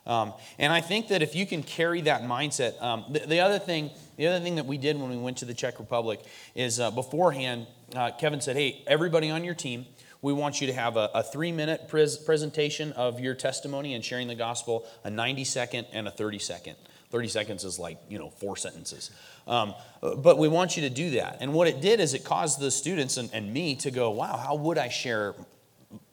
Um, 0.09 0.33
and 0.57 0.73
I 0.73 0.81
think 0.81 1.09
that 1.09 1.21
if 1.21 1.35
you 1.35 1.45
can 1.45 1.61
carry 1.61 2.01
that 2.01 2.23
mindset, 2.23 2.81
um, 2.81 3.05
the, 3.09 3.19
the, 3.19 3.39
other 3.41 3.59
thing, 3.59 3.91
the 4.17 4.25
other 4.25 4.43
thing 4.43 4.55
that 4.55 4.65
we 4.65 4.79
did 4.79 4.99
when 4.99 5.11
we 5.11 5.17
went 5.17 5.37
to 5.37 5.45
the 5.45 5.53
Czech 5.53 5.77
Republic 5.77 6.19
is 6.55 6.79
uh, 6.79 6.89
beforehand, 6.89 7.67
uh, 7.95 8.09
Kevin 8.17 8.41
said, 8.41 8.55
"Hey, 8.55 8.83
everybody 8.87 9.29
on 9.29 9.43
your 9.43 9.53
team, 9.53 9.85
we 10.23 10.33
want 10.33 10.61
you 10.61 10.67
to 10.67 10.73
have 10.73 10.97
a, 10.97 11.11
a 11.13 11.21
three-minute 11.21 11.87
pres- 11.87 12.17
presentation 12.17 12.91
of 12.93 13.19
your 13.19 13.35
testimony 13.35 13.93
and 13.93 14.03
sharing 14.03 14.27
the 14.27 14.35
gospel, 14.35 14.87
a 15.03 15.11
90-second 15.11 15.85
and 15.93 16.07
a 16.07 16.11
30-second. 16.11 16.75
30 17.11 17.27
seconds 17.27 17.63
is 17.63 17.77
like 17.77 17.99
you 18.09 18.17
know 18.17 18.31
four 18.31 18.57
sentences." 18.57 19.11
Um, 19.45 19.75
but 20.01 20.39
we 20.39 20.47
want 20.47 20.75
you 20.75 20.83
to 20.83 20.89
do 20.89 21.11
that. 21.11 21.37
And 21.39 21.53
what 21.53 21.67
it 21.67 21.81
did 21.81 21.99
is 21.99 22.15
it 22.15 22.23
caused 22.23 22.59
the 22.59 22.71
students 22.71 23.17
and, 23.17 23.29
and 23.33 23.51
me 23.51 23.75
to 23.77 23.89
go, 23.89 24.11
wow, 24.11 24.37
how 24.37 24.55
would 24.55 24.77
I 24.77 24.89
share 24.89 25.33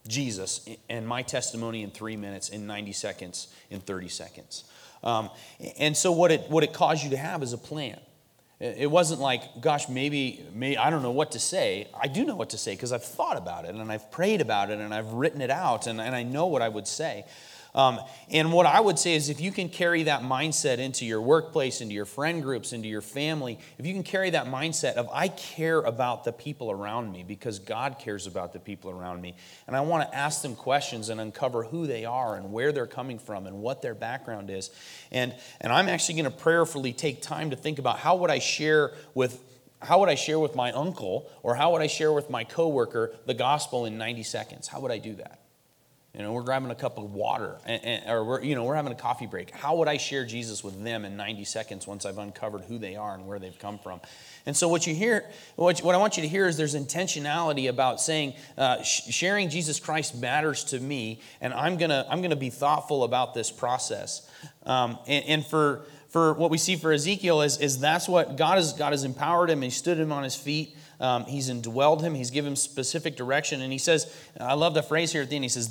Jesus 0.09 0.69
and 0.89 1.07
my 1.07 1.23
testimony 1.23 1.83
in 1.83 1.91
three 1.91 2.17
minutes, 2.17 2.49
in 2.49 2.67
90 2.67 2.93
seconds, 2.93 3.49
in 3.71 3.81
30 3.81 4.09
seconds. 4.09 4.65
Um, 5.03 5.31
and 5.79 5.97
so, 5.97 6.13
what 6.13 6.33
it, 6.33 6.51
what 6.51 6.65
it 6.65 6.73
caused 6.73 7.05
you 7.05 7.11
to 7.11 7.17
have 7.17 7.43
is 7.43 7.53
a 7.53 7.59
plan. 7.59 7.99
It 8.59 8.91
wasn't 8.91 9.21
like, 9.21 9.61
gosh, 9.61 9.87
maybe, 9.87 10.43
maybe 10.55 10.79
I 10.79 10.89
don't 10.89 11.03
know 11.03 11.11
what 11.11 11.33
to 11.33 11.39
say. 11.39 11.89
I 11.99 12.09
do 12.09 12.25
know 12.25 12.37
what 12.37 12.51
to 12.51 12.59
say 12.59 12.73
because 12.73 12.91
I've 12.91 13.05
thought 13.05 13.37
about 13.37 13.67
it 13.67 13.75
and 13.75 13.93
I've 13.93 14.11
prayed 14.11 14.41
about 14.41 14.71
it 14.71 14.79
and 14.79 14.95
I've 14.95 15.13
written 15.13 15.43
it 15.43 15.51
out 15.51 15.87
and, 15.87 16.01
and 16.01 16.17
I 16.17 16.23
know 16.23 16.47
what 16.47 16.63
I 16.63 16.69
would 16.71 16.89
say. 16.89 17.27
Um, 17.77 18.01
and 18.31 18.55
what 18.55 18.65
I 18.65 18.81
would 18.81 18.99
say 18.99 19.15
is 19.15 19.29
if 19.29 19.39
you 19.39 19.53
can 19.53 19.69
carry 19.69 20.05
that 20.05 20.23
mindset 20.23 20.79
into 20.79 21.05
your 21.05 21.21
workplace, 21.21 21.83
into 21.83 21.95
your 21.95 22.07
friend 22.07 22.43
groups, 22.43 22.73
into 22.73 22.89
your 22.89 23.03
family, 23.03 23.59
if 23.79 23.85
you 23.85 23.93
can 23.93 24.03
carry 24.03 24.31
that 24.31 24.47
mindset 24.47 24.95
of, 24.95 25.11
I 25.13 25.29
care 25.29 25.81
about 25.81 26.25
the 26.25 26.33
people 26.33 26.71
around 26.71 27.13
me 27.13 27.23
because 27.23 27.59
God 27.59 27.99
cares 27.99 28.27
about 28.27 28.55
the 28.55 28.59
people 28.59 28.91
around 28.91 29.21
me, 29.21 29.37
and 29.67 29.77
I 29.77 29.83
want 29.83 30.11
to 30.11 30.17
ask 30.17 30.41
them 30.41 30.57
questions 30.57 31.11
and 31.11 31.21
uncover 31.21 31.65
who 31.65 31.87
they 31.87 32.07
are 32.07 32.37
and 32.37 32.51
where 32.51 32.73
they're 32.73 32.87
coming 32.87 33.19
from 33.19 33.47
and 33.47 33.59
what 33.59 33.83
their 33.83 33.95
background 33.95 34.49
is. 34.49 34.71
And, 35.13 35.35
and 35.61 35.71
I'm 35.71 35.91
actually 35.91 36.15
going 36.23 36.33
to 36.33 36.37
prayerfully 36.37 36.95
take 36.95 37.21
time 37.21 37.51
to 37.51 37.57
think 37.57 37.79
about 37.79 37.99
how 37.99 38.17
would 38.17 38.31
I 38.31 38.39
share 38.39 38.93
with 39.15 39.43
how 39.83 40.01
would 40.01 40.09
I 40.09 40.15
share 40.15 40.41
with 40.41 40.57
my 40.57 40.73
uncle 40.73 41.31
or 41.43 41.55
how 41.55 41.73
would 41.73 41.83
I 41.83 41.87
share 41.87 42.11
with 42.11 42.31
my 42.31 42.45
coworker 42.45 43.15
the 43.27 43.35
gospel 43.35 43.85
in 43.85 43.99
90 43.99 44.23
seconds? 44.23 44.69
How 44.69 44.81
would 44.81 44.91
I 44.91 44.97
do 44.97 45.17
that? 45.17 45.46
You 46.17 46.23
know, 46.23 46.33
we're 46.33 46.45
grabbing 46.45 46.71
a 46.71 46.75
cup 46.75 46.97
of 46.97 47.13
water, 47.13 47.59
and, 47.67 47.85
and, 47.85 48.11
or 48.11 48.25
we're, 48.25 48.43
you 48.43 48.55
know, 48.55 48.65
we're 48.65 48.75
having 48.75 48.91
a 48.91 48.97
coffee 48.97 49.27
break. 49.27 49.51
How 49.51 49.77
would 49.77 49.87
I 49.87 49.99
share 49.99 50.25
Jesus 50.25 50.65
with 50.65 50.83
them 50.83 51.05
in 51.05 51.15
90 51.15 51.45
seconds 51.45 51.87
once 51.87 52.07
I've 52.07 52.17
uncovered 52.17 52.63
who 52.63 52.79
they 52.79 52.97
are 52.97 53.13
and 53.13 53.27
where 53.27 53.39
they've 53.39 53.59
come 53.59 53.79
from? 53.79 54.01
And 54.47 54.57
so, 54.57 54.67
what 54.67 54.87
you 54.87 54.95
hear, 54.95 55.27
what, 55.57 55.81
what 55.81 55.95
I 55.95 55.99
want 55.99 56.17
you 56.17 56.23
to 56.23 56.29
hear 56.29 56.47
is 56.47 56.57
there's 56.57 56.75
intentionality 56.75 57.69
about 57.69 58.01
saying 58.01 58.33
uh, 58.57 58.83
sh- 58.83 59.13
sharing 59.13 59.51
Jesus 59.51 59.79
Christ 59.79 60.19
matters 60.19 60.65
to 60.65 60.81
me, 60.81 61.21
and 61.43 61.53
I'm 61.53 61.77
gonna 61.77 62.07
I'm 62.09 62.23
gonna 62.23 62.35
be 62.35 62.49
thoughtful 62.49 63.05
about 63.05 63.35
this 63.35 63.51
process. 63.51 64.27
Um, 64.65 64.99
and, 65.07 65.23
and 65.27 65.47
for 65.47 65.85
for 66.09 66.33
what 66.33 66.51
we 66.51 66.57
see 66.57 66.77
for 66.77 66.93
Ezekiel 66.93 67.43
is, 67.43 67.59
is 67.59 67.79
that's 67.79 68.09
what 68.09 68.37
God 68.39 68.57
has 68.57 68.73
God 68.73 68.93
has 68.93 69.05
empowered 69.05 69.51
him. 69.51 69.61
He 69.61 69.69
stood 69.69 69.99
him 69.99 70.13
on 70.13 70.23
his 70.23 70.35
feet. 70.35 70.75
Um, 71.01 71.25
he's 71.25 71.51
indwelled 71.51 72.01
him. 72.01 72.15
He's 72.15 72.31
given 72.31 72.53
him 72.53 72.57
specific 72.57 73.17
direction. 73.17 73.61
And 73.61 73.73
he 73.73 73.79
says, 73.79 74.15
I 74.41 74.55
love 74.55 74.75
the 74.75 74.83
phrase 74.83 75.13
here 75.13 75.23
at 75.23 75.31
the 75.31 75.37
end. 75.37 75.45
He 75.45 75.49
says, 75.49 75.69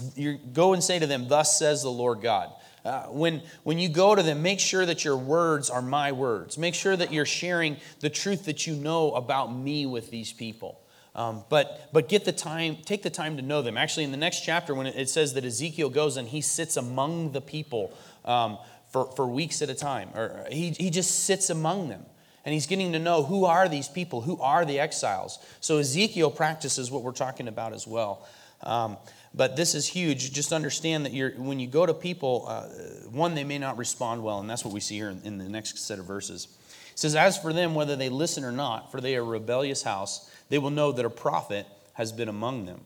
Go 0.54 0.74
and 0.74 0.84
say 0.84 1.00
to 1.00 1.08
them, 1.08 1.28
Thus 1.28 1.58
says 1.58 1.82
the 1.82 1.90
Lord 1.90 2.22
God. 2.22 2.52
Uh, 2.84 3.06
when, 3.06 3.42
when 3.64 3.80
you 3.80 3.90
go 3.90 4.14
to 4.14 4.22
them, 4.22 4.44
make 4.44 4.60
sure 4.60 4.86
that 4.86 5.04
your 5.04 5.18
words 5.18 5.72
are 5.72 5.82
my 5.82 6.12
words. 6.12 6.56
Make 6.56 6.76
sure 6.76 6.96
that 6.96 7.12
you're 7.12 7.26
sharing 7.26 7.78
the 8.00 8.12
truth 8.12 8.46
that 8.46 8.68
you 8.68 8.76
know 8.76 9.12
about 9.14 9.48
me 9.48 9.88
with 9.88 10.12
these 10.12 10.32
people. 10.32 10.80
Um, 11.16 11.46
but 11.50 11.90
but 11.94 12.10
get 12.10 12.26
the 12.26 12.34
time, 12.34 12.78
take 12.84 13.02
the 13.02 13.10
time 13.10 13.38
to 13.38 13.42
know 13.42 13.62
them. 13.62 13.78
Actually, 13.78 14.04
in 14.04 14.12
the 14.12 14.18
next 14.18 14.42
chapter, 14.42 14.76
when 14.76 14.86
it, 14.86 15.10
says 15.10 15.34
that 15.34 15.46
Ezekiel 15.46 15.90
goes 15.90 16.18
and 16.18 16.28
he 16.28 16.42
sits 16.42 16.76
among 16.76 17.32
the 17.32 17.40
people 17.40 17.94
um, 18.26 18.58
for, 18.90 19.06
for 19.16 19.26
weeks 19.26 19.62
at 19.62 19.70
a 19.70 19.74
time, 19.74 20.10
or 20.14 20.46
he, 20.52 20.72
he 20.72 20.90
just 20.90 21.24
sits 21.24 21.50
among 21.50 21.88
them 21.88 22.06
and 22.46 22.54
he's 22.54 22.68
getting 22.68 22.94
to 22.94 23.00
know 23.00 23.24
who 23.24 23.46
are 23.46 23.68
these 23.68 23.88
people, 23.88 24.22
who 24.22 24.40
are 24.40 24.64
the 24.66 24.80
exiles. 24.80 25.40
So 25.60 25.80
Ezekiel 25.80 26.30
practices 26.30 26.92
what 26.92 27.02
we're 27.02 27.12
talking 27.12 27.48
about 27.48 27.74
as 27.74 27.88
well. 27.88 28.26
Um, 28.64 28.98
but 29.34 29.56
this 29.56 29.76
is 29.76 29.88
huge. 29.88 30.32
Just 30.32 30.54
understand 30.54 31.06
that 31.06 31.14
you're, 31.14 31.32
when 31.32 31.60
you 31.60 31.68
go 31.68 31.86
to 31.86 31.94
people, 31.94 32.46
uh, 32.48 32.68
one, 33.10 33.36
they 33.36 33.44
may 33.44 33.58
not 33.58 33.78
respond 33.78 34.24
well, 34.24 34.40
and 34.40 34.50
that's 34.50 34.64
what 34.64 34.74
we 34.74 34.80
see 34.80 34.96
here 34.96 35.10
in, 35.10 35.22
in 35.26 35.38
the 35.38 35.50
next 35.50 35.78
set 35.80 36.00
of 36.00 36.06
verses. 36.06 36.48
It 36.94 37.00
says, 37.00 37.16
As 37.16 37.38
for 37.38 37.52
them, 37.52 37.76
whether 37.76 37.96
they 37.96 38.10
listen 38.10 38.46
or 38.46 38.54
not, 38.54 38.92
for 38.92 39.02
they 39.02 39.16
are 39.18 39.22
a 39.22 39.26
rebellious 39.26 39.84
house, 39.84 40.30
they 40.50 40.58
will 40.58 40.70
know 40.70 40.92
that 40.94 41.04
a 41.04 41.10
prophet 41.10 41.68
has 41.94 42.12
been 42.12 42.30
among 42.30 42.66
them. 42.66 42.82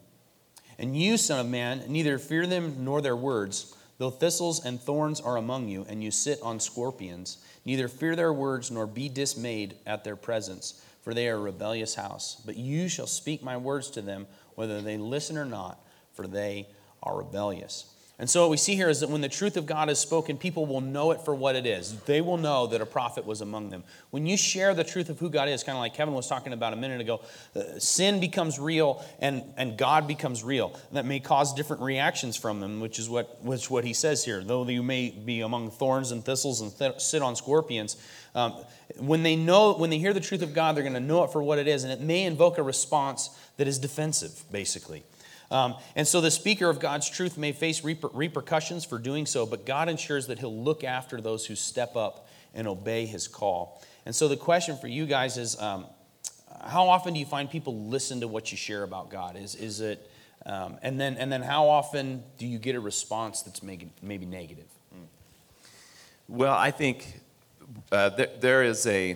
And 0.80 0.98
you, 0.98 1.18
Son 1.18 1.40
of 1.40 1.48
Man, 1.48 1.84
neither 1.88 2.18
fear 2.18 2.48
them 2.48 2.78
nor 2.80 3.02
their 3.02 3.16
words, 3.16 3.76
though 3.98 4.10
thistles 4.10 4.66
and 4.66 4.82
thorns 4.82 5.20
are 5.22 5.38
among 5.38 5.68
you, 5.68 5.86
and 5.88 6.04
you 6.04 6.10
sit 6.10 6.42
on 6.42 6.60
scorpions. 6.60 7.38
Neither 7.66 7.88
fear 7.88 8.16
their 8.16 8.34
words 8.34 8.72
nor 8.72 8.88
be 8.88 9.10
dismayed 9.10 9.76
at 9.86 10.04
their 10.04 10.16
presence, 10.16 10.82
for 11.02 11.14
they 11.14 11.28
are 11.28 11.36
a 11.36 11.42
rebellious 11.42 11.96
house. 11.96 12.42
But 12.46 12.58
you 12.58 12.88
shall 12.88 13.08
speak 13.08 13.44
my 13.44 13.58
words 13.58 13.90
to 13.92 14.02
them, 14.02 14.28
whether 14.56 14.82
they 14.82 14.98
listen 14.98 15.38
or 15.38 15.46
not, 15.46 15.80
for 16.14 16.28
they 16.28 16.68
are 17.02 17.18
rebellious. 17.18 17.89
And 18.20 18.30
so 18.30 18.42
what 18.42 18.50
we 18.50 18.58
see 18.58 18.76
here 18.76 18.90
is 18.90 19.00
that 19.00 19.10
when 19.10 19.22
the 19.22 19.30
truth 19.30 19.56
of 19.56 19.66
God 19.66 19.90
is 19.90 19.98
spoken, 19.98 20.38
people 20.38 20.66
will 20.66 20.82
know 20.82 21.12
it 21.12 21.22
for 21.22 21.34
what 21.34 21.56
it 21.56 21.66
is. 21.66 21.98
They 22.02 22.20
will 22.20 22.36
know 22.36 22.68
that 22.68 22.82
a 22.82 22.86
prophet 22.86 23.26
was 23.26 23.40
among 23.40 23.70
them. 23.70 23.86
When 24.10 24.26
you 24.26 24.36
share 24.36 24.74
the 24.74 24.84
truth 24.84 25.08
of 25.08 25.20
who 25.20 25.30
God 25.30 25.48
is, 25.48 25.64
kind 25.64 25.78
of 25.78 25.80
like 25.80 25.94
Kevin 25.94 26.14
was 26.14 26.28
talking 26.28 26.52
about 26.52 26.74
a 26.74 26.76
minute 26.76 27.00
ago, 27.00 27.22
uh, 27.56 27.80
sin 27.80 28.20
becomes 28.20 28.60
real 28.60 29.06
and, 29.20 29.44
and 29.56 29.78
God 29.78 30.06
becomes 30.06 30.44
real. 30.44 30.78
That 30.92 31.06
may 31.06 31.22
cause 31.22 31.54
different 31.54 31.82
reactions 31.82 32.36
from 32.36 32.60
them, 32.60 32.82
which 32.82 33.00
is 33.00 33.10
what, 33.10 33.42
which 33.42 33.70
what 33.70 33.86
he 33.86 33.94
says 33.94 34.26
here. 34.26 34.44
Though 34.44 34.68
you 34.68 34.84
may 34.84 35.12
be 35.12 35.40
among 35.40 35.72
thorns 35.72 36.12
and 36.12 36.24
thistles 36.24 36.60
and 36.60 36.78
th- 36.78 37.00
sit 37.00 37.22
on 37.22 37.38
scorpions, 37.38 37.96
um, 38.36 38.54
when 38.98 39.24
they 39.24 39.38
know, 39.38 39.76
when 39.76 39.90
they 39.90 39.98
hear 39.98 40.12
the 40.12 40.20
truth 40.20 40.42
of 40.42 40.54
God, 40.54 40.76
they're 40.76 40.84
going 40.84 40.94
to 40.94 41.00
know 41.00 41.24
it 41.24 41.32
for 41.32 41.42
what 41.42 41.58
it 41.58 41.70
is, 41.70 41.86
and 41.86 41.94
it 41.94 42.02
may 42.02 42.26
invoke 42.26 42.58
a 42.58 42.64
response 42.64 43.30
that 43.56 43.68
is 43.68 43.80
defensive, 43.80 44.44
basically. 44.52 45.04
Um, 45.52 45.76
and 45.96 46.08
so 46.08 46.22
the 46.22 46.32
speaker 46.32 46.70
of 46.70 46.80
God's 46.80 47.10
truth 47.10 47.38
may 47.38 47.52
face 47.52 47.82
reper- 47.82 48.12
repercussions 48.14 48.86
for 48.86 49.00
doing 49.00 49.26
so, 49.26 49.46
but 49.46 49.66
God 49.66 49.90
ensures 49.90 50.28
that 50.28 50.40
he'll 50.40 50.56
look 50.56 50.84
after 50.84 51.22
those 51.22 51.46
who 51.46 51.56
step 51.56 51.96
up 51.96 52.28
and 52.54 52.68
obey 52.68 53.06
his 53.06 53.28
call. 53.28 53.82
And 54.06 54.16
so 54.16 54.28
the 54.28 54.38
question 54.38 54.78
for 54.78 54.88
you 54.88 55.06
guys 55.06 55.38
is 55.38 55.60
um, 55.60 55.86
how 56.64 56.88
often 56.88 57.14
do 57.14 57.20
you 57.20 57.26
find 57.26 57.50
people 57.50 57.86
listen 57.86 58.22
to 58.22 58.28
what 58.28 58.52
you 58.52 58.58
share 58.58 58.84
about 58.84 59.10
God? 59.10 59.38
Is, 59.38 59.56
is 59.56 59.82
it, 59.82 60.10
um, 60.46 60.78
and, 60.82 61.00
then, 61.00 61.18
and 61.18 61.32
then 61.32 61.42
how 61.42 61.68
often 61.68 62.24
do 62.38 62.46
you 62.46 62.60
get 62.60 62.76
a 62.76 62.80
response 62.80 63.42
that's 63.42 63.64
maybe, 63.64 63.90
maybe 64.02 64.26
negative? 64.26 64.66
Well, 66.30 66.54
I 66.54 66.70
think 66.70 67.22
uh, 67.92 68.10
there, 68.10 68.30
there 68.40 68.64
is 68.64 68.86
a 68.86 69.16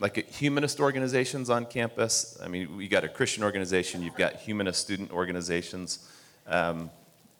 like 0.00 0.30
humanist 0.30 0.80
organizations 0.80 1.50
on 1.50 1.66
campus. 1.66 2.38
I 2.42 2.48
mean, 2.48 2.80
you 2.80 2.88
got 2.88 3.04
a 3.04 3.08
Christian 3.08 3.42
organization, 3.42 4.02
you've 4.02 4.16
got 4.16 4.34
humanist 4.36 4.80
student 4.80 5.10
organizations. 5.10 6.08
Um, 6.46 6.90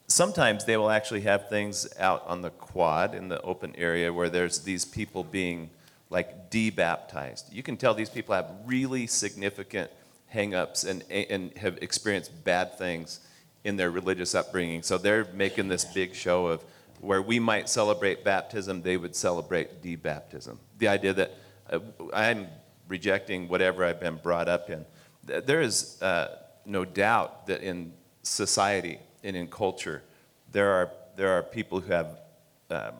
sometimes 0.06 0.64
they 0.64 0.76
will 0.76 0.90
actually 0.90 1.20
have 1.22 1.48
things 1.48 1.88
out 1.98 2.26
on 2.26 2.42
the 2.42 2.50
quad 2.50 3.14
in 3.14 3.28
the 3.28 3.40
open 3.42 3.74
area 3.76 4.12
where 4.12 4.28
there's 4.28 4.60
these 4.60 4.84
people 4.84 5.22
being 5.22 5.70
like 6.10 6.50
debaptized. 6.50 7.52
You 7.52 7.62
can 7.62 7.76
tell 7.76 7.94
these 7.94 8.10
people 8.10 8.34
have 8.34 8.50
really 8.64 9.06
significant 9.06 9.90
hangups 10.34 10.86
and, 10.86 11.04
and 11.10 11.56
have 11.58 11.78
experienced 11.82 12.44
bad 12.44 12.76
things 12.76 13.20
in 13.64 13.76
their 13.76 13.90
religious 13.90 14.34
upbringing. 14.34 14.82
So 14.82 14.98
they're 14.98 15.26
making 15.34 15.68
this 15.68 15.84
big 15.84 16.14
show 16.14 16.46
of 16.46 16.64
where 17.00 17.22
we 17.22 17.38
might 17.38 17.68
celebrate 17.68 18.24
baptism, 18.24 18.82
they 18.82 18.96
would 18.96 19.14
celebrate 19.14 19.82
debaptism. 19.82 20.56
The 20.78 20.88
idea 20.88 21.12
that 21.12 21.32
I'm 22.12 22.46
rejecting 22.88 23.48
whatever 23.48 23.84
I've 23.84 24.00
been 24.00 24.16
brought 24.16 24.48
up 24.48 24.70
in. 24.70 24.84
There 25.24 25.60
is 25.60 26.00
uh, 26.02 26.38
no 26.64 26.84
doubt 26.84 27.46
that 27.46 27.62
in 27.62 27.92
society 28.22 28.98
and 29.22 29.36
in 29.36 29.48
culture, 29.48 30.02
there 30.52 30.70
are, 30.70 30.90
there 31.16 31.30
are 31.32 31.42
people 31.42 31.80
who 31.80 31.92
have 31.92 32.18
um, 32.70 32.92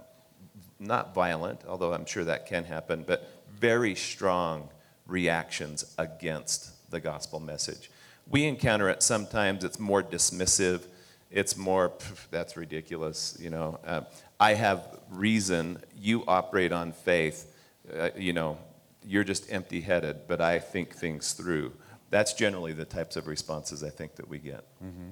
not 0.79 1.15
violent, 1.15 1.61
although 1.67 1.93
I'm 1.93 2.07
sure 2.07 2.25
that 2.25 2.47
can 2.47 2.65
happen, 2.65 3.05
but 3.07 3.31
very 3.59 3.95
strong 3.95 4.69
reactions 5.07 5.95
against 5.99 6.91
the 6.91 7.01
gospel 7.01 7.41
message. 7.41 7.91
We 8.29 8.45
encounter 8.45 8.89
it 8.89 9.03
sometimes, 9.03 9.65
it's 9.65 9.79
more 9.79 10.03
dismissive. 10.03 10.83
It's 11.31 11.57
more, 11.57 11.93
that's 12.31 12.57
ridiculous, 12.57 13.37
you 13.39 13.51
know. 13.51 13.79
Uh, 13.87 14.03
I 14.41 14.55
have 14.55 14.99
reason, 15.11 15.83
you 15.95 16.25
operate 16.27 16.73
on 16.73 16.93
faith 16.93 17.55
uh, 17.97 18.11
you 18.17 18.33
know, 18.33 18.59
you're 19.05 19.25
just 19.25 19.53
empty 19.53 19.81
headed, 19.81 20.23
but 20.27 20.41
I 20.41 20.59
think 20.59 20.95
things 20.95 21.33
through. 21.33 21.73
That's 22.11 22.33
generally 22.33 22.73
the 22.73 22.85
types 22.85 23.17
of 23.17 23.27
responses 23.27 23.85
I 23.85 23.91
think 23.91 24.17
that 24.17 24.29
we 24.29 24.39
get. 24.39 24.65
Mm-hmm. 24.83 25.11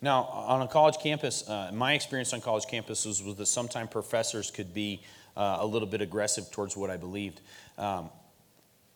Now, 0.00 0.24
on 0.24 0.62
a 0.62 0.68
college 0.68 0.98
campus, 0.98 1.48
uh, 1.48 1.70
my 1.72 1.94
experience 1.94 2.32
on 2.32 2.40
college 2.40 2.66
campuses 2.66 3.24
was 3.24 3.34
that 3.36 3.46
sometimes 3.46 3.90
professors 3.90 4.50
could 4.50 4.72
be 4.72 5.02
uh, 5.36 5.58
a 5.60 5.66
little 5.66 5.88
bit 5.88 6.00
aggressive 6.00 6.50
towards 6.50 6.76
what 6.76 6.90
I 6.90 6.96
believed. 6.96 7.40
Um, 7.78 8.10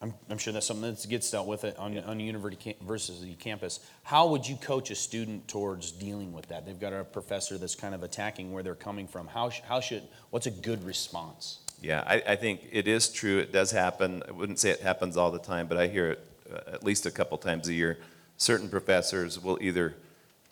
I'm, 0.02 0.14
I'm, 0.30 0.38
sure 0.38 0.52
that's 0.52 0.66
something 0.66 0.94
that 0.94 1.06
gets 1.08 1.30
dealt 1.30 1.46
with 1.46 1.64
on, 1.78 1.98
on 1.98 2.20
a 2.20 2.22
university 2.22 3.36
campus. 3.38 3.80
How 4.02 4.28
would 4.28 4.48
you 4.48 4.56
coach 4.56 4.90
a 4.90 4.94
student 4.94 5.46
towards 5.46 5.92
dealing 5.92 6.32
with 6.32 6.46
that? 6.48 6.64
They've 6.64 6.80
got 6.80 6.94
a 6.94 7.04
professor 7.04 7.58
that's 7.58 7.74
kind 7.74 7.94
of 7.94 8.02
attacking 8.02 8.52
where 8.52 8.62
they're 8.62 8.74
coming 8.74 9.06
from. 9.06 9.26
How, 9.26 9.50
how 9.68 9.80
should, 9.80 10.02
what's 10.30 10.46
a 10.46 10.50
good 10.50 10.84
response? 10.84 11.58
Yeah, 11.82 12.04
I, 12.06 12.22
I, 12.28 12.36
think 12.36 12.68
it 12.70 12.86
is 12.86 13.08
true. 13.08 13.38
It 13.38 13.52
does 13.52 13.70
happen. 13.70 14.22
I 14.28 14.32
wouldn't 14.32 14.58
say 14.58 14.70
it 14.70 14.80
happens 14.80 15.16
all 15.16 15.30
the 15.30 15.38
time, 15.38 15.66
but 15.66 15.78
I 15.78 15.86
hear 15.86 16.10
it 16.10 16.26
uh, 16.52 16.74
at 16.74 16.84
least 16.84 17.06
a 17.06 17.10
couple 17.10 17.38
times 17.38 17.68
a 17.68 17.72
year. 17.72 17.98
Certain 18.36 18.68
professors 18.68 19.42
will 19.42 19.58
either 19.62 19.96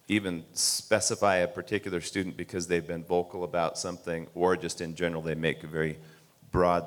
even 0.09 0.45
specify 0.55 1.37
a 1.37 1.49
particular 1.49 2.01
student 2.01 2.37
because 2.37 2.67
they've 2.67 2.87
been 2.87 3.05
vocal 3.05 3.45
about 3.45 3.77
something, 3.77 4.27
or 4.35 4.57
just 4.57 4.81
in 4.81 4.95
general, 4.95 5.21
they 5.21 5.35
make 5.35 5.63
very 5.63 5.99
broad 6.51 6.85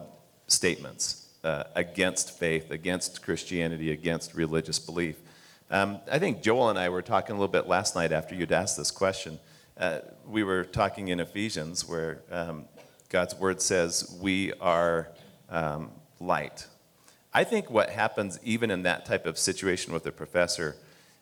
statements 0.48 1.30
uh, 1.44 1.64
against 1.76 2.38
faith, 2.38 2.72
against 2.72 3.22
Christianity, 3.22 3.92
against 3.92 4.34
religious 4.34 4.80
belief. 4.80 5.18
Um, 5.70 6.00
I 6.12 6.20
think 6.20 6.42
Joel 6.42 6.70
and 6.70 6.80
I 6.80 6.90
were 6.90 7.04
talking 7.04 7.36
a 7.36 7.40
little 7.40 7.52
bit 7.52 7.68
last 7.68 7.96
night 7.96 8.12
after 8.12 8.34
you'd 8.34 8.52
asked 8.52 8.76
this 8.76 8.92
question. 8.92 9.40
Uh, 9.78 10.00
we 10.28 10.44
were 10.44 10.64
talking 10.64 11.08
in 11.08 11.20
Ephesians 11.20 11.88
where 11.88 12.22
um, 12.32 12.66
God's 13.12 13.36
word 13.36 13.62
says 13.62 14.18
we 14.22 14.54
are 14.54 15.10
um, 15.50 15.92
light. 16.22 16.66
I 17.34 17.44
think 17.44 17.70
what 17.70 17.90
happens 17.90 18.40
even 18.42 18.72
in 18.72 18.84
that 18.84 19.06
type 19.06 19.26
of 19.26 19.38
situation 19.38 19.92
with 19.92 20.06
a 20.06 20.14
professor, 20.14 20.78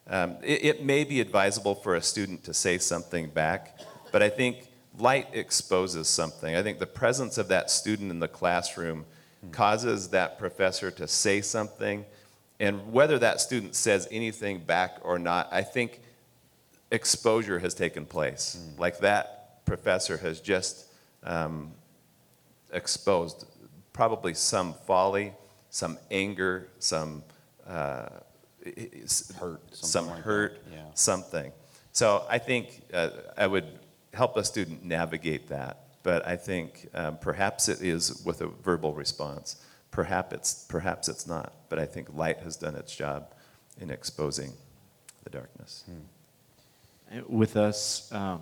um, 0.08 0.38
it, 0.44 0.64
it 0.64 0.86
may 0.86 1.04
be 1.04 1.20
advisable 1.20 1.74
for 1.74 1.96
a 1.96 2.02
student 2.02 2.44
to 2.44 2.54
say 2.54 2.78
something 2.78 3.32
back, 3.32 3.80
but 4.12 4.22
I 4.22 4.30
think 4.30 4.68
light 5.00 5.30
exposes 5.34 6.08
something. 6.08 6.56
I 6.56 6.62
think 6.62 6.78
the 6.78 6.86
presence 6.86 7.40
of 7.40 7.48
that 7.48 7.72
student 7.72 8.12
in 8.12 8.20
the 8.20 8.28
classroom 8.28 9.06
causes 9.52 10.10
that 10.10 10.38
professor 10.38 10.92
to 10.92 11.08
say 11.08 11.42
something. 11.42 12.06
And 12.60 12.94
whether 12.94 13.18
that 13.18 13.42
student 13.42 13.74
says 13.74 14.08
anything 14.12 14.60
back 14.60 15.00
or 15.02 15.18
not, 15.18 15.50
I 15.52 15.64
think 15.64 16.02
exposure 16.92 17.58
has 17.58 17.74
taken 17.74 18.06
place. 18.06 18.60
Mm. 18.62 18.80
Like 18.80 19.00
that 19.00 19.66
professor 19.66 20.18
has 20.18 20.40
just 20.40 20.86
um, 21.24 21.72
exposed 22.72 23.46
probably 23.94 24.34
some 24.34 24.74
folly, 24.86 25.34
some 25.70 25.98
anger, 26.12 26.68
some 26.80 27.24
uh, 27.68 28.10
hurt, 29.40 29.62
some 29.76 30.08
like 30.08 30.22
hurt, 30.22 30.64
yeah. 30.72 30.84
something. 30.94 31.52
So 31.92 32.26
I 32.30 32.38
think 32.38 32.82
uh, 32.94 33.10
I 33.38 33.48
would 33.48 33.68
help 34.14 34.38
a 34.38 34.44
student 34.44 34.84
navigate 34.84 35.50
that. 35.50 35.86
But 36.02 36.26
I 36.26 36.38
think 36.38 36.88
um, 36.94 37.18
perhaps 37.18 37.68
it 37.68 37.82
is 37.82 38.24
with 38.26 38.42
a 38.42 38.48
verbal 38.48 38.94
response. 38.94 39.58
Perhaps 39.92 40.34
it's, 40.34 40.54
perhaps 40.70 41.10
it's 41.10 41.28
not. 41.28 41.54
But 41.68 41.80
I 41.80 41.86
think 41.86 42.14
light 42.14 42.40
has 42.40 42.56
done 42.56 42.76
its 42.76 42.96
job 42.96 43.34
in 43.82 43.90
exposing 43.90 44.54
the 45.24 45.30
darkness. 45.30 45.84
Hmm. 45.86 47.20
With 47.28 47.58
us, 47.58 48.10
um, 48.14 48.42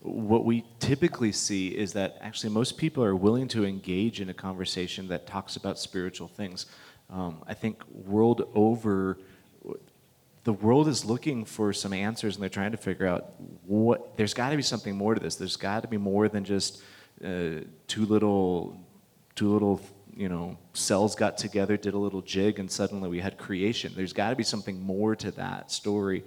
what 0.00 0.44
we 0.44 0.64
typically 0.78 1.32
see 1.32 1.68
is 1.68 1.92
that 1.94 2.18
actually 2.20 2.50
most 2.50 2.76
people 2.76 3.02
are 3.02 3.16
willing 3.16 3.48
to 3.48 3.64
engage 3.64 4.20
in 4.20 4.28
a 4.28 4.34
conversation 4.34 5.08
that 5.08 5.26
talks 5.26 5.56
about 5.56 5.78
spiritual 5.78 6.28
things. 6.28 6.66
Um, 7.10 7.42
I 7.46 7.54
think 7.54 7.82
world 7.88 8.48
over, 8.54 9.18
the 10.44 10.52
world 10.52 10.86
is 10.86 11.04
looking 11.04 11.44
for 11.44 11.72
some 11.72 11.92
answers 11.92 12.36
and 12.36 12.42
they're 12.42 12.48
trying 12.48 12.72
to 12.72 12.76
figure 12.76 13.06
out 13.06 13.34
what, 13.64 14.16
there's 14.16 14.34
got 14.34 14.50
to 14.50 14.56
be 14.56 14.62
something 14.62 14.96
more 14.96 15.14
to 15.14 15.20
this. 15.20 15.36
There's 15.36 15.56
got 15.56 15.82
to 15.82 15.88
be 15.88 15.96
more 15.96 16.28
than 16.28 16.44
just 16.44 16.82
uh, 17.24 17.64
two 17.88 18.06
little, 18.06 18.80
two 19.34 19.52
little, 19.52 19.80
you 20.14 20.28
know, 20.28 20.56
cells 20.74 21.16
got 21.16 21.38
together, 21.38 21.76
did 21.76 21.94
a 21.94 21.98
little 21.98 22.22
jig, 22.22 22.60
and 22.60 22.70
suddenly 22.70 23.08
we 23.08 23.18
had 23.18 23.36
creation. 23.36 23.92
There's 23.96 24.12
got 24.12 24.30
to 24.30 24.36
be 24.36 24.44
something 24.44 24.80
more 24.80 25.16
to 25.16 25.32
that 25.32 25.72
story. 25.72 26.24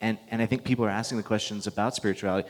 And, 0.00 0.18
and 0.30 0.42
I 0.42 0.46
think 0.46 0.64
people 0.64 0.84
are 0.84 0.90
asking 0.90 1.18
the 1.18 1.22
questions 1.22 1.68
about 1.68 1.94
spirituality 1.94 2.48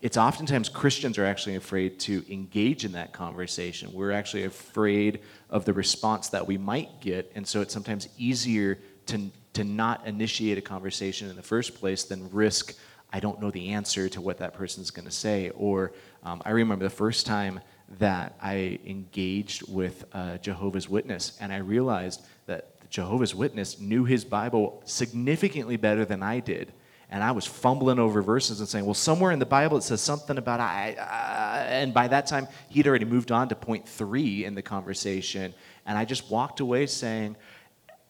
it's 0.00 0.16
oftentimes 0.16 0.68
Christians 0.68 1.18
are 1.18 1.24
actually 1.24 1.56
afraid 1.56 1.98
to 2.00 2.24
engage 2.32 2.84
in 2.84 2.92
that 2.92 3.12
conversation. 3.12 3.92
We're 3.92 4.12
actually 4.12 4.44
afraid 4.44 5.20
of 5.50 5.64
the 5.64 5.72
response 5.72 6.28
that 6.30 6.46
we 6.46 6.58
might 6.58 7.00
get, 7.00 7.30
and 7.34 7.46
so 7.46 7.60
it's 7.60 7.72
sometimes 7.72 8.08
easier 8.16 8.78
to, 9.06 9.30
to 9.54 9.64
not 9.64 10.06
initiate 10.06 10.58
a 10.58 10.62
conversation 10.62 11.30
in 11.30 11.36
the 11.36 11.42
first 11.42 11.74
place 11.74 12.04
than 12.04 12.30
risk 12.30 12.74
I 13.12 13.20
don't 13.20 13.40
know 13.40 13.50
the 13.50 13.70
answer 13.70 14.08
to 14.10 14.20
what 14.20 14.38
that 14.38 14.54
person's 14.54 14.90
going 14.90 15.06
to 15.06 15.14
say. 15.14 15.50
Or 15.50 15.92
um, 16.22 16.42
I 16.44 16.50
remember 16.50 16.84
the 16.84 16.90
first 16.90 17.26
time 17.26 17.60
that 17.98 18.36
I 18.42 18.78
engaged 18.84 19.70
with 19.72 20.04
a 20.14 20.38
Jehovah's 20.38 20.88
Witness, 20.88 21.38
and 21.40 21.52
I 21.52 21.58
realized 21.58 22.26
that 22.46 22.90
Jehovah's 22.90 23.34
Witness 23.34 23.80
knew 23.80 24.04
his 24.04 24.24
Bible 24.24 24.82
significantly 24.84 25.76
better 25.76 26.04
than 26.04 26.22
I 26.22 26.40
did. 26.40 26.72
And 27.10 27.24
I 27.24 27.32
was 27.32 27.46
fumbling 27.46 27.98
over 27.98 28.20
verses 28.20 28.60
and 28.60 28.68
saying, 28.68 28.84
well, 28.84 28.94
somewhere 28.94 29.32
in 29.32 29.38
the 29.38 29.46
Bible 29.46 29.78
it 29.78 29.82
says 29.82 30.02
something 30.02 30.36
about 30.36 30.60
I. 30.60 30.94
Uh, 30.94 31.66
and 31.70 31.94
by 31.94 32.06
that 32.08 32.26
time, 32.26 32.48
he'd 32.68 32.86
already 32.86 33.06
moved 33.06 33.32
on 33.32 33.48
to 33.48 33.54
point 33.54 33.88
three 33.88 34.44
in 34.44 34.54
the 34.54 34.60
conversation. 34.60 35.54
And 35.86 35.96
I 35.96 36.04
just 36.04 36.30
walked 36.30 36.60
away 36.60 36.86
saying, 36.86 37.36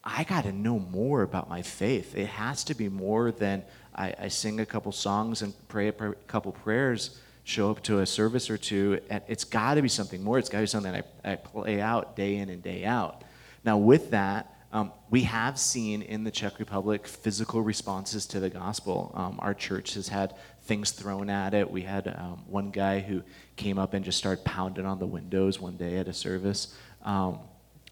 I 0.03 0.24
got 0.24 0.44
to 0.44 0.53
know 0.53 0.80
more 0.80 1.22
about 1.22 1.49
my 1.49 1.62
faith. 1.62 2.16
It 2.16 2.26
has 2.26 2.64
to 2.64 2.74
be 2.74 2.88
more 2.88 3.30
than 3.30 3.62
I, 3.94 4.14
I 4.18 4.28
sing 4.28 4.59
a 4.59 4.66
couple 4.66 4.90
songs 4.90 5.42
and 5.42 5.55
pray 5.68 5.88
a 5.88 5.92
pr- 5.92 6.12
couple 6.26 6.51
prayers, 6.51 7.20
show 7.44 7.70
up 7.70 7.82
to 7.84 8.01
a 8.01 8.07
service 8.07 8.51
or 8.51 8.59
two. 8.59 9.01
And 9.11 9.22
it's 9.28 9.44
got 9.44 9.74
to 9.74 9.82
be 9.82 9.88
something 9.88 10.24
more. 10.24 10.40
It's 10.40 10.49
got 10.49 10.59
to 10.59 10.62
be 10.62 10.66
something 10.66 10.94
I, 10.94 11.03
I 11.24 11.36
play 11.36 11.80
out 11.80 12.16
day 12.16 12.36
in 12.36 12.49
and 12.49 12.62
day 12.62 12.84
out. 12.84 13.22
Now, 13.64 13.78
with 13.78 14.11
that, 14.11 14.58
um, 14.73 14.93
we 15.11 15.23
have 15.23 15.59
seen 15.59 16.03
in 16.03 16.25
the 16.25 16.31
Czech 16.31 16.59
Republic 16.59 17.07
physical 17.07 17.62
responses 17.62 18.27
to 18.27 18.41
the 18.41 18.51
gospel. 18.51 19.12
Um, 19.14 19.39
our 19.41 19.55
church 19.55 19.95
has 19.95 20.09
had 20.09 20.35
things 20.62 20.91
thrown 20.91 21.31
at 21.31 21.55
it. 21.55 21.71
We 21.71 21.83
had 21.83 22.09
um, 22.09 22.45
one 22.47 22.71
guy 22.71 23.01
who 23.01 23.23
came 23.57 23.79
up 23.79 23.95
and 23.95 24.05
just 24.05 24.19
started 24.19 24.45
pounding 24.45 24.85
on 24.85 24.99
the 24.99 25.07
windows 25.07 25.59
one 25.59 25.77
day 25.77 25.97
at 25.97 26.07
a 26.07 26.12
service. 26.12 26.75
Um, 27.03 27.39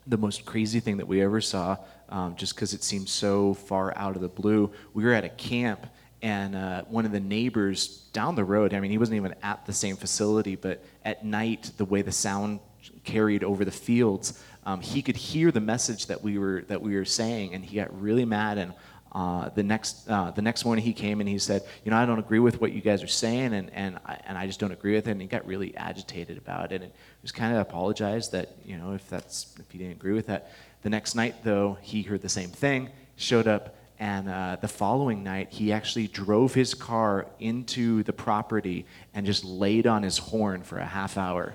the 0.06 0.18
most 0.18 0.44
crazy 0.44 0.80
thing 0.80 0.98
that 0.98 1.08
we 1.08 1.22
ever 1.22 1.40
saw, 1.40 1.78
um, 2.10 2.36
just 2.36 2.54
because 2.54 2.74
it 2.74 2.84
seemed 2.84 3.08
so 3.08 3.54
far 3.54 3.96
out 3.96 4.14
of 4.14 4.22
the 4.22 4.28
blue, 4.28 4.70
we 4.92 5.02
were 5.02 5.12
at 5.12 5.24
a 5.24 5.30
camp 5.30 5.86
and 6.22 6.56
uh, 6.56 6.82
one 6.84 7.04
of 7.04 7.12
the 7.12 7.20
neighbors 7.20 8.08
down 8.12 8.34
the 8.34 8.44
road, 8.44 8.72
I 8.74 8.80
mean, 8.80 8.90
he 8.90 8.98
wasn't 8.98 9.16
even 9.16 9.34
at 9.42 9.66
the 9.66 9.72
same 9.72 9.96
facility, 9.96 10.56
but 10.56 10.82
at 11.04 11.24
night, 11.24 11.72
the 11.76 11.84
way 11.84 12.02
the 12.02 12.12
sound 12.12 12.60
carried 13.04 13.44
over 13.44 13.64
the 13.64 13.70
fields, 13.70 14.42
um, 14.66 14.80
he 14.80 15.00
could 15.00 15.16
hear 15.16 15.52
the 15.52 15.60
message 15.60 16.06
that 16.06 16.22
we 16.22 16.38
were 16.38 16.64
that 16.66 16.82
we 16.82 16.96
were 16.96 17.04
saying, 17.04 17.54
and 17.54 17.64
he 17.64 17.76
got 17.76 17.98
really 17.98 18.24
mad. 18.24 18.58
And 18.58 18.74
uh, 19.12 19.48
the 19.50 19.62
next 19.62 20.10
uh, 20.10 20.32
the 20.32 20.42
next 20.42 20.64
morning, 20.64 20.84
he 20.84 20.92
came 20.92 21.20
and 21.20 21.28
he 21.28 21.38
said, 21.38 21.62
"You 21.84 21.92
know, 21.92 21.96
I 21.96 22.04
don't 22.04 22.18
agree 22.18 22.40
with 22.40 22.60
what 22.60 22.72
you 22.72 22.80
guys 22.80 23.00
are 23.00 23.06
saying, 23.06 23.54
and 23.54 23.70
and 23.72 24.00
I, 24.04 24.18
and 24.26 24.36
I 24.36 24.46
just 24.48 24.58
don't 24.58 24.72
agree 24.72 24.94
with 24.96 25.06
it." 25.06 25.12
And 25.12 25.20
he 25.22 25.28
got 25.28 25.46
really 25.46 25.74
agitated 25.76 26.36
about 26.36 26.72
it, 26.72 26.82
and 26.82 26.92
just 27.22 27.34
kind 27.34 27.54
of 27.54 27.60
apologized 27.60 28.32
that 28.32 28.56
you 28.64 28.76
know 28.76 28.92
if 28.92 29.08
that's 29.08 29.54
if 29.60 29.70
he 29.70 29.78
didn't 29.78 29.92
agree 29.92 30.14
with 30.14 30.26
that. 30.26 30.50
The 30.82 30.90
next 30.90 31.14
night, 31.14 31.44
though, 31.44 31.78
he 31.80 32.02
heard 32.02 32.22
the 32.22 32.28
same 32.28 32.50
thing, 32.50 32.90
showed 33.14 33.46
up. 33.46 33.76
And 33.98 34.28
uh, 34.28 34.58
the 34.60 34.68
following 34.68 35.22
night, 35.22 35.48
he 35.50 35.72
actually 35.72 36.06
drove 36.06 36.52
his 36.52 36.74
car 36.74 37.26
into 37.40 38.02
the 38.02 38.12
property 38.12 38.84
and 39.14 39.24
just 39.24 39.42
laid 39.42 39.86
on 39.86 40.02
his 40.02 40.18
horn 40.18 40.62
for 40.62 40.76
a 40.76 40.84
half 40.84 41.16
hour 41.16 41.54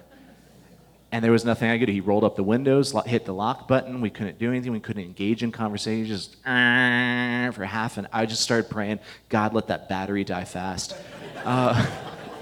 and 1.12 1.24
there 1.24 1.32
was 1.32 1.44
nothing 1.44 1.70
I 1.70 1.78
could 1.78 1.88
do. 1.88 1.92
He 1.92 2.00
rolled 2.00 2.24
up 2.24 2.36
the 2.36 2.44
windows, 2.44 2.94
hit 3.06 3.26
the 3.26 3.34
lock 3.34 3.68
button. 3.68 4.00
We 4.02 4.10
couldn't 4.10 4.40
do 4.40 4.50
anything. 4.50 4.72
We 4.72 4.80
couldn't 4.80 5.04
engage 5.04 5.44
in 5.44 5.52
conversation. 5.52 6.06
Just 6.06 6.36
uh, 6.46 7.52
for 7.52 7.66
half 7.66 7.98
an. 7.98 8.06
Hour. 8.06 8.22
I 8.22 8.26
just 8.26 8.42
started 8.42 8.70
praying, 8.70 9.00
God, 9.30 9.54
let 9.54 9.68
that 9.68 9.90
battery 9.90 10.24
die 10.24 10.46
fast. 10.46 10.96
Uh, 11.44 11.86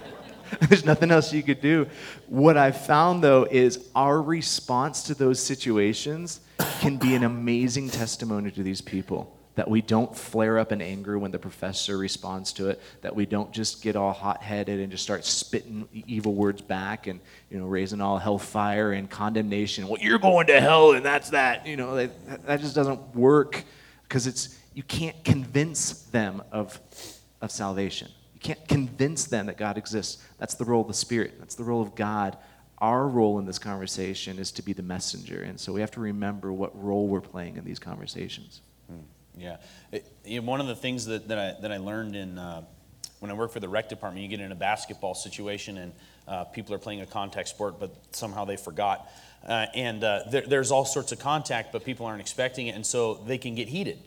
there's 0.62 0.86
nothing 0.86 1.10
else 1.10 1.34
you 1.34 1.42
could 1.42 1.62
do. 1.62 1.88
What 2.28 2.58
I 2.58 2.72
found 2.72 3.24
though 3.24 3.48
is 3.50 3.90
our 3.96 4.22
response 4.22 5.04
to 5.04 5.16
those 5.16 5.42
situations 5.42 6.42
can 6.80 6.98
be 6.98 7.16
an 7.16 7.24
amazing 7.24 7.90
testimony 7.90 8.52
to 8.52 8.64
these 8.64 8.82
people 8.82 9.39
that 9.60 9.70
we 9.70 9.82
don't 9.82 10.16
flare 10.16 10.58
up 10.58 10.72
in 10.72 10.82
anger 10.82 11.20
when 11.20 11.32
the 11.32 11.38
professor 11.38 11.98
responds 11.98 12.54
to 12.54 12.70
it, 12.70 12.80
that 13.02 13.14
we 13.14 13.26
don't 13.26 13.52
just 13.52 13.82
get 13.82 13.98
all 13.98 14.14
hot 14.14 14.42
headed 14.42 14.80
and 14.80 14.90
just 14.90 15.04
start 15.04 15.26
spitting 15.26 15.86
evil 15.92 16.34
words 16.34 16.62
back 16.62 17.08
and 17.08 17.20
you 17.50 17.60
know 17.60 17.66
raising 17.66 18.00
all 18.00 18.18
hellfire 18.18 18.94
and 18.94 19.10
condemnation. 19.10 19.90
Well, 19.90 20.00
you're 20.00 20.18
going 20.18 20.48
to 20.48 20.62
hell, 20.62 20.94
and 20.94 21.06
that's 21.06 21.32
that. 21.32 21.68
You 21.68 21.76
know 21.76 21.94
that, 21.98 22.46
that 22.46 22.62
just 22.62 22.74
doesn't 22.74 23.14
work 23.14 23.66
because 24.04 24.28
it's 24.28 24.58
you 24.74 24.84
can't 24.84 25.22
convince 25.26 26.04
them 26.04 26.42
of 26.54 26.80
of 27.42 27.52
salvation. 27.52 28.08
You 28.36 28.40
can't 28.40 28.66
convince 28.66 29.26
them 29.26 29.48
that 29.48 29.58
God 29.58 29.78
exists. 29.78 30.24
That's 30.38 30.56
the 30.56 30.64
role 30.64 30.84
of 30.84 30.88
the 30.88 30.94
Spirit. 30.94 31.34
That's 31.38 31.56
the 31.56 31.66
role 31.66 31.82
of 31.82 31.96
God. 31.96 32.38
Our 32.78 33.10
role 33.10 33.40
in 33.40 33.46
this 33.46 33.60
conversation 33.60 34.40
is 34.40 34.54
to 34.54 34.62
be 34.62 34.72
the 34.72 34.84
messenger, 34.84 35.42
and 35.42 35.60
so 35.60 35.74
we 35.74 35.82
have 35.82 35.92
to 35.92 36.00
remember 36.00 36.54
what 36.54 36.82
role 36.82 37.10
we're 37.10 37.20
playing 37.20 37.58
in 37.58 37.66
these 37.66 37.78
conversations. 37.78 38.62
Yeah. 39.38 39.58
It, 39.92 40.06
you 40.26 40.42
know, 40.42 40.48
one 40.48 40.62
of 40.62 40.68
the 40.68 40.76
things 40.76 41.06
that, 41.06 41.28
that, 41.28 41.38
I, 41.38 41.62
that 41.62 41.72
I 41.72 41.78
learned 41.78 42.16
in, 42.16 42.38
uh, 42.38 42.64
when 43.20 43.32
I 43.32 43.34
worked 43.34 43.54
for 43.54 43.60
the 43.60 43.70
rec 43.70 43.90
department, 43.90 44.24
you 44.24 44.30
get 44.30 44.40
in 44.40 44.52
a 44.52 44.56
basketball 44.56 45.16
situation 45.16 45.78
and 45.78 45.94
uh, 46.28 46.44
people 46.46 46.76
are 46.76 46.80
playing 46.80 47.02
a 47.02 47.06
contact 47.06 47.50
sport, 47.50 47.80
but 47.80 47.96
somehow 48.12 48.46
they 48.46 48.58
forgot. 48.58 49.10
Uh, 49.48 49.66
and 49.74 50.04
uh, 50.04 50.22
there, 50.30 50.42
there's 50.42 50.72
all 50.72 50.86
sorts 50.86 51.12
of 51.12 51.20
contact, 51.20 51.72
but 51.72 51.86
people 51.86 52.06
aren't 52.06 52.22
expecting 52.22 52.68
it, 52.68 52.76
and 52.76 52.86
so 52.86 53.16
they 53.16 53.38
can 53.38 53.56
get 53.56 53.68
heated. 53.70 54.00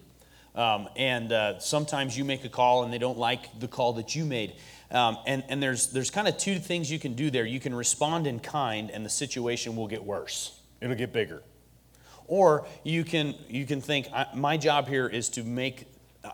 Um, 0.54 0.88
and 0.96 1.32
uh, 1.32 1.58
sometimes 1.58 2.16
you 2.16 2.24
make 2.24 2.44
a 2.44 2.48
call 2.50 2.84
and 2.84 2.92
they 2.92 2.98
don't 2.98 3.16
like 3.18 3.58
the 3.58 3.68
call 3.68 3.94
that 3.94 4.14
you 4.14 4.26
made. 4.26 4.54
Um, 4.90 5.16
and 5.26 5.42
and 5.48 5.62
there's, 5.62 5.90
there's 5.92 6.10
kind 6.10 6.28
of 6.28 6.36
two 6.36 6.58
things 6.58 6.90
you 6.90 6.98
can 6.98 7.14
do 7.14 7.30
there. 7.30 7.46
You 7.46 7.60
can 7.60 7.74
respond 7.74 8.26
in 8.26 8.38
kind, 8.38 8.90
and 8.90 9.04
the 9.04 9.10
situation 9.10 9.76
will 9.76 9.88
get 9.88 10.04
worse, 10.04 10.60
it'll 10.80 10.94
get 10.94 11.12
bigger. 11.12 11.42
Or 12.26 12.66
you 12.84 13.04
can, 13.04 13.34
you 13.48 13.66
can 13.66 13.80
think, 13.80 14.08
my 14.34 14.56
job 14.56 14.88
here 14.88 15.06
is 15.06 15.28
to 15.30 15.44
make, 15.44 15.86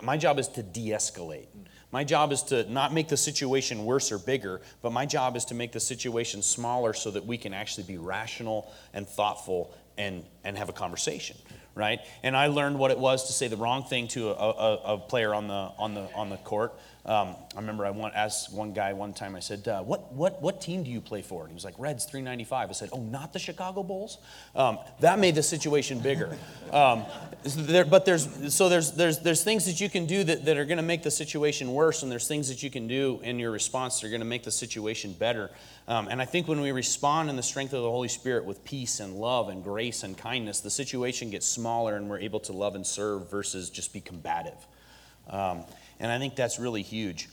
my 0.02 0.16
job 0.16 0.38
is 0.38 0.48
to 0.48 0.62
de 0.62 0.90
escalate. 0.90 1.46
My 1.90 2.04
job 2.04 2.32
is 2.32 2.42
to 2.44 2.70
not 2.70 2.92
make 2.92 3.08
the 3.08 3.16
situation 3.16 3.86
worse 3.86 4.12
or 4.12 4.18
bigger, 4.18 4.60
but 4.82 4.92
my 4.92 5.06
job 5.06 5.36
is 5.36 5.46
to 5.46 5.54
make 5.54 5.72
the 5.72 5.80
situation 5.80 6.42
smaller 6.42 6.92
so 6.92 7.10
that 7.10 7.24
we 7.24 7.38
can 7.38 7.54
actually 7.54 7.84
be 7.84 7.96
rational 7.96 8.70
and 8.92 9.08
thoughtful 9.08 9.74
and, 9.96 10.24
and 10.44 10.58
have 10.58 10.68
a 10.68 10.72
conversation 10.74 11.36
right? 11.78 12.00
And 12.24 12.36
I 12.36 12.48
learned 12.48 12.76
what 12.76 12.90
it 12.90 12.98
was 12.98 13.28
to 13.28 13.32
say 13.32 13.46
the 13.46 13.56
wrong 13.56 13.84
thing 13.84 14.08
to 14.08 14.30
a, 14.30 14.32
a, 14.32 14.94
a 14.94 14.98
player 14.98 15.32
on 15.32 15.46
the, 15.46 15.70
on 15.78 15.94
the, 15.94 16.12
on 16.12 16.28
the 16.28 16.36
court. 16.38 16.74
Um, 17.08 17.36
I 17.56 17.60
remember 17.60 17.86
I 17.86 17.90
want, 17.90 18.14
asked 18.14 18.52
one 18.52 18.74
guy 18.74 18.92
one 18.92 19.14
time, 19.14 19.34
I 19.34 19.40
said, 19.40 19.66
uh, 19.66 19.82
what, 19.82 20.12
what, 20.12 20.42
what 20.42 20.60
team 20.60 20.82
do 20.82 20.90
you 20.90 21.00
play 21.00 21.22
for? 21.22 21.40
And 21.40 21.50
he 21.50 21.54
was 21.54 21.64
like, 21.64 21.74
Reds 21.78 22.04
395. 22.04 22.68
I 22.68 22.72
said, 22.72 22.90
Oh, 22.92 23.00
not 23.00 23.32
the 23.32 23.38
Chicago 23.38 23.82
Bulls? 23.82 24.18
Um, 24.54 24.78
that 25.00 25.18
made 25.18 25.34
the 25.34 25.42
situation 25.42 26.00
bigger. 26.00 26.36
Um, 26.68 27.06
there, 27.44 27.86
but 27.86 28.04
there's, 28.04 28.54
so 28.54 28.68
there's, 28.68 28.92
there's, 28.92 29.20
there's 29.20 29.42
things 29.42 29.64
that 29.64 29.80
you 29.80 29.88
can 29.88 30.04
do 30.04 30.22
that, 30.22 30.44
that 30.44 30.58
are 30.58 30.66
going 30.66 30.76
to 30.76 30.82
make 30.82 31.02
the 31.02 31.10
situation 31.10 31.72
worse, 31.72 32.02
and 32.02 32.12
there's 32.12 32.28
things 32.28 32.50
that 32.50 32.62
you 32.62 32.70
can 32.70 32.86
do 32.86 33.20
in 33.22 33.38
your 33.38 33.50
response 33.50 33.98
that 33.98 34.06
are 34.06 34.10
going 34.10 34.20
to 34.20 34.26
make 34.26 34.42
the 34.42 34.50
situation 34.50 35.14
better. 35.14 35.50
Um, 35.86 36.08
and 36.08 36.20
I 36.20 36.26
think 36.26 36.46
when 36.46 36.60
we 36.60 36.72
respond 36.72 37.30
in 37.30 37.36
the 37.36 37.42
strength 37.42 37.72
of 37.72 37.82
the 37.82 37.90
Holy 37.90 38.08
Spirit 38.08 38.44
with 38.44 38.62
peace 38.64 39.00
and 39.00 39.14
love 39.14 39.48
and 39.48 39.64
grace 39.64 40.02
and 40.02 40.14
kindness, 40.14 40.60
the 40.60 40.70
situation 40.70 41.30
gets 41.30 41.46
smaller 41.46 41.96
and 41.96 42.10
we're 42.10 42.20
able 42.20 42.40
to 42.40 42.52
love 42.52 42.74
and 42.74 42.86
serve 42.86 43.30
versus 43.30 43.70
just 43.70 43.94
be 43.94 44.02
combative. 44.02 44.66
And 46.00 46.10
I 46.10 46.18
think 46.18 46.36
that's 46.36 46.58
really 46.58 46.82
huge. 46.82 47.28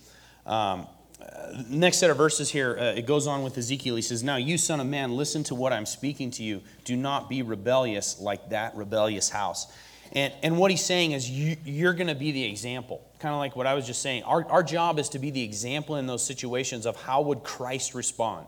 Um, 0.46 0.88
uh, 1.22 1.64
next 1.70 1.98
set 1.98 2.10
of 2.10 2.18
verses 2.18 2.52
here, 2.52 2.78
uh, 2.80 2.84
it 2.98 3.06
goes 3.06 3.28
on 3.28 3.44
with 3.44 3.58
Ezekiel. 3.58 3.96
He 3.96 4.02
says, 4.02 4.24
Now, 4.24 4.36
you 4.36 4.58
son 4.58 4.80
of 4.80 4.88
man, 4.88 5.16
listen 5.16 5.44
to 5.46 5.56
what 5.56 5.74
I'm 5.74 5.86
speaking 5.86 6.32
to 6.32 6.44
you. 6.44 6.62
Do 6.84 6.96
not 6.96 7.30
be 7.30 7.42
rebellious 7.42 8.20
like 8.20 8.50
that 8.50 8.76
rebellious 8.76 9.30
house. 9.30 9.72
And, 10.12 10.34
and 10.44 10.58
what 10.58 10.72
he's 10.72 10.84
saying 10.84 11.14
is, 11.14 11.30
you, 11.30 11.58
you're 11.66 11.94
going 11.94 12.08
to 12.08 12.16
be 12.16 12.32
the 12.32 12.44
example. 12.44 13.02
Kind 13.20 13.34
of 13.34 13.40
like 13.40 13.56
what 13.56 13.66
I 13.66 13.74
was 13.74 13.88
just 13.88 14.02
saying. 14.02 14.24
Our, 14.24 14.46
our 14.50 14.64
job 14.64 15.00
is 15.00 15.10
to 15.10 15.20
be 15.20 15.32
the 15.32 15.44
example 15.44 15.96
in 15.96 16.06
those 16.06 16.24
situations 16.24 16.86
of 16.86 16.96
how 16.96 17.22
would 17.24 17.44
Christ 17.44 17.96
respond. 17.96 18.46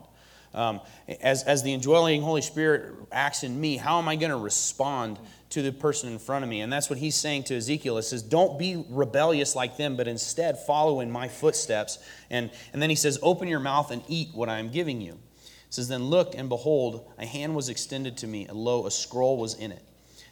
Um, 0.54 0.80
as, 1.20 1.42
as 1.44 1.62
the 1.62 1.72
indwelling 1.72 2.22
Holy 2.22 2.42
Spirit 2.42 2.94
acts 3.12 3.42
in 3.42 3.60
me, 3.60 3.76
how 3.76 3.98
am 3.98 4.08
I 4.08 4.16
going 4.16 4.30
to 4.30 4.38
respond 4.38 5.18
to 5.50 5.62
the 5.62 5.72
person 5.72 6.12
in 6.12 6.18
front 6.18 6.44
of 6.44 6.50
me. 6.50 6.60
And 6.60 6.72
that's 6.72 6.90
what 6.90 6.98
he's 6.98 7.14
saying 7.14 7.44
to 7.44 7.56
Ezekiel. 7.56 7.96
He 7.96 8.02
says, 8.02 8.22
Don't 8.22 8.58
be 8.58 8.84
rebellious 8.88 9.56
like 9.56 9.76
them, 9.76 9.96
but 9.96 10.06
instead 10.06 10.58
follow 10.58 11.00
in 11.00 11.10
my 11.10 11.28
footsteps. 11.28 11.98
And, 12.30 12.50
and 12.72 12.82
then 12.82 12.90
he 12.90 12.96
says, 12.96 13.18
Open 13.22 13.48
your 13.48 13.60
mouth 13.60 13.90
and 13.90 14.02
eat 14.08 14.28
what 14.34 14.48
I 14.48 14.58
am 14.58 14.68
giving 14.70 15.00
you. 15.00 15.12
He 15.12 15.70
says, 15.70 15.88
Then 15.88 16.04
look, 16.04 16.34
and 16.34 16.48
behold, 16.48 17.10
a 17.18 17.26
hand 17.26 17.56
was 17.56 17.68
extended 17.68 18.18
to 18.18 18.26
me, 18.26 18.46
and 18.46 18.56
lo, 18.56 18.86
a 18.86 18.90
scroll 18.90 19.38
was 19.38 19.54
in 19.54 19.72
it. 19.72 19.82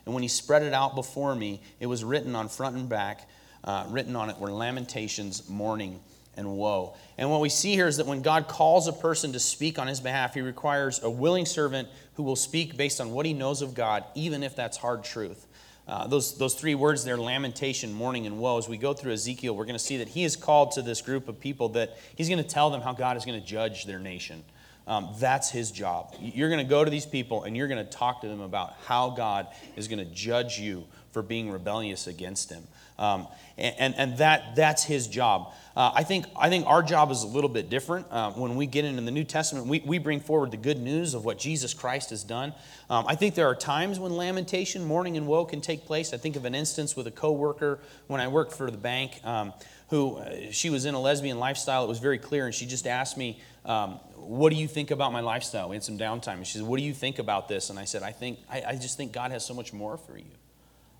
And 0.04 0.14
when 0.14 0.22
he 0.22 0.28
spread 0.28 0.62
it 0.62 0.72
out 0.72 0.94
before 0.94 1.34
me, 1.34 1.62
it 1.80 1.86
was 1.86 2.04
written 2.04 2.36
on 2.36 2.48
front 2.48 2.76
and 2.76 2.88
back, 2.88 3.28
uh, 3.64 3.86
written 3.88 4.14
on 4.16 4.30
it 4.30 4.38
were 4.38 4.52
lamentations, 4.52 5.48
mourning, 5.48 6.00
and 6.36 6.56
woe. 6.56 6.94
And 7.18 7.30
what 7.30 7.40
we 7.40 7.48
see 7.48 7.72
here 7.72 7.86
is 7.86 7.96
that 7.96 8.06
when 8.06 8.22
God 8.22 8.48
calls 8.48 8.88
a 8.88 8.92
person 8.92 9.32
to 9.32 9.40
speak 9.40 9.78
on 9.78 9.86
his 9.86 10.00
behalf, 10.00 10.34
he 10.34 10.40
requires 10.40 11.02
a 11.02 11.10
willing 11.10 11.46
servant 11.46 11.88
who 12.14 12.22
will 12.22 12.36
speak 12.36 12.76
based 12.76 13.00
on 13.00 13.10
what 13.10 13.26
he 13.26 13.32
knows 13.32 13.62
of 13.62 13.74
God, 13.74 14.04
even 14.14 14.42
if 14.42 14.54
that's 14.54 14.76
hard 14.76 15.04
truth. 15.04 15.46
Uh, 15.88 16.06
those, 16.08 16.36
those 16.36 16.54
three 16.54 16.74
words 16.74 17.04
there 17.04 17.16
lamentation, 17.16 17.92
mourning, 17.92 18.26
and 18.26 18.38
woe. 18.38 18.58
As 18.58 18.68
we 18.68 18.76
go 18.76 18.92
through 18.92 19.12
Ezekiel, 19.12 19.54
we're 19.54 19.66
going 19.66 19.78
to 19.78 19.84
see 19.84 19.98
that 19.98 20.08
he 20.08 20.24
is 20.24 20.34
called 20.34 20.72
to 20.72 20.82
this 20.82 21.00
group 21.00 21.28
of 21.28 21.38
people 21.38 21.68
that 21.70 21.96
he's 22.16 22.28
going 22.28 22.42
to 22.42 22.48
tell 22.48 22.70
them 22.70 22.80
how 22.80 22.92
God 22.92 23.16
is 23.16 23.24
going 23.24 23.40
to 23.40 23.46
judge 23.46 23.84
their 23.84 24.00
nation. 24.00 24.42
Um, 24.88 25.14
that's 25.18 25.50
his 25.50 25.70
job. 25.70 26.14
You're 26.20 26.48
going 26.48 26.64
to 26.64 26.68
go 26.68 26.84
to 26.84 26.90
these 26.90 27.06
people 27.06 27.44
and 27.44 27.56
you're 27.56 27.68
going 27.68 27.84
to 27.84 27.90
talk 27.90 28.20
to 28.20 28.28
them 28.28 28.40
about 28.40 28.74
how 28.86 29.10
God 29.10 29.48
is 29.76 29.88
going 29.88 29.98
to 29.98 30.12
judge 30.12 30.58
you 30.58 30.84
for 31.10 31.22
being 31.22 31.50
rebellious 31.50 32.06
against 32.06 32.50
him. 32.50 32.62
Um, 32.98 33.28
and, 33.58 33.94
and 33.94 34.18
that, 34.18 34.54
that's 34.54 34.84
his 34.84 35.06
job. 35.06 35.52
Uh, 35.76 35.92
I, 35.94 36.02
think, 36.04 36.26
I 36.38 36.48
think 36.48 36.66
our 36.66 36.82
job 36.82 37.10
is 37.10 37.22
a 37.22 37.26
little 37.26 37.50
bit 37.50 37.68
different. 37.68 38.06
Uh, 38.10 38.30
when 38.32 38.56
we 38.56 38.66
get 38.66 38.84
into 38.84 39.02
the 39.02 39.10
New 39.10 39.24
Testament, 39.24 39.66
we, 39.66 39.80
we 39.80 39.98
bring 39.98 40.20
forward 40.20 40.50
the 40.50 40.56
good 40.56 40.80
news 40.80 41.14
of 41.14 41.24
what 41.24 41.38
Jesus 41.38 41.74
Christ 41.74 42.10
has 42.10 42.22
done. 42.22 42.54
Um, 42.88 43.04
I 43.06 43.14
think 43.14 43.34
there 43.34 43.46
are 43.46 43.54
times 43.54 43.98
when 43.98 44.16
lamentation, 44.16 44.84
mourning, 44.84 45.16
and 45.16 45.26
woe 45.26 45.44
can 45.44 45.60
take 45.60 45.84
place. 45.84 46.14
I 46.14 46.16
think 46.16 46.36
of 46.36 46.44
an 46.44 46.54
instance 46.54 46.96
with 46.96 47.06
a 47.06 47.10
coworker 47.10 47.80
when 48.06 48.20
I 48.20 48.28
worked 48.28 48.52
for 48.52 48.70
the 48.70 48.78
bank 48.78 49.20
um, 49.24 49.52
who 49.88 50.16
uh, 50.16 50.50
she 50.50 50.70
was 50.70 50.86
in 50.86 50.94
a 50.94 51.00
lesbian 51.00 51.38
lifestyle. 51.38 51.84
It 51.84 51.88
was 51.88 51.98
very 51.98 52.18
clear, 52.18 52.46
and 52.46 52.54
she 52.54 52.66
just 52.66 52.86
asked 52.86 53.18
me, 53.18 53.40
um, 53.66 54.00
What 54.14 54.50
do 54.50 54.56
you 54.56 54.68
think 54.68 54.90
about 54.90 55.12
my 55.12 55.20
lifestyle? 55.20 55.68
We 55.68 55.76
had 55.76 55.84
some 55.84 55.98
downtime. 55.98 56.34
And 56.34 56.46
she 56.46 56.58
said, 56.58 56.66
What 56.66 56.78
do 56.78 56.84
you 56.84 56.94
think 56.94 57.18
about 57.18 57.48
this? 57.48 57.68
And 57.68 57.78
I 57.78 57.84
said, 57.84 58.02
I, 58.02 58.12
think, 58.12 58.38
I, 58.50 58.62
I 58.68 58.76
just 58.76 58.96
think 58.96 59.12
God 59.12 59.30
has 59.30 59.44
so 59.44 59.52
much 59.52 59.72
more 59.72 59.96
for 59.96 60.16
you. 60.16 60.24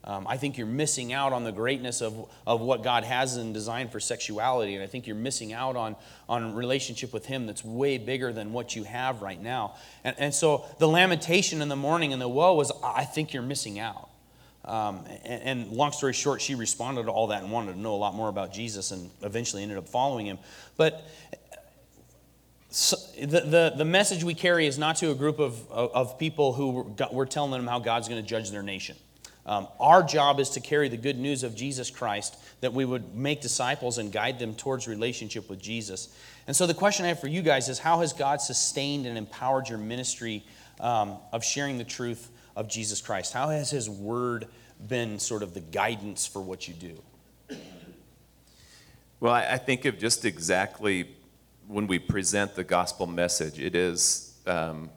Um, 0.07 0.25
I 0.29 0.37
think 0.37 0.57
you're 0.57 0.69
missing 0.69 1.13
out 1.13 1.33
on 1.33 1.43
the 1.43 1.51
greatness 1.51 2.01
of, 2.01 2.31
of 2.47 2.61
what 2.61 2.85
God 2.85 3.03
has 3.03 3.37
in 3.37 3.53
design 3.53 3.89
for 3.89 3.99
sexuality. 3.99 4.75
And 4.75 4.85
I 4.85 4.87
think 4.87 5.09
you're 5.09 5.17
missing 5.17 5.53
out 5.53 5.75
on, 5.75 5.97
on 6.29 6.55
relationship 6.55 7.13
with 7.13 7.27
Him 7.27 7.47
that's 7.47 7.65
way 7.65 7.99
bigger 7.99 8.33
than 8.33 8.53
what 8.53 8.77
you 8.77 8.85
have 8.85 9.21
right 9.21 9.41
now. 9.41 9.75
And, 10.05 10.15
and 10.19 10.35
so 10.35 10.65
the 10.79 10.87
lamentation 10.87 11.61
in 11.61 11.69
the 11.69 11.77
mourning 11.77 12.13
and 12.13 12.23
the 12.23 12.29
woe 12.29 12.55
was, 12.55 12.71
I 12.85 13.05
think 13.05 13.33
you're 13.33 13.43
missing 13.43 13.81
out. 13.81 14.11
Um, 14.65 15.05
and, 15.25 15.43
and, 15.43 15.73
long 15.73 15.93
story 15.93 16.13
short, 16.13 16.41
she 16.41 16.57
responded 16.57 17.05
to 17.05 17.11
all 17.11 17.29
that 17.29 17.43
and 17.43 17.53
wanted 17.53 17.75
to 17.75 17.79
know 17.79 17.95
a 17.95 17.97
lot 17.97 18.15
more 18.17 18.29
about 18.29 18.53
Jesus 18.53 18.91
and 18.91 19.11
eventually 19.23 19.63
ended 19.63 19.79
up 19.79 19.89
following 19.89 20.27
Him. 20.27 20.39
But 20.77 21.05
so 22.71 22.97
the, 23.19 23.41
the, 23.41 23.73
the 23.77 23.85
message 23.85 24.23
we 24.23 24.35
carry 24.35 24.67
is 24.67 24.77
not 24.77 24.97
to 24.97 25.11
a 25.11 25.15
group 25.15 25.39
of, 25.39 25.71
of, 25.71 25.91
of 25.95 26.19
people 26.19 26.53
who 26.53 26.95
we're 27.13 27.27
telling 27.27 27.53
them 27.53 27.67
how 27.67 27.79
God's 27.79 28.09
going 28.09 28.21
to 28.21 28.29
judge 28.29 28.51
their 28.51 28.63
nation. 28.63 28.97
Um, 29.47 29.69
our 29.79 30.03
job 30.03 30.41
is 30.41 30.51
to 30.51 30.61
carry 30.61 30.89
the 30.89 30.97
good 30.97 31.19
news 31.19 31.45
of 31.45 31.55
Jesus 31.55 31.89
Christ, 31.89 32.37
that 32.61 32.73
we 32.73 32.85
would 32.85 33.15
make 33.15 33.41
disciples 33.41 33.99
and 33.99 34.11
guide 34.11 34.41
them 34.41 34.55
towards 34.55 34.89
relationship 34.89 35.49
with 35.49 35.61
Jesus. 35.61 36.15
And 36.49 36.55
so 36.55 36.67
the 36.67 36.75
question 36.75 37.05
I 37.05 37.09
have 37.09 37.21
for 37.21 37.29
you 37.29 37.43
guys 37.43 37.69
is 37.69 37.79
how 37.79 38.01
has 38.01 38.13
God 38.13 38.41
sustained 38.41 39.07
and 39.07 39.17
empowered 39.17 39.69
your 39.69 39.79
ministry 39.79 40.45
um, 40.81 41.17
of 41.33 41.45
sharing 41.45 41.79
the 41.79 41.85
truth 41.85 42.29
of 42.57 42.69
Jesus 42.69 43.01
Christ? 43.01 43.33
How 43.33 43.49
has 43.49 43.71
His 43.71 43.89
Word 43.89 44.49
been 44.89 45.19
sort 45.21 45.43
of 45.45 45.55
the 45.55 45.61
guidance 45.61 46.27
for 46.27 46.43
what 46.43 46.67
you 46.67 46.75
do? 46.75 47.57
Well, 49.21 49.33
I 49.33 49.57
think 49.57 49.87
of 49.87 49.99
just 49.99 50.25
exactly 50.25 51.09
when 51.69 51.87
we 51.87 51.99
present 51.99 52.55
the 52.55 52.65
gospel 52.65 53.07
message, 53.07 53.59
it 53.59 53.75
is 53.75 54.35
um, 54.47 54.91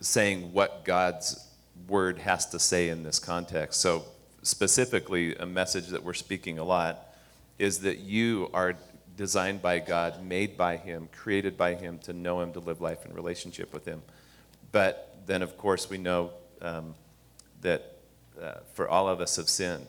saying 0.00 0.52
what 0.52 0.84
God's 0.84 1.48
word 1.88 2.18
has 2.18 2.46
to 2.50 2.58
say 2.58 2.88
in 2.88 3.02
this 3.02 3.18
context. 3.18 3.80
So, 3.80 4.04
specifically, 4.42 5.34
a 5.36 5.46
message 5.46 5.88
that 5.88 6.02
we're 6.02 6.14
speaking 6.14 6.58
a 6.58 6.64
lot 6.64 7.14
is 7.58 7.80
that 7.80 7.98
you 7.98 8.50
are 8.52 8.74
designed 9.16 9.62
by 9.62 9.78
God, 9.78 10.24
made 10.24 10.56
by 10.56 10.76
Him, 10.76 11.08
created 11.12 11.56
by 11.56 11.74
Him 11.74 11.98
to 12.00 12.12
know 12.12 12.40
Him, 12.40 12.52
to 12.52 12.60
live 12.60 12.80
life 12.80 13.04
in 13.06 13.14
relationship 13.14 13.72
with 13.72 13.84
Him. 13.84 14.02
But 14.72 15.16
then, 15.26 15.42
of 15.42 15.56
course, 15.56 15.88
we 15.88 15.98
know 15.98 16.30
um, 16.60 16.94
that 17.60 17.98
uh, 18.40 18.54
for 18.74 18.88
all 18.88 19.08
of 19.08 19.20
us 19.20 19.36
have 19.36 19.48
sinned, 19.48 19.86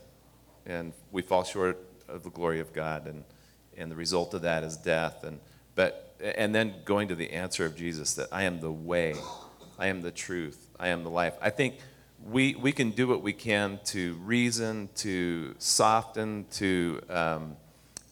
and 0.65 0.93
we 1.11 1.21
fall 1.21 1.43
short 1.43 1.79
of 2.07 2.23
the 2.23 2.29
glory 2.29 2.59
of 2.59 2.73
God, 2.73 3.07
and, 3.07 3.23
and 3.77 3.89
the 3.89 3.95
result 3.95 4.33
of 4.33 4.41
that 4.41 4.63
is 4.63 4.77
death. 4.77 5.23
And, 5.23 5.39
but, 5.75 6.15
and 6.21 6.53
then 6.53 6.75
going 6.85 7.07
to 7.07 7.15
the 7.15 7.31
answer 7.31 7.65
of 7.65 7.75
Jesus 7.75 8.13
that 8.15 8.27
I 8.31 8.43
am 8.43 8.59
the 8.59 8.71
way, 8.71 9.15
I 9.79 9.87
am 9.87 10.01
the 10.01 10.11
truth, 10.11 10.62
I 10.84 10.89
am 10.89 11.03
the 11.03 11.09
life. 11.09 11.34
I 11.41 11.49
think 11.49 11.75
we, 12.25 12.55
we 12.55 12.73
can 12.73 12.91
do 12.91 13.07
what 13.07 13.21
we 13.21 13.31
can 13.31 13.79
to 13.86 14.15
reason, 14.15 14.89
to 14.95 15.55
soften, 15.57 16.45
to, 16.55 17.01
um, 17.09 17.55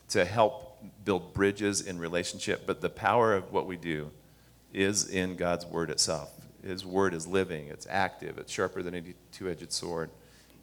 to 0.10 0.24
help 0.24 0.82
build 1.04 1.34
bridges 1.34 1.82
in 1.82 2.00
relationship, 2.00 2.66
but 2.66 2.80
the 2.80 2.90
power 2.90 3.34
of 3.36 3.52
what 3.52 3.68
we 3.68 3.76
do 3.76 4.10
is 4.74 5.10
in 5.10 5.36
God's 5.36 5.66
Word 5.66 5.90
itself. 5.90 6.32
His 6.66 6.86
Word 6.86 7.14
is 7.14 7.28
living, 7.28 7.68
it's 7.68 7.88
active, 7.90 8.38
it's 8.38 8.54
sharper 8.54 8.82
than 8.82 8.96
a 8.96 9.04
two 9.34 9.50
edged 9.50 9.74
sword. 9.74 10.10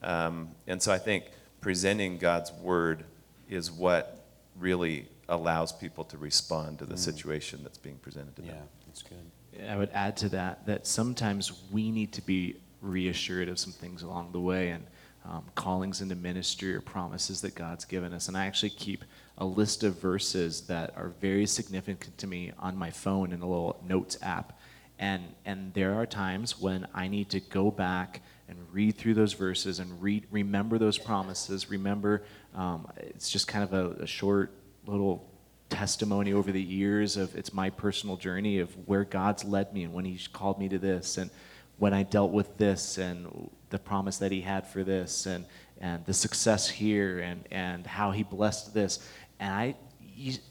Um, 0.02 0.52
and 0.66 0.80
so 0.80 0.90
I 0.90 0.98
think 0.98 1.24
presenting 1.61 2.16
God's 2.16 2.52
Word 2.52 3.04
is 3.50 3.70
what 3.70 4.24
really 4.59 5.09
allows 5.28 5.72
people 5.72 6.04
to 6.04 6.16
respond 6.16 6.78
to 6.78 6.86
the 6.86 6.94
mm. 6.94 6.98
situation 6.98 7.61
that's 7.62 7.76
being 7.76 7.96
presented 7.96 8.34
to 8.36 8.42
them. 8.42 8.52
Yeah, 8.54 8.62
that's 8.86 9.02
good. 9.02 9.30
I 9.66 9.76
would 9.76 9.90
add 9.92 10.16
to 10.18 10.28
that 10.30 10.66
that 10.66 10.86
sometimes 10.86 11.52
we 11.70 11.90
need 11.90 12.12
to 12.12 12.22
be 12.22 12.56
reassured 12.80 13.48
of 13.48 13.59
some 13.59 13.72
things 13.72 14.02
along 14.02 14.32
the 14.32 14.40
way 14.40 14.70
and 14.70 14.86
um, 15.24 15.44
callings 15.54 16.00
into 16.00 16.14
ministry 16.14 16.74
or 16.74 16.80
promises 16.80 17.40
that 17.42 17.54
God's 17.54 17.84
given 17.84 18.12
us. 18.12 18.28
And 18.28 18.36
I 18.36 18.46
actually 18.46 18.70
keep 18.70 19.04
a 19.36 19.44
list 19.44 19.84
of 19.84 20.00
verses 20.00 20.62
that 20.62 20.94
are 20.96 21.12
very 21.20 21.46
significant 21.46 22.16
to 22.18 22.26
me 22.26 22.52
on 22.59 22.76
my 22.76 22.90
phone 22.90 23.32
in 23.32 23.42
a 23.42 23.46
little 23.46 23.82
notes 23.86 24.16
app. 24.22 24.59
And, 24.98 25.22
and 25.44 25.74
there 25.74 25.94
are 25.94 26.06
times 26.06 26.59
when 26.59 26.86
I 26.94 27.09
need 27.09 27.30
to 27.30 27.40
go 27.40 27.70
back 27.70 28.22
and 28.48 28.59
read 28.72 28.96
through 28.96 29.14
those 29.14 29.34
verses 29.34 29.78
and 29.78 30.02
read, 30.02 30.26
remember 30.30 30.78
those 30.78 30.98
promises. 30.98 31.70
Remember, 31.70 32.24
um, 32.54 32.88
it's 32.96 33.30
just 33.30 33.46
kind 33.46 33.62
of 33.62 33.74
a, 33.74 34.02
a 34.02 34.06
short 34.06 34.52
little 34.86 35.28
testimony 35.68 36.32
over 36.32 36.50
the 36.52 36.62
years 36.62 37.16
of 37.16 37.34
it's 37.36 37.52
my 37.52 37.70
personal 37.70 38.16
journey 38.16 38.58
of 38.58 38.70
where 38.86 39.04
God's 39.04 39.44
led 39.44 39.72
me 39.72 39.84
and 39.84 39.92
when 39.92 40.04
He's 40.04 40.26
called 40.26 40.58
me 40.58 40.68
to 40.68 40.78
this. 40.78 41.18
And 41.18 41.30
when 41.78 41.94
I 41.94 42.02
dealt 42.02 42.32
with 42.32 42.58
this 42.58 42.98
and 42.98 43.50
the 43.70 43.78
promise 43.78 44.18
that 44.18 44.32
he 44.32 44.40
had 44.40 44.66
for 44.66 44.84
this 44.84 45.26
and, 45.26 45.44
and 45.80 46.04
the 46.06 46.14
success 46.14 46.68
here 46.68 47.20
and, 47.20 47.44
and 47.50 47.86
how 47.86 48.10
he 48.10 48.22
blessed 48.22 48.74
this. 48.74 48.98
And 49.38 49.52
I, 49.52 49.76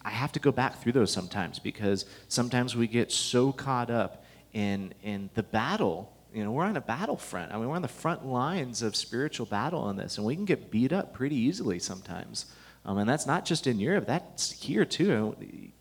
I 0.02 0.10
have 0.10 0.32
to 0.34 0.40
go 0.40 0.52
back 0.52 0.82
through 0.82 0.94
those 0.94 1.12
sometimes 1.12 1.60
because 1.60 2.06
sometimes 2.30 2.76
we 2.76 2.88
get 2.88 3.12
so 3.12 3.52
caught 3.52 3.90
up 3.90 4.24
in, 4.54 4.94
in 5.04 5.30
the 5.34 5.44
battle. 5.44 6.14
You 6.34 6.44
know, 6.44 6.52
we're 6.52 6.66
on 6.66 6.78
a 6.78 6.82
battlefront. 6.82 7.52
I 7.52 7.58
mean, 7.58 7.68
we're 7.68 7.76
on 7.76 7.82
the 7.82 7.88
front 7.88 8.26
lines 8.26 8.82
of 8.82 8.96
spiritual 8.96 9.46
battle 9.46 9.82
on 9.82 9.98
this, 9.98 10.18
and 10.18 10.26
we 10.26 10.36
can 10.36 10.46
get 10.46 10.72
beat 10.72 10.94
up 10.94 11.14
pretty 11.14 11.36
easily 11.36 11.80
sometimes. 11.80 12.46
Um, 12.88 12.98
and 13.00 13.10
that's 13.10 13.28
not 13.28 13.44
just 13.44 13.68
in 13.68 13.80
Europe, 13.80 14.08
that's 14.08 14.52
here 14.52 14.86
too. 14.86 15.36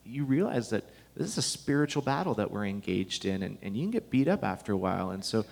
You 0.05 0.25
realize 0.25 0.71
that 0.71 0.85
this 1.17 1.29
is 1.29 1.39
a 1.39 1.43
spiritual 1.43 2.03
battle 2.03 2.35
that 2.35 2.51
we're 2.51 2.67
engaged 2.67 3.25
in, 3.25 3.45
and, 3.45 3.59
and 3.63 3.77
you 3.77 3.85
can 3.85 3.93
get 3.93 4.11
beat 4.11 4.27
up 4.27 4.43
after 4.43 4.73
a 4.73 4.77
while. 4.77 5.11
And 5.11 5.25
so, 5.25 5.45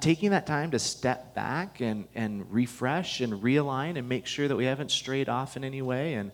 taking 0.00 0.30
that 0.30 0.46
time 0.46 0.70
to 0.72 0.78
step 0.78 1.34
back 1.34 1.80
and, 1.80 2.06
and 2.14 2.50
refresh 2.52 3.20
and 3.20 3.34
realign 3.42 3.98
and 3.98 4.08
make 4.08 4.26
sure 4.26 4.48
that 4.48 4.56
we 4.56 4.64
haven't 4.64 4.90
strayed 4.90 5.28
off 5.28 5.56
in 5.56 5.64
any 5.64 5.82
way, 5.82 6.14
and, 6.14 6.32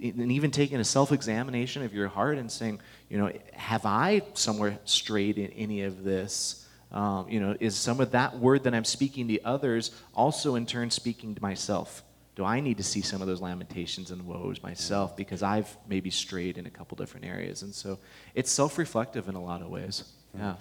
and 0.00 0.32
even 0.32 0.50
taking 0.50 0.80
a 0.80 0.84
self 0.84 1.12
examination 1.12 1.82
of 1.82 1.92
your 1.92 2.08
heart 2.08 2.38
and 2.38 2.50
saying, 2.50 2.80
you 3.10 3.18
know, 3.18 3.32
have 3.52 3.84
I 3.84 4.22
somewhere 4.32 4.78
strayed 4.86 5.36
in 5.36 5.50
any 5.52 5.82
of 5.82 6.04
this? 6.04 6.66
Um, 6.90 7.28
you 7.28 7.40
know, 7.40 7.56
is 7.58 7.74
some 7.76 8.00
of 8.00 8.12
that 8.12 8.38
word 8.38 8.64
that 8.64 8.74
I'm 8.74 8.84
speaking 8.84 9.28
to 9.28 9.42
others 9.42 9.90
also 10.14 10.54
in 10.54 10.64
turn 10.64 10.90
speaking 10.90 11.34
to 11.34 11.42
myself? 11.42 12.03
Do 12.36 12.44
I 12.44 12.60
need 12.60 12.78
to 12.78 12.82
see 12.82 13.00
some 13.00 13.20
of 13.20 13.28
those 13.28 13.40
lamentations 13.40 14.10
and 14.10 14.26
woes 14.26 14.62
myself 14.62 15.16
because 15.16 15.42
I've 15.42 15.76
maybe 15.88 16.10
strayed 16.10 16.58
in 16.58 16.66
a 16.66 16.70
couple 16.70 16.96
different 16.96 17.26
areas? 17.26 17.62
And 17.62 17.72
so 17.72 17.98
it's 18.34 18.50
self 18.50 18.76
reflective 18.76 19.28
in 19.28 19.34
a 19.36 19.42
lot 19.42 19.62
of 19.62 19.68
ways. 19.68 20.04
Yeah. 20.36 20.56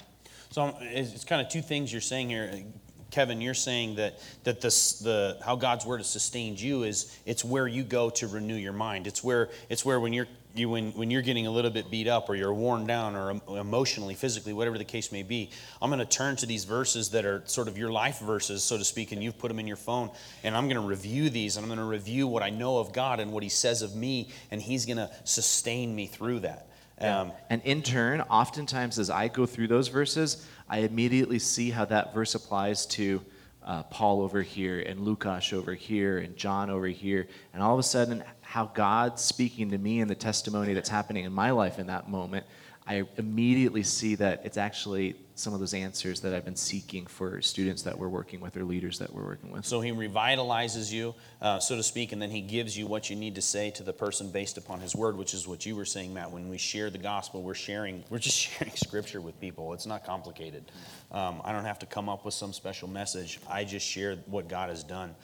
So 0.52 0.76
it's 0.82 1.26
kind 1.26 1.42
of 1.42 1.50
two 1.50 1.64
things 1.64 1.92
you're 1.92 2.02
saying 2.02 2.30
here. 2.30 2.64
Kevin, 3.10 3.42
you're 3.42 3.54
saying 3.54 3.96
that, 3.96 4.20
that 4.44 4.62
this, 4.62 5.00
the, 5.00 5.38
how 5.44 5.56
God's 5.56 5.86
word 5.86 5.98
has 5.98 6.10
sustained 6.10 6.60
you 6.60 6.84
is 6.84 7.16
it's 7.26 7.46
where 7.46 7.68
you 7.68 7.84
go 7.84 8.10
to 8.12 8.28
renew 8.28 8.56
your 8.56 8.74
mind. 8.74 9.06
It's 9.06 9.24
where, 9.24 9.50
it's 9.70 9.86
where 9.86 10.00
when 10.00 10.14
you're 10.14 10.28
you 10.56 10.70
when, 10.70 10.92
when 10.92 11.10
you're 11.10 11.22
getting 11.22 11.48
a 11.48 11.52
little 11.52 11.72
bit 11.72 11.90
beat 11.90 12.08
up 12.08 12.30
or 12.30 12.36
you're 12.36 12.54
worn 12.54 12.86
down 12.86 13.16
or 13.16 13.42
emotionally, 13.58 14.14
physically, 14.14 14.54
whatever 14.54 14.78
the 14.78 14.86
case 14.86 15.12
may 15.12 15.24
be, 15.24 15.50
I'm 15.82 15.90
going 15.90 16.00
to 16.00 16.06
turn 16.06 16.36
to 16.38 16.46
these 16.46 16.64
verses 16.64 17.10
that 17.10 17.26
are 17.26 17.42
sort 17.46 17.68
of 17.68 17.78
your 17.78 17.92
life 17.92 18.20
verses, 18.20 18.64
so 18.64 18.78
to 18.78 18.84
speak, 18.84 19.12
and 19.12 19.24
you've 19.24 19.38
put 19.38 19.48
them 19.48 19.60
in 19.60 19.68
your 19.68 19.78
phone, 19.78 20.12
and 20.44 20.56
I'm 20.56 20.66
going 20.66 20.82
to 20.82 20.88
review 20.88 21.30
these, 21.30 21.58
and 21.58 21.64
I'm 21.64 21.70
going 21.70 21.80
to 21.80 21.86
review 21.86 22.28
what 22.28 22.44
I 22.44 22.50
know 22.50 22.78
of 22.78 22.94
God 22.94 23.20
and 23.20 23.32
what 23.32 23.44
He 23.44 23.50
says 23.50 23.82
of 23.82 23.96
me, 23.96 24.30
and 24.52 24.62
He's 24.62 24.86
going 24.86 24.98
to 24.98 25.10
sustain 25.24 25.96
me 25.96 26.08
through 26.08 26.42
that. 26.42 26.68
Um, 27.00 27.32
and 27.50 27.62
in 27.64 27.82
turn, 27.82 28.22
oftentimes 28.22 29.00
as 29.00 29.10
I 29.10 29.28
go 29.28 29.46
through 29.46 29.68
those 29.68 29.88
verses, 29.88 30.48
I 30.70 30.80
immediately 30.80 31.40
see 31.40 31.72
how 31.72 31.86
that 31.86 32.14
verse 32.14 32.36
applies 32.36 32.86
to 32.88 33.22
uh, 33.66 33.84
Paul 33.84 34.22
over 34.22 34.42
here 34.42 34.80
and 34.80 35.00
Lukash 35.00 35.54
over 35.54 35.74
here 35.74 36.20
and 36.20 36.36
John 36.36 36.70
over 36.70 36.88
here. 36.88 37.28
And 37.54 37.62
all 37.62 37.74
of 37.74 37.80
a 37.80 37.84
sudden, 37.84 38.24
how 38.54 38.66
God's 38.66 39.24
speaking 39.24 39.72
to 39.72 39.80
me 39.80 40.00
and 40.00 40.08
the 40.08 40.14
testimony 40.14 40.76
that's 40.76 40.88
happening 40.88 41.26
in 41.26 41.34
my 41.34 41.50
life 41.50 41.80
in 41.80 41.88
that 41.88 42.08
moment, 42.08 42.46
I 42.86 43.04
immediately 43.18 43.82
see 43.82 44.14
that 44.14 44.44
it's 44.46 44.58
actually 44.58 45.16
some 45.34 45.56
of 45.56 45.60
those 45.60 45.74
answers 45.74 46.20
that 46.20 46.36
I've 46.36 46.46
been 46.46 46.56
seeking 46.56 47.08
for 47.08 47.42
students 47.42 47.82
that 47.82 47.98
we're 47.98 48.10
working 48.10 48.42
with 48.42 48.56
or 48.56 48.64
leaders 48.64 49.00
that 49.00 49.12
we're 49.12 49.24
working 49.24 49.52
with. 49.52 49.66
So 49.66 49.82
he 49.82 49.90
revitalizes 49.90 50.92
you, 50.92 51.16
uh, 51.42 51.58
so 51.58 51.76
to 51.76 51.82
speak, 51.82 52.12
and 52.12 52.22
then 52.22 52.30
he 52.30 52.42
gives 52.42 52.78
you 52.78 52.86
what 52.86 53.10
you 53.10 53.16
need 53.16 53.34
to 53.34 53.42
say 53.42 53.72
to 53.72 53.82
the 53.82 53.92
person 53.92 54.30
based 54.30 54.60
upon 54.60 54.82
his 54.82 54.96
word, 54.96 55.18
which 55.18 55.34
is 55.34 55.48
what 55.48 55.66
you 55.66 55.76
were 55.76 55.84
saying, 55.84 56.14
Matt. 56.14 56.30
When 56.30 56.48
we 56.48 56.60
share 56.60 56.92
the 56.92 57.00
gospel, 57.00 57.42
we're 57.42 57.56
sharing, 57.56 58.04
we're 58.12 58.20
just 58.20 58.38
sharing 58.50 58.76
scripture 58.76 59.20
with 59.20 59.42
people. 59.42 59.74
It's 59.74 59.88
not 59.88 60.06
complicated. 60.06 60.72
Um, 61.12 61.42
I 61.44 61.54
don't 61.54 61.66
have 61.66 61.80
to 61.80 61.88
come 61.88 62.08
up 62.08 62.24
with 62.24 62.36
some 62.36 62.54
special 62.54 62.88
message. 62.88 63.40
I 63.50 63.64
just 63.64 63.88
share 63.88 64.18
what 64.28 64.48
God 64.48 64.70
has 64.70 64.84
done. 64.84 65.16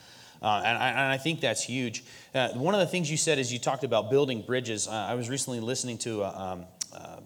Uh, 0.41 0.61
and, 0.65 0.77
I, 0.77 0.89
and 0.89 0.99
I 1.11 1.17
think 1.17 1.41
that's 1.41 1.63
huge. 1.63 2.03
Uh, 2.33 2.49
one 2.49 2.73
of 2.73 2.79
the 2.79 2.87
things 2.87 3.11
you 3.11 3.17
said 3.17 3.39
is 3.39 3.51
you 3.51 3.59
talked 3.59 3.83
about 3.83 4.09
building 4.09 4.41
bridges. 4.41 4.87
Uh, 4.87 4.91
I 4.91 5.15
was 5.15 5.29
recently 5.29 5.59
listening 5.59 5.97
to 5.99 6.23
a, 6.23 6.39
um, 6.39 6.65
uh, 6.93 7.17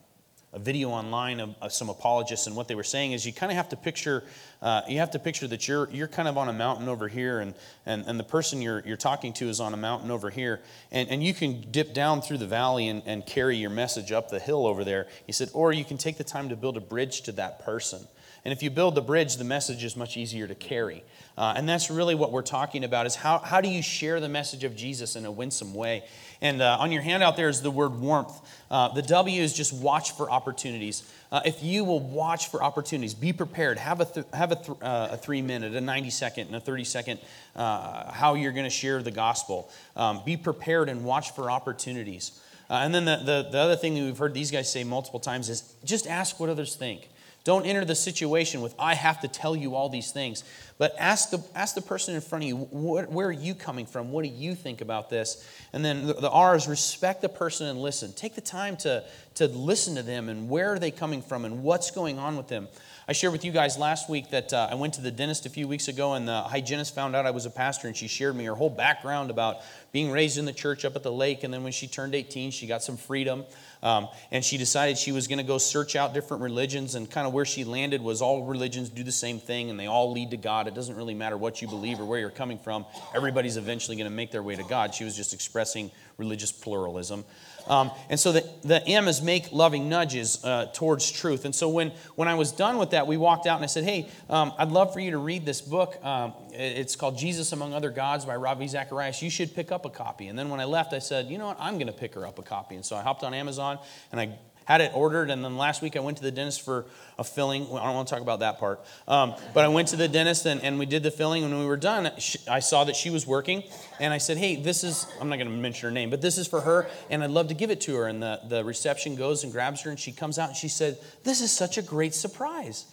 a 0.53 0.59
video 0.59 0.89
online 0.89 1.39
of, 1.39 1.55
of, 1.61 1.74
some 1.74 1.89
apologists, 1.89 2.45
and 2.47 2.55
what 2.55 2.68
they 2.68 2.76
were 2.76 2.84
saying 2.84 3.11
is 3.11 3.26
you 3.26 3.34
kind 3.34 3.51
of 3.51 3.55
have 3.55 3.70
to 3.70 3.76
picture 3.76 4.24
uh, 4.61 4.82
you 4.88 4.99
have 4.99 5.11
to 5.11 5.20
picture 5.20 5.47
that 5.47 5.68
you're 5.68 5.89
you're 5.91 6.07
kind 6.07 6.28
of 6.28 6.38
on 6.38 6.47
a 6.47 6.53
mountain 6.53 6.88
over 6.88 7.07
here, 7.07 7.39
and 7.39 7.55
and, 7.86 8.05
and 8.05 8.20
the 8.20 8.24
person 8.24 8.61
you're 8.61 8.84
you're 8.86 8.95
talking 8.95 9.34
to 9.34 9.49
is 9.49 9.59
on 9.59 9.74
a 9.74 9.78
mountain 9.78 10.11
over 10.11 10.30
here, 10.30 10.61
and, 10.91 11.09
and 11.09 11.24
you 11.24 11.34
can 11.34 11.66
dip 11.72 11.93
down 11.93 12.22
through 12.22 12.38
the 12.38 12.47
valley 12.47 12.88
and, 12.88 13.01
and 13.05 13.26
carry 13.26 13.57
your 13.57 13.72
message 13.72 14.11
up 14.11 14.30
the 14.30 14.39
hill 14.39 14.68
over 14.68 14.84
there. 14.84 15.07
He 15.26 15.34
said, 15.34 15.49
or 15.53 15.74
you 15.74 15.84
can 15.84 15.97
take 15.97 16.18
the 16.18 16.24
time 16.24 16.49
to 16.49 16.55
build 16.55 16.78
a 16.78 16.82
bridge 16.82 17.22
to 17.24 17.32
that 17.34 17.66
person. 17.66 18.07
And 18.45 18.51
if 18.51 18.61
you 18.61 18.69
build 18.69 18.95
the 18.95 19.01
bridge, 19.01 19.37
the 19.37 19.45
message 19.45 19.85
is 19.85 19.95
much 19.95 20.17
easier 20.17 20.47
to 20.47 20.55
carry. 20.55 21.03
Uh, 21.37 21.53
and 21.55 21.67
that's 21.67 21.89
really 21.89 22.13
what 22.13 22.31
we're 22.31 22.41
talking 22.41 22.83
about 22.83 23.05
is 23.05 23.15
how, 23.15 23.39
how 23.39 23.61
do 23.61 23.69
you 23.69 23.81
share 23.81 24.19
the 24.19 24.27
message 24.27 24.65
of 24.65 24.75
Jesus 24.75 25.15
in 25.15 25.25
a 25.25 25.31
winsome 25.31 25.73
way? 25.73 26.03
And 26.41 26.61
uh, 26.61 26.77
on 26.79 26.91
your 26.91 27.01
handout 27.01 27.37
there 27.37 27.47
is 27.47 27.61
the 27.61 27.71
word 27.71 27.95
warmth. 28.01 28.37
Uh, 28.69 28.89
the 28.89 29.01
W 29.01 29.41
is 29.41 29.53
just 29.53 29.71
watch 29.71 30.11
for 30.11 30.29
opportunities. 30.29 31.09
Uh, 31.31 31.39
if 31.45 31.63
you 31.63 31.85
will 31.85 32.01
watch 32.01 32.51
for 32.51 32.61
opportunities, 32.61 33.13
be 33.13 33.31
prepared. 33.31 33.77
Have 33.79 34.01
a, 34.01 34.05
th- 34.05 34.25
have 34.33 34.51
a, 34.51 34.55
th- 34.55 34.77
uh, 34.81 35.07
a, 35.11 35.17
three 35.17 35.41
minute, 35.41 35.73
a 35.73 35.81
90 35.81 36.09
second, 36.09 36.47
and 36.47 36.55
a 36.57 36.59
30 36.59 36.83
second 36.83 37.19
uh, 37.55 38.11
how 38.11 38.33
you're 38.33 38.51
going 38.51 38.65
to 38.65 38.69
share 38.69 39.01
the 39.01 39.11
gospel. 39.11 39.71
Um, 39.95 40.21
be 40.25 40.35
prepared 40.35 40.89
and 40.89 41.05
watch 41.05 41.31
for 41.31 41.49
opportunities. 41.49 42.41
and 42.69 42.93
then 42.93 43.05
the, 43.05 43.17
the, 43.17 43.49
the 43.51 43.57
other 43.57 43.77
thing 43.77 43.95
that 43.95 44.01
we've 44.01 44.17
heard 44.17 44.33
these 44.33 44.51
guys 44.51 44.69
say 44.69 44.83
multiple 44.83 45.21
times 45.21 45.47
is 45.47 45.73
just 45.85 46.07
ask 46.07 46.41
what 46.41 46.49
others 46.49 46.75
think. 46.75 47.07
Don't 47.43 47.65
enter 47.65 47.83
the 47.83 47.95
situation 47.95 48.61
with, 48.61 48.73
I 48.79 48.95
have 48.95 49.19
to 49.21 49.27
tell 49.27 49.53
you 49.55 49.75
all 49.75 49.89
these 49.89 50.11
things. 50.11 50.45
But 50.77 50.95
ask 50.97 51.29
the, 51.29 51.43
ask 51.53 51.75
the 51.75 51.81
person 51.81 52.15
in 52.15 52.21
front 52.21 52.45
of 52.45 52.47
you, 52.47 52.55
what, 52.55 53.11
where 53.11 53.27
are 53.27 53.31
you 53.31 53.53
coming 53.53 53.85
from? 53.85 54.11
What 54.11 54.23
do 54.23 54.29
you 54.29 54.55
think 54.55 54.79
about 54.79 55.09
this? 55.09 55.45
And 55.73 55.83
then 55.83 56.07
the, 56.07 56.13
the 56.13 56.29
R 56.29 56.55
is 56.55 56.67
respect 56.67 57.21
the 57.21 57.29
person 57.29 57.67
and 57.67 57.81
listen. 57.81 58.13
Take 58.13 58.35
the 58.35 58.41
time 58.41 58.77
to, 58.77 59.03
to 59.35 59.47
listen 59.47 59.95
to 59.95 60.03
them 60.03 60.29
and 60.29 60.49
where 60.49 60.71
are 60.71 60.79
they 60.79 60.91
coming 60.91 61.21
from 61.21 61.43
and 61.43 61.63
what's 61.63 61.91
going 61.91 62.17
on 62.17 62.37
with 62.37 62.47
them. 62.47 62.69
I 63.05 63.11
shared 63.11 63.33
with 63.33 63.43
you 63.43 63.51
guys 63.51 63.77
last 63.77 64.09
week 64.09 64.29
that 64.29 64.53
uh, 64.53 64.69
I 64.71 64.75
went 64.75 64.93
to 64.93 65.01
the 65.01 65.11
dentist 65.11 65.45
a 65.45 65.49
few 65.49 65.67
weeks 65.67 65.89
ago, 65.89 66.13
and 66.13 66.25
the 66.25 66.41
hygienist 66.43 66.95
found 66.95 67.17
out 67.17 67.25
I 67.25 67.31
was 67.31 67.45
a 67.45 67.49
pastor, 67.49 67.89
and 67.89 67.97
she 67.97 68.07
shared 68.07 68.33
me 68.33 68.45
her 68.45 68.55
whole 68.55 68.69
background 68.69 69.29
about 69.29 69.57
being 69.93 70.09
raised 70.09 70.39
in 70.39 70.45
the 70.45 70.53
church 70.53 70.85
up 70.85 70.95
at 70.95 71.03
the 71.03 71.11
lake. 71.11 71.43
And 71.43 71.53
then 71.53 71.61
when 71.61 71.71
she 71.71 71.85
turned 71.85 72.15
18, 72.15 72.49
she 72.49 72.65
got 72.65 72.81
some 72.81 72.97
freedom. 72.97 73.45
Um, 73.83 74.07
and 74.31 74.43
she 74.43 74.57
decided 74.57 74.97
she 74.97 75.11
was 75.11 75.27
going 75.27 75.37
to 75.37 75.43
go 75.43 75.59
search 75.59 75.95
out 75.95 76.15
different 76.15 76.41
religions, 76.41 76.95
and 76.95 77.09
kind 77.09 77.27
of 77.27 77.33
where 77.33 77.45
she 77.45 77.63
landed 77.63 78.01
was 78.01 78.21
all 78.21 78.43
religions 78.43 78.89
do 78.89 79.03
the 79.03 79.11
same 79.11 79.39
thing, 79.39 79.69
and 79.69 79.79
they 79.79 79.85
all 79.85 80.11
lead 80.11 80.31
to 80.31 80.37
God. 80.37 80.67
It 80.67 80.73
doesn't 80.73 80.95
really 80.95 81.13
matter 81.13 81.37
what 81.37 81.61
you 81.61 81.67
believe 81.67 81.99
or 81.99 82.05
where 82.05 82.19
you're 82.19 82.31
coming 82.31 82.57
from, 82.57 82.85
everybody's 83.13 83.57
eventually 83.57 83.95
going 83.95 84.09
to 84.09 84.15
make 84.15 84.31
their 84.31 84.41
way 84.41 84.55
to 84.55 84.63
God. 84.63 84.95
She 84.95 85.03
was 85.03 85.15
just 85.15 85.33
expressing 85.33 85.91
religious 86.17 86.51
pluralism. 86.51 87.25
Um, 87.67 87.91
and 88.09 88.19
so 88.19 88.31
the, 88.31 88.49
the 88.63 88.85
M 88.87 89.07
is 89.07 89.21
make 89.21 89.51
loving 89.51 89.87
nudges 89.87 90.43
uh, 90.43 90.65
towards 90.73 91.09
truth. 91.09 91.45
And 91.45 91.55
so 91.55 91.69
when, 91.69 91.91
when 92.15 92.27
I 92.27 92.35
was 92.35 92.51
done 92.51 92.77
with 92.77 92.91
that, 92.91 93.07
we 93.07 93.15
walked 93.15 93.47
out 93.47 93.55
and 93.55 93.63
I 93.63 93.67
said, 93.67 93.85
Hey, 93.85 94.09
um, 94.29 94.53
I'd 94.57 94.69
love 94.69 94.93
for 94.93 94.99
you 94.99 95.11
to 95.11 95.17
read 95.17 95.45
this 95.45 95.61
book. 95.61 96.03
Um, 96.03 96.33
it's 96.51 96.95
called 96.95 97.17
Jesus 97.17 97.51
Among 97.51 97.73
Other 97.73 97.89
Gods 97.89 98.25
by 98.25 98.35
Ravi 98.35 98.67
Zacharias. 98.67 99.21
You 99.21 99.29
should 99.29 99.55
pick 99.55 99.71
up 99.71 99.82
a 99.86 99.89
copy. 99.89 100.27
And 100.27 100.38
then 100.38 100.49
when 100.49 100.59
I 100.59 100.65
left, 100.65 100.93
I 100.93 100.99
said, 100.99 101.27
You 101.27 101.38
know 101.38 101.47
what? 101.47 101.57
I'm 101.59 101.75
going 101.75 101.88
to 101.88 101.93
pick 101.93 102.15
her 102.15 102.25
up 102.25 102.39
a 102.39 102.43
copy. 102.43 102.75
And 102.75 102.86
so 102.86 102.95
I 102.95 103.01
hopped 103.01 103.23
on 103.23 103.34
Amazon 103.34 103.79
and 104.11 104.19
I 104.19 104.38
had 104.65 104.81
it 104.81 104.91
ordered, 104.93 105.29
and 105.29 105.43
then 105.43 105.57
last 105.57 105.81
week 105.81 105.95
I 105.95 105.99
went 105.99 106.17
to 106.17 106.23
the 106.23 106.31
dentist 106.31 106.61
for 106.61 106.86
a 107.17 107.23
filling. 107.23 107.63
I 107.63 107.86
don't 107.86 107.95
want 107.95 108.07
to 108.07 108.13
talk 108.13 108.21
about 108.21 108.39
that 108.39 108.59
part. 108.59 108.81
Um, 109.07 109.36
but 109.53 109.65
I 109.65 109.67
went 109.67 109.89
to 109.89 109.95
the 109.95 110.07
dentist 110.07 110.45
and, 110.45 110.61
and 110.63 110.79
we 110.79 110.86
did 110.86 111.03
the 111.03 111.11
filling. 111.11 111.43
And 111.43 111.51
when 111.51 111.61
we 111.61 111.67
were 111.67 111.77
done, 111.77 112.11
she, 112.17 112.39
I 112.47 112.59
saw 112.59 112.84
that 112.86 112.95
she 112.95 113.09
was 113.09 113.27
working, 113.27 113.63
and 113.99 114.13
I 114.13 114.17
said, 114.17 114.38
Hey, 114.38 114.55
this 114.55 114.84
is, 114.84 115.07
I'm 115.19 115.29
not 115.29 115.38
going 115.38 115.49
to 115.49 115.55
mention 115.55 115.89
her 115.89 115.91
name, 115.91 116.09
but 116.09 116.21
this 116.21 116.38
is 116.38 116.47
for 116.47 116.61
her, 116.61 116.88
and 117.09 117.23
I'd 117.23 117.31
love 117.31 117.49
to 117.49 117.53
give 117.53 117.71
it 117.71 117.81
to 117.81 117.95
her. 117.95 118.07
And 118.07 118.21
the, 118.21 118.39
the 118.47 118.63
reception 118.63 119.15
goes 119.15 119.43
and 119.43 119.51
grabs 119.51 119.81
her, 119.81 119.89
and 119.89 119.99
she 119.99 120.11
comes 120.11 120.39
out 120.39 120.49
and 120.49 120.57
she 120.57 120.69
said, 120.69 120.97
This 121.23 121.41
is 121.41 121.51
such 121.51 121.77
a 121.77 121.81
great 121.81 122.13
surprise. 122.13 122.86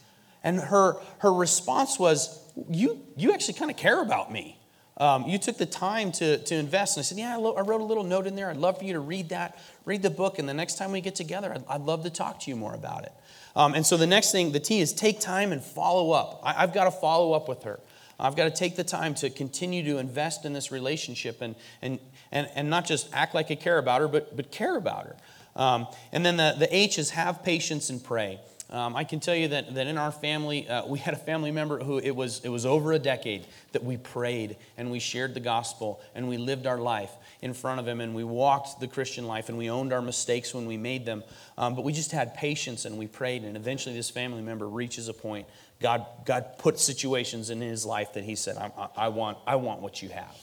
And 0.42 0.58
her, 0.58 0.96
her 1.18 1.32
response 1.32 1.98
was, 1.98 2.42
You, 2.68 3.00
you 3.16 3.32
actually 3.32 3.54
kind 3.54 3.70
of 3.70 3.76
care 3.76 4.02
about 4.02 4.32
me. 4.32 4.59
Um, 5.00 5.24
you 5.26 5.38
took 5.38 5.56
the 5.56 5.66
time 5.66 6.12
to, 6.12 6.36
to 6.38 6.54
invest. 6.54 6.96
And 6.96 7.02
I 7.02 7.04
said, 7.04 7.18
Yeah, 7.18 7.34
I, 7.34 7.36
lo- 7.36 7.54
I, 7.54 7.62
wrote 7.62 7.80
a 7.80 7.84
little 7.84 8.04
note 8.04 8.26
in 8.26 8.36
there. 8.36 8.50
I'd 8.50 8.58
love 8.58 8.78
for 8.78 8.84
you 8.84 8.92
to 8.92 9.00
read 9.00 9.30
that, 9.30 9.58
read 9.86 10.02
the 10.02 10.10
book, 10.10 10.38
and 10.38 10.46
the 10.46 10.54
next 10.54 10.76
time 10.76 10.92
we 10.92 11.00
get 11.00 11.14
together, 11.14 11.52
I'd, 11.52 11.64
I'd 11.68 11.80
love 11.80 12.04
to 12.04 12.10
talk 12.10 12.38
to 12.40 12.50
you 12.50 12.56
more 12.56 12.74
about 12.74 13.04
it. 13.04 13.12
Um, 13.56 13.74
and 13.74 13.84
so 13.84 13.96
the 13.96 14.06
next 14.06 14.30
thing, 14.30 14.52
the 14.52 14.60
T 14.60 14.80
is 14.80 14.92
take 14.92 15.18
time 15.18 15.52
and 15.52 15.64
follow 15.64 16.12
up. 16.12 16.40
I, 16.44 16.62
I've 16.62 16.74
got 16.74 16.84
to 16.84 16.90
follow 16.90 17.32
up 17.32 17.48
with 17.48 17.62
her. 17.62 17.80
I've 18.20 18.36
got 18.36 18.44
to 18.44 18.50
take 18.50 18.76
the 18.76 18.84
time 18.84 19.14
to 19.14 19.30
continue 19.30 19.82
to 19.84 19.96
invest 19.96 20.44
in 20.44 20.52
this 20.52 20.70
relationship 20.70 21.40
and, 21.40 21.54
and, 21.80 21.98
and, 22.30 22.48
and 22.54 22.68
not 22.68 22.84
just 22.84 23.08
act 23.14 23.34
like 23.34 23.50
I 23.50 23.54
care 23.54 23.78
about 23.78 24.02
her, 24.02 24.08
but, 24.08 24.36
but 24.36 24.50
care 24.50 24.76
about 24.76 25.06
her. 25.06 25.16
Um, 25.56 25.86
and 26.12 26.24
then 26.24 26.36
the, 26.36 26.54
the 26.58 26.76
H 26.76 26.98
is 26.98 27.10
have 27.10 27.42
patience 27.42 27.88
and 27.88 28.04
pray. 28.04 28.38
Um, 28.72 28.94
I 28.94 29.02
can 29.02 29.18
tell 29.18 29.34
you 29.34 29.48
that, 29.48 29.74
that 29.74 29.88
in 29.88 29.98
our 29.98 30.12
family, 30.12 30.68
uh, 30.68 30.86
we 30.86 31.00
had 31.00 31.12
a 31.12 31.18
family 31.18 31.50
member 31.50 31.80
who 31.80 31.98
it 31.98 32.14
was, 32.14 32.40
it 32.44 32.50
was 32.50 32.64
over 32.64 32.92
a 32.92 33.00
decade 33.00 33.48
that 33.72 33.82
we 33.82 33.96
prayed 33.96 34.56
and 34.76 34.92
we 34.92 35.00
shared 35.00 35.34
the 35.34 35.40
gospel 35.40 36.00
and 36.14 36.28
we 36.28 36.36
lived 36.36 36.68
our 36.68 36.78
life 36.78 37.10
in 37.42 37.52
front 37.52 37.80
of 37.80 37.88
him 37.88 38.00
and 38.00 38.14
we 38.14 38.22
walked 38.22 38.78
the 38.78 38.86
Christian 38.86 39.26
life 39.26 39.48
and 39.48 39.58
we 39.58 39.68
owned 39.68 39.92
our 39.92 40.00
mistakes 40.00 40.54
when 40.54 40.66
we 40.66 40.76
made 40.76 41.04
them. 41.04 41.24
Um, 41.58 41.74
but 41.74 41.84
we 41.84 41.92
just 41.92 42.12
had 42.12 42.34
patience 42.34 42.84
and 42.84 42.96
we 42.96 43.08
prayed. 43.08 43.42
And 43.42 43.56
eventually, 43.56 43.96
this 43.96 44.08
family 44.08 44.42
member 44.42 44.68
reaches 44.68 45.08
a 45.08 45.14
point. 45.14 45.48
God, 45.80 46.06
God 46.24 46.56
put 46.58 46.78
situations 46.78 47.50
in 47.50 47.60
his 47.60 47.84
life 47.84 48.12
that 48.12 48.22
he 48.22 48.36
said, 48.36 48.56
I, 48.56 48.70
I, 48.96 49.08
want, 49.08 49.38
I 49.48 49.56
want 49.56 49.80
what 49.80 50.00
you 50.00 50.10
have. 50.10 50.36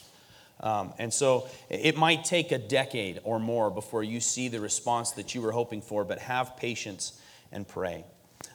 Um, 0.59 0.93
and 0.97 1.13
so 1.13 1.47
it 1.69 1.95
might 1.95 2.25
take 2.25 2.51
a 2.51 2.57
decade 2.57 3.21
or 3.23 3.39
more 3.39 3.69
before 3.69 4.03
you 4.03 4.19
see 4.19 4.49
the 4.49 4.59
response 4.59 5.11
that 5.11 5.33
you 5.33 5.41
were 5.41 5.51
hoping 5.51 5.81
for, 5.81 6.03
but 6.03 6.19
have 6.19 6.57
patience 6.57 7.21
and 7.53 7.65
pray. 7.65 8.03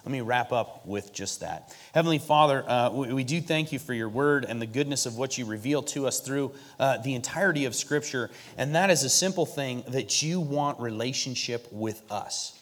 Let 0.04 0.10
me 0.10 0.20
wrap 0.20 0.50
up 0.50 0.84
with 0.84 1.12
just 1.12 1.40
that. 1.40 1.76
Heavenly 1.94 2.18
Father, 2.18 2.64
uh, 2.68 2.90
we, 2.90 3.12
we, 3.12 3.24
do 3.24 3.40
thank 3.40 3.72
you 3.72 3.78
for 3.78 3.94
your 3.94 4.08
word 4.08 4.44
and 4.48 4.60
the 4.60 4.66
goodness 4.66 5.06
of 5.06 5.16
what 5.16 5.38
you 5.38 5.44
reveal 5.44 5.82
to 5.84 6.06
us 6.08 6.18
through 6.20 6.52
uh, 6.80 6.98
the 6.98 7.14
entirety 7.14 7.66
of 7.66 7.74
Scripture. 7.74 8.30
And 8.56 8.74
that 8.74 8.90
is 8.90 9.04
a 9.04 9.08
simple 9.08 9.46
thing 9.46 9.84
that 9.88 10.20
you 10.20 10.40
want 10.40 10.80
relationship 10.80 11.68
with 11.70 12.02
us. 12.10 12.58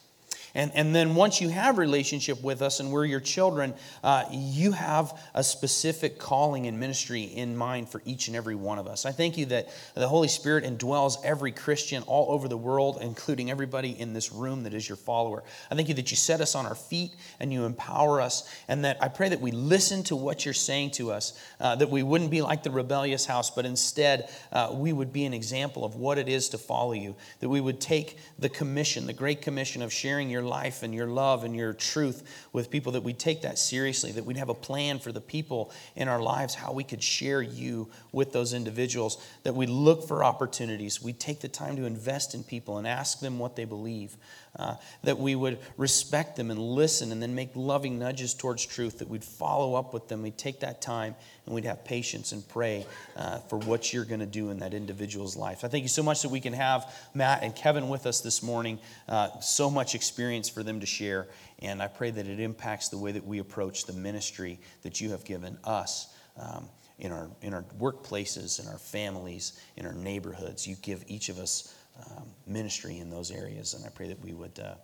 And, 0.55 0.73
and 0.75 0.95
then 0.95 1.15
once 1.15 1.41
you 1.41 1.49
have 1.49 1.79
relationship 1.79 2.43
with 2.43 2.63
us 2.63 2.81
and 2.81 2.91
we're 2.91 3.05
your 3.05 3.21
children, 3.21 3.75
uh, 4.03 4.25
you 4.31 4.73
have 4.73 5.19
a 5.35 5.45
specific 5.45 6.19
calling 6.19 6.67
and 6.67 6.79
ministry 6.81 7.23
in 7.23 7.57
mind 7.57 7.89
for 7.89 8.03
each 8.05 8.29
and 8.29 8.37
every 8.37 8.55
one 8.55 8.79
of 8.79 8.87
us. 8.87 9.07
I 9.07 9.13
thank 9.13 9.39
you 9.39 9.47
that 9.47 9.69
the 9.95 10.09
Holy 10.09 10.29
Spirit 10.29 10.65
indwells 10.65 11.17
every 11.25 11.53
Christian 11.53 12.03
all 12.05 12.33
over 12.33 12.49
the 12.49 12.57
world, 12.57 12.99
including 13.01 13.51
everybody 13.51 13.99
in 13.99 14.13
this 14.13 14.33
room 14.33 14.65
that 14.65 14.75
is 14.75 14.89
your 14.89 14.97
follower. 14.97 15.45
I 15.71 15.75
thank 15.75 15.89
you 15.89 15.95
that 15.95 16.11
you 16.11 16.17
set 16.17 16.41
us 16.41 16.55
on 16.55 16.67
our 16.67 16.75
feet 16.75 17.13
and 17.39 17.53
you 17.53 17.65
empower 17.65 18.21
us, 18.21 18.53
and 18.69 18.85
that 18.85 19.03
I 19.03 19.09
pray 19.09 19.29
that 19.29 19.41
we 19.41 19.53
listen 19.53 20.03
to 20.05 20.17
what 20.17 20.45
you're 20.45 20.55
saying 20.55 20.93
to 20.93 21.13
us, 21.13 21.39
uh, 21.61 21.77
that 21.77 21.91
we 21.91 22.03
wouldn't 22.03 22.31
be 22.31 22.43
like 22.43 22.63
the 22.63 22.71
rebellious 22.71 23.27
house, 23.27 23.51
but 23.51 23.65
instead 23.65 24.29
uh, 24.53 24.71
we 24.73 24.93
would 24.93 25.13
be 25.13 25.25
an 25.25 25.35
example 25.35 25.85
of 25.85 25.97
what 25.97 26.19
it 26.19 26.29
is 26.29 26.49
to 26.51 26.59
follow 26.59 26.93
you, 26.93 27.15
that 27.41 27.49
we 27.49 27.61
would 27.61 27.81
take 27.81 28.19
the 28.39 28.49
commission, 28.49 29.07
the 29.07 29.13
great 29.13 29.43
commission 29.43 29.83
of 29.83 29.93
sharing 29.93 30.31
your 30.31 30.40
your 30.41 30.49
life 30.49 30.83
and 30.83 30.95
your 30.95 31.07
love 31.07 31.45
and 31.45 31.55
your 31.55 31.73
truth 31.73 32.23
with 32.53 32.71
people, 32.71 32.93
that 32.93 33.03
we'd 33.03 33.19
take 33.19 33.43
that 33.43 33.59
seriously, 33.59 34.13
that 34.13 34.25
we'd 34.25 34.37
have 34.37 34.49
a 34.49 34.55
plan 34.55 34.99
for 34.99 35.13
the 35.13 35.21
people 35.21 35.73
in 35.97 36.09
our 36.09 36.21
lives, 36.21 36.55
how 36.55 36.73
we 36.73 36.85
could 36.85 37.03
share 37.03 37.43
you 37.43 37.89
with 38.13 38.33
those 38.33 38.55
individuals, 38.55 39.23
that 39.43 39.55
we 39.55 39.67
look 39.67 40.07
for 40.07 40.25
opportunities. 40.25 41.03
We 41.03 41.13
take 41.13 41.41
the 41.41 41.49
time 41.49 41.77
to 41.77 41.85
invest 41.85 42.35
in 42.35 42.43
people 42.43 42.79
and 42.79 42.87
ask 42.87 43.21
them 43.21 43.39
what 43.39 43.57
they 43.57 43.65
believe, 43.65 44.17
uh, 44.57 44.77
that 45.05 45.19
we 45.19 45.35
would 45.35 45.59
respect 45.77 46.37
them 46.37 46.51
and 46.51 46.59
listen 46.59 47.13
and 47.13 47.23
then 47.23 47.35
make 47.35 47.51
loving 47.55 47.99
nudges 47.99 48.35
towards 48.35 48.65
truth, 48.65 48.99
that 48.99 49.09
we'd 49.09 49.25
follow 49.25 49.75
up 49.75 49.93
with 49.93 50.09
them. 50.09 50.23
We'd 50.23 50.39
take 50.39 50.61
that 50.61 50.81
time 50.81 51.15
and 51.51 51.57
we'd 51.57 51.65
have 51.65 51.85
patience 51.85 52.31
and 52.31 52.47
pray 52.49 52.87
uh, 53.17 53.39
for 53.41 53.59
what 53.59 53.93
you're 53.93 54.05
going 54.05 54.21
to 54.21 54.27
do 54.27 54.51
in 54.51 54.61
that 54.61 54.73
individual's 54.73 55.35
life. 55.35 55.65
I 55.65 55.69
thank 55.69 55.83
you 55.83 55.89
so 55.89 56.03
much 56.03 56.23
that 56.23 56.29
we 56.29 56.39
can 56.39 56.53
have 56.53 56.95
Matt 57.13 57.43
and 57.43 57.55
Kevin 57.57 57.89
with 57.89 58.07
us 58.07 58.21
this 58.21 58.41
morning. 58.41 58.79
Uh, 59.09 59.41
so 59.41 59.69
much 59.69 59.97
experience 59.97 60.49
for 60.49 60.63
them 60.63 60.79
to 60.79 60.87
share, 60.87 61.27
and 61.59 61.83
I 61.83 61.89
pray 61.89 62.13
that 62.13 62.29
it 62.29 62.39
impacts 62.39 62.89
the 62.89 62.99
way 62.99 63.11
that 63.11 63.27
we 63.27 63.41
approach 63.41 63.85
the 63.85 63.93
ministry 63.93 64.61
that 64.83 65.01
you 65.01 65.11
have 65.11 65.25
given 65.25 65.59
us. 65.65 66.15
Um, 66.39 66.69
in 67.01 67.11
our, 67.11 67.31
in 67.43 67.53
our 67.55 67.65
workplaces, 67.81 68.61
in 68.63 68.69
our 68.69 68.79
families, 68.79 69.59
in 69.77 69.87
our 69.87 69.95
neighborhoods, 69.95 70.69
you 70.69 70.77
give 70.83 71.03
each 71.09 71.31
of 71.31 71.39
us 71.39 71.75
um, 71.99 72.29
ministry 72.47 72.99
in 72.99 73.11
those 73.11 73.33
areas, 73.33 73.75
and 73.75 73.85
I 73.85 73.89
pray 73.89 74.07
that 74.09 74.23
we 74.23 74.35
would 74.35 74.61
uh, 74.61 74.75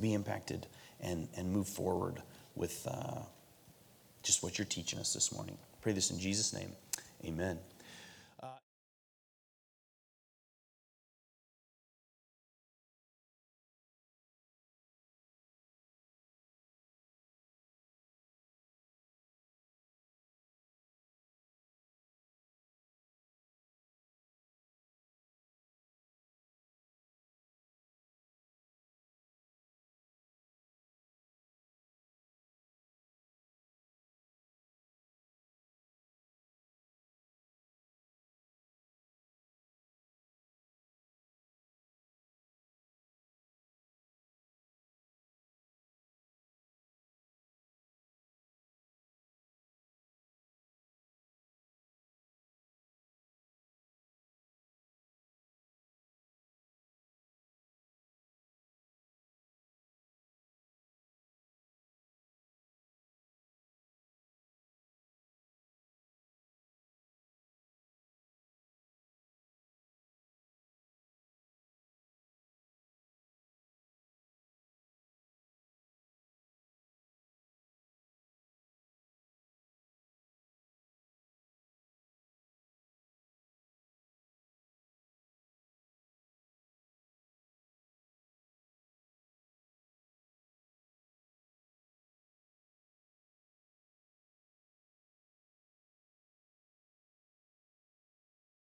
be 0.00 0.14
impacted 0.14 0.66
and, 1.00 1.28
and 1.36 1.52
move 1.52 1.68
forward 1.68 2.22
with 2.54 2.86
uh, 2.88 3.20
just 4.26 4.42
what 4.42 4.58
you're 4.58 4.66
teaching 4.66 4.98
us 4.98 5.14
this 5.14 5.32
morning. 5.32 5.56
Pray 5.80 5.92
this 5.92 6.10
in 6.10 6.18
Jesus' 6.18 6.52
name. 6.52 6.72
Amen. 7.24 7.58